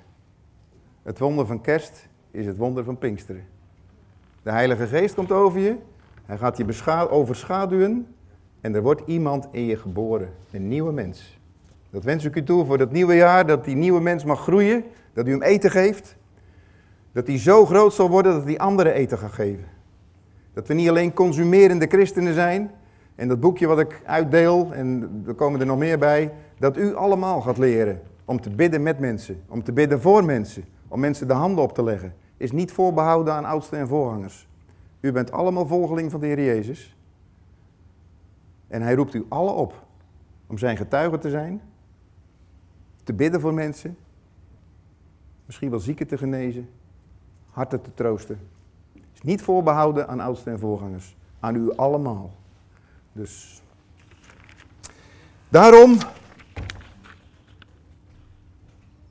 Het 1.03 1.19
wonder 1.19 1.45
van 1.45 1.61
kerst 1.61 2.07
is 2.31 2.45
het 2.45 2.57
wonder 2.57 2.83
van 2.83 2.97
Pinksteren. 2.97 3.43
De 4.43 4.51
Heilige 4.51 4.87
Geest 4.87 5.15
komt 5.15 5.31
over 5.31 5.59
je, 5.59 5.75
hij 6.25 6.37
gaat 6.37 6.57
je 6.57 7.09
overschaduwen 7.09 8.07
en 8.61 8.75
er 8.75 8.81
wordt 8.81 9.01
iemand 9.05 9.47
in 9.51 9.65
je 9.65 9.77
geboren, 9.77 10.29
een 10.51 10.67
nieuwe 10.67 10.91
mens. 10.91 11.39
Dat 11.89 12.03
wens 12.03 12.25
ik 12.25 12.35
u 12.35 12.43
toe 12.43 12.65
voor 12.65 12.77
dat 12.77 12.91
nieuwe 12.91 13.15
jaar, 13.15 13.47
dat 13.47 13.65
die 13.65 13.75
nieuwe 13.75 14.01
mens 14.01 14.23
mag 14.23 14.41
groeien, 14.41 14.83
dat 15.13 15.27
u 15.27 15.31
hem 15.31 15.41
eten 15.41 15.71
geeft, 15.71 16.15
dat 17.11 17.27
hij 17.27 17.37
zo 17.37 17.65
groot 17.65 17.93
zal 17.93 18.09
worden 18.09 18.33
dat 18.33 18.43
hij 18.43 18.57
anderen 18.57 18.93
eten 18.93 19.17
gaat 19.17 19.31
geven. 19.31 19.65
Dat 20.53 20.67
we 20.67 20.73
niet 20.73 20.89
alleen 20.89 21.13
consumerende 21.13 21.87
christenen 21.87 22.33
zijn, 22.33 22.71
en 23.15 23.27
dat 23.27 23.39
boekje 23.39 23.67
wat 23.67 23.79
ik 23.79 24.01
uitdeel, 24.05 24.73
en 24.73 25.23
er 25.27 25.33
komen 25.33 25.59
er 25.59 25.65
nog 25.65 25.77
meer 25.77 25.97
bij, 25.99 26.33
dat 26.59 26.77
u 26.77 26.95
allemaal 26.95 27.41
gaat 27.41 27.57
leren 27.57 28.01
om 28.25 28.41
te 28.41 28.49
bidden 28.49 28.83
met 28.83 28.99
mensen, 28.99 29.41
om 29.47 29.63
te 29.63 29.71
bidden 29.71 30.01
voor 30.01 30.25
mensen, 30.25 30.63
om 30.91 30.99
mensen 30.99 31.27
de 31.27 31.33
handen 31.33 31.63
op 31.63 31.73
te 31.73 31.83
leggen, 31.83 32.15
is 32.37 32.51
niet 32.51 32.71
voorbehouden 32.71 33.33
aan 33.33 33.45
oudsten 33.45 33.79
en 33.79 33.87
voorgangers. 33.87 34.47
U 34.99 35.11
bent 35.11 35.31
allemaal 35.31 35.67
volgeling 35.67 36.11
van 36.11 36.19
de 36.19 36.25
Heer 36.25 36.43
Jezus. 36.43 36.95
En 38.67 38.81
hij 38.81 38.93
roept 38.93 39.13
u 39.13 39.25
alle 39.29 39.51
op 39.51 39.85
om 40.47 40.57
zijn 40.57 40.77
getuige 40.77 41.17
te 41.17 41.29
zijn, 41.29 41.61
te 43.03 43.13
bidden 43.13 43.41
voor 43.41 43.53
mensen, 43.53 43.97
misschien 45.45 45.69
wel 45.69 45.79
zieken 45.79 46.07
te 46.07 46.17
genezen, 46.17 46.69
harten 47.49 47.81
te 47.81 47.93
troosten. 47.93 48.39
Is 49.13 49.21
niet 49.21 49.41
voorbehouden 49.41 50.07
aan 50.07 50.19
oudsten 50.19 50.51
en 50.51 50.59
voorgangers, 50.59 51.15
aan 51.39 51.55
u 51.55 51.75
allemaal. 51.75 52.31
Dus 53.11 53.61
daarom, 55.49 55.97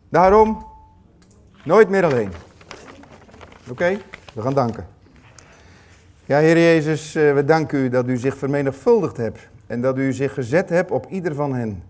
daarom, 0.09 0.70
nooit 1.71 1.89
meer 1.89 2.05
alleen. 2.05 2.33
Oké, 3.71 3.99
we 4.35 4.43
gaan 4.43 4.55
danken. 4.55 4.87
Ja, 6.25 6.39
Heer 6.39 6.57
Jezus, 6.57 7.14
eh, 7.14 7.35
we 7.35 7.45
danken 7.45 7.79
u 7.79 7.89
dat 7.89 8.09
u 8.09 8.16
zich 8.16 8.37
vermenigvuldigd 8.37 9.16
hebt 9.16 9.49
en 9.66 9.81
dat 9.81 9.99
u 9.99 10.12
zich 10.12 10.35
gezet 10.35 10.68
hebt 10.68 10.91
op 10.91 11.07
ieder 11.09 11.35
van 11.35 11.55
hen 11.55 11.83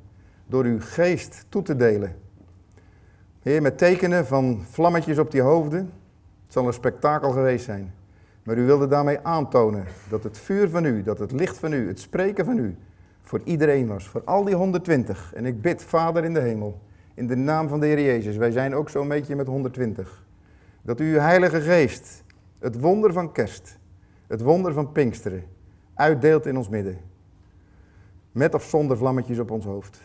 door 0.47 0.64
uw 0.64 0.81
geest 0.81 1.45
toe 1.49 1.62
te 1.62 1.76
delen. 1.76 2.16
Heer, 3.43 3.62
met 3.62 3.78
tekenen 3.78 4.26
van 4.26 4.64
vlammetjes 4.70 5.18
op 5.18 5.31
die 5.31 5.43
hoofden, 5.43 5.81
het 6.45 6.53
zal 6.53 6.66
een 6.66 6.72
spektakel 6.72 7.31
geweest 7.31 7.64
zijn. 7.64 7.95
Maar 8.43 8.57
u 8.57 8.66
wilde 8.66 8.87
daarmee 8.87 9.18
aantonen 9.22 9.85
dat 10.09 10.22
het 10.22 10.39
vuur 10.39 10.68
van 10.68 10.85
u, 10.85 11.03
dat 11.03 11.18
het 11.18 11.33
licht 11.33 11.59
van 11.59 11.72
u, 11.72 11.89
het 11.89 12.01
spreken 12.01 12.45
van 12.45 12.59
u 12.59 12.76
voor 13.22 13.41
iedereen 13.45 13.87
was, 13.87 14.09
voor 14.09 14.22
al 14.24 14.45
die 14.45 14.55
120. 14.55 15.33
En 15.35 15.47
ik 15.47 15.62
bid, 15.62 15.83
Vader 15.83 16.24
in 16.24 16.35
de 16.35 16.41
hemel, 16.41 16.81
in 17.15 17.27
de 17.27 17.37
naam 17.37 17.69
van 17.69 17.81
de 17.81 17.87
Heer 17.87 18.01
Jezus, 18.01 18.37
wij 18.37 18.51
zijn 18.51 18.75
ook 18.75 18.89
zo'n 18.89 19.09
beetje 19.09 19.37
met 19.37 19.47
120. 19.47 20.25
Dat 20.83 21.01
u 21.01 21.19
Heilige 21.19 21.61
Geest, 21.61 22.25
het 22.59 22.81
wonder 22.81 23.13
van 23.13 23.33
kerst, 23.33 23.79
het 24.27 24.41
wonder 24.41 24.73
van 24.73 24.93
Pinksteren, 24.93 25.45
uitdeelt 25.95 26.47
in 26.47 26.57
ons 26.57 26.69
midden. 26.69 26.99
Met 28.33 28.55
of 28.55 28.65
zonder 28.65 28.97
vlammetjes 28.97 29.39
op 29.39 29.51
ons 29.51 29.65
hoofd. 29.65 30.01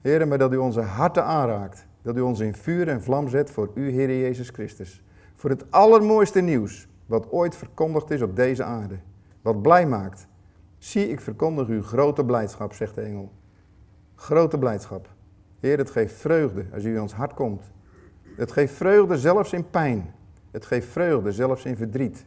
Heer, 0.00 0.28
maar 0.28 0.38
dat 0.38 0.52
u 0.52 0.56
onze 0.56 0.80
harten 0.80 1.24
aanraakt. 1.24 1.86
Dat 2.02 2.16
u 2.16 2.20
ons 2.20 2.40
in 2.40 2.54
vuur 2.54 2.88
en 2.88 3.02
vlam 3.02 3.28
zet 3.28 3.50
voor 3.50 3.70
u, 3.74 3.90
Heer 3.90 4.20
Jezus 4.20 4.48
Christus. 4.48 5.02
Voor 5.34 5.50
het 5.50 5.70
allermooiste 5.70 6.40
nieuws 6.40 6.88
wat 7.06 7.30
ooit 7.30 7.56
verkondigd 7.56 8.10
is 8.10 8.22
op 8.22 8.36
deze 8.36 8.64
aarde. 8.64 8.98
Wat 9.42 9.62
blij 9.62 9.86
maakt. 9.86 10.26
Zie, 10.78 11.08
ik 11.08 11.20
verkondig 11.20 11.68
u 11.68 11.82
grote 11.82 12.24
blijdschap, 12.24 12.72
zegt 12.72 12.94
de 12.94 13.00
engel. 13.00 13.32
Grote 14.14 14.58
blijdschap. 14.58 15.08
Heer, 15.60 15.78
het 15.78 15.90
geeft 15.90 16.14
vreugde 16.14 16.64
als 16.74 16.84
u 16.84 16.94
in 16.94 17.00
ons 17.00 17.12
hart 17.12 17.34
komt. 17.34 17.62
Het 18.36 18.52
geeft 18.52 18.74
vreugde 18.74 19.18
zelfs 19.18 19.52
in 19.52 19.70
pijn. 19.70 20.14
Het 20.50 20.66
geeft 20.66 20.88
vreugde 20.88 21.32
zelfs 21.32 21.64
in 21.64 21.76
verdriet. 21.76 22.26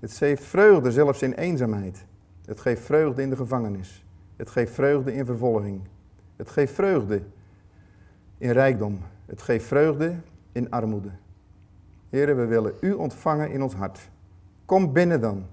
Het 0.00 0.12
geeft 0.12 0.44
vreugde 0.44 0.92
zelfs 0.92 1.22
in 1.22 1.32
eenzaamheid. 1.32 2.04
Het 2.44 2.60
geeft 2.60 2.82
vreugde 2.82 3.22
in 3.22 3.30
de 3.30 3.36
gevangenis. 3.36 4.04
Het 4.36 4.50
geeft 4.50 4.72
vreugde 4.72 5.14
in 5.14 5.24
vervolging. 5.24 5.80
Het 6.36 6.50
geeft 6.50 6.74
vreugde 6.74 7.22
in 8.38 8.50
rijkdom. 8.50 8.98
Het 9.26 9.42
geeft 9.42 9.66
vreugde 9.66 10.14
in 10.52 10.70
armoede. 10.70 11.10
Heren, 12.10 12.36
we 12.36 12.44
willen 12.44 12.72
u 12.80 12.92
ontvangen 12.92 13.50
in 13.50 13.62
ons 13.62 13.74
hart. 13.74 14.10
Kom 14.64 14.92
binnen 14.92 15.20
dan. 15.20 15.46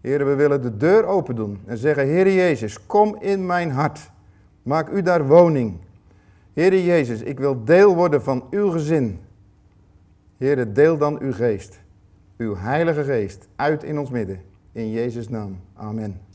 Heren, 0.00 0.26
we 0.26 0.34
willen 0.34 0.62
de 0.62 0.76
deur 0.76 1.04
open 1.04 1.36
doen 1.36 1.60
en 1.66 1.78
zeggen, 1.78 2.06
Heer 2.06 2.32
Jezus, 2.32 2.86
kom 2.86 3.16
in 3.20 3.46
mijn 3.46 3.70
hart. 3.70 4.10
Maak 4.62 4.88
u 4.88 5.02
daar 5.02 5.26
woning. 5.26 5.78
Heere 6.52 6.84
Jezus, 6.84 7.22
ik 7.22 7.38
wil 7.38 7.64
deel 7.64 7.94
worden 7.94 8.22
van 8.22 8.44
uw 8.50 8.70
gezin. 8.70 9.18
Heere, 10.36 10.72
deel 10.72 10.98
dan 10.98 11.20
uw 11.20 11.32
geest, 11.32 11.80
uw 12.36 12.56
heilige 12.56 13.04
geest, 13.04 13.48
uit 13.56 13.82
in 13.82 13.98
ons 13.98 14.10
midden. 14.10 14.40
In 14.72 14.90
Jezus' 14.90 15.28
naam. 15.28 15.60
Amen. 15.74 16.29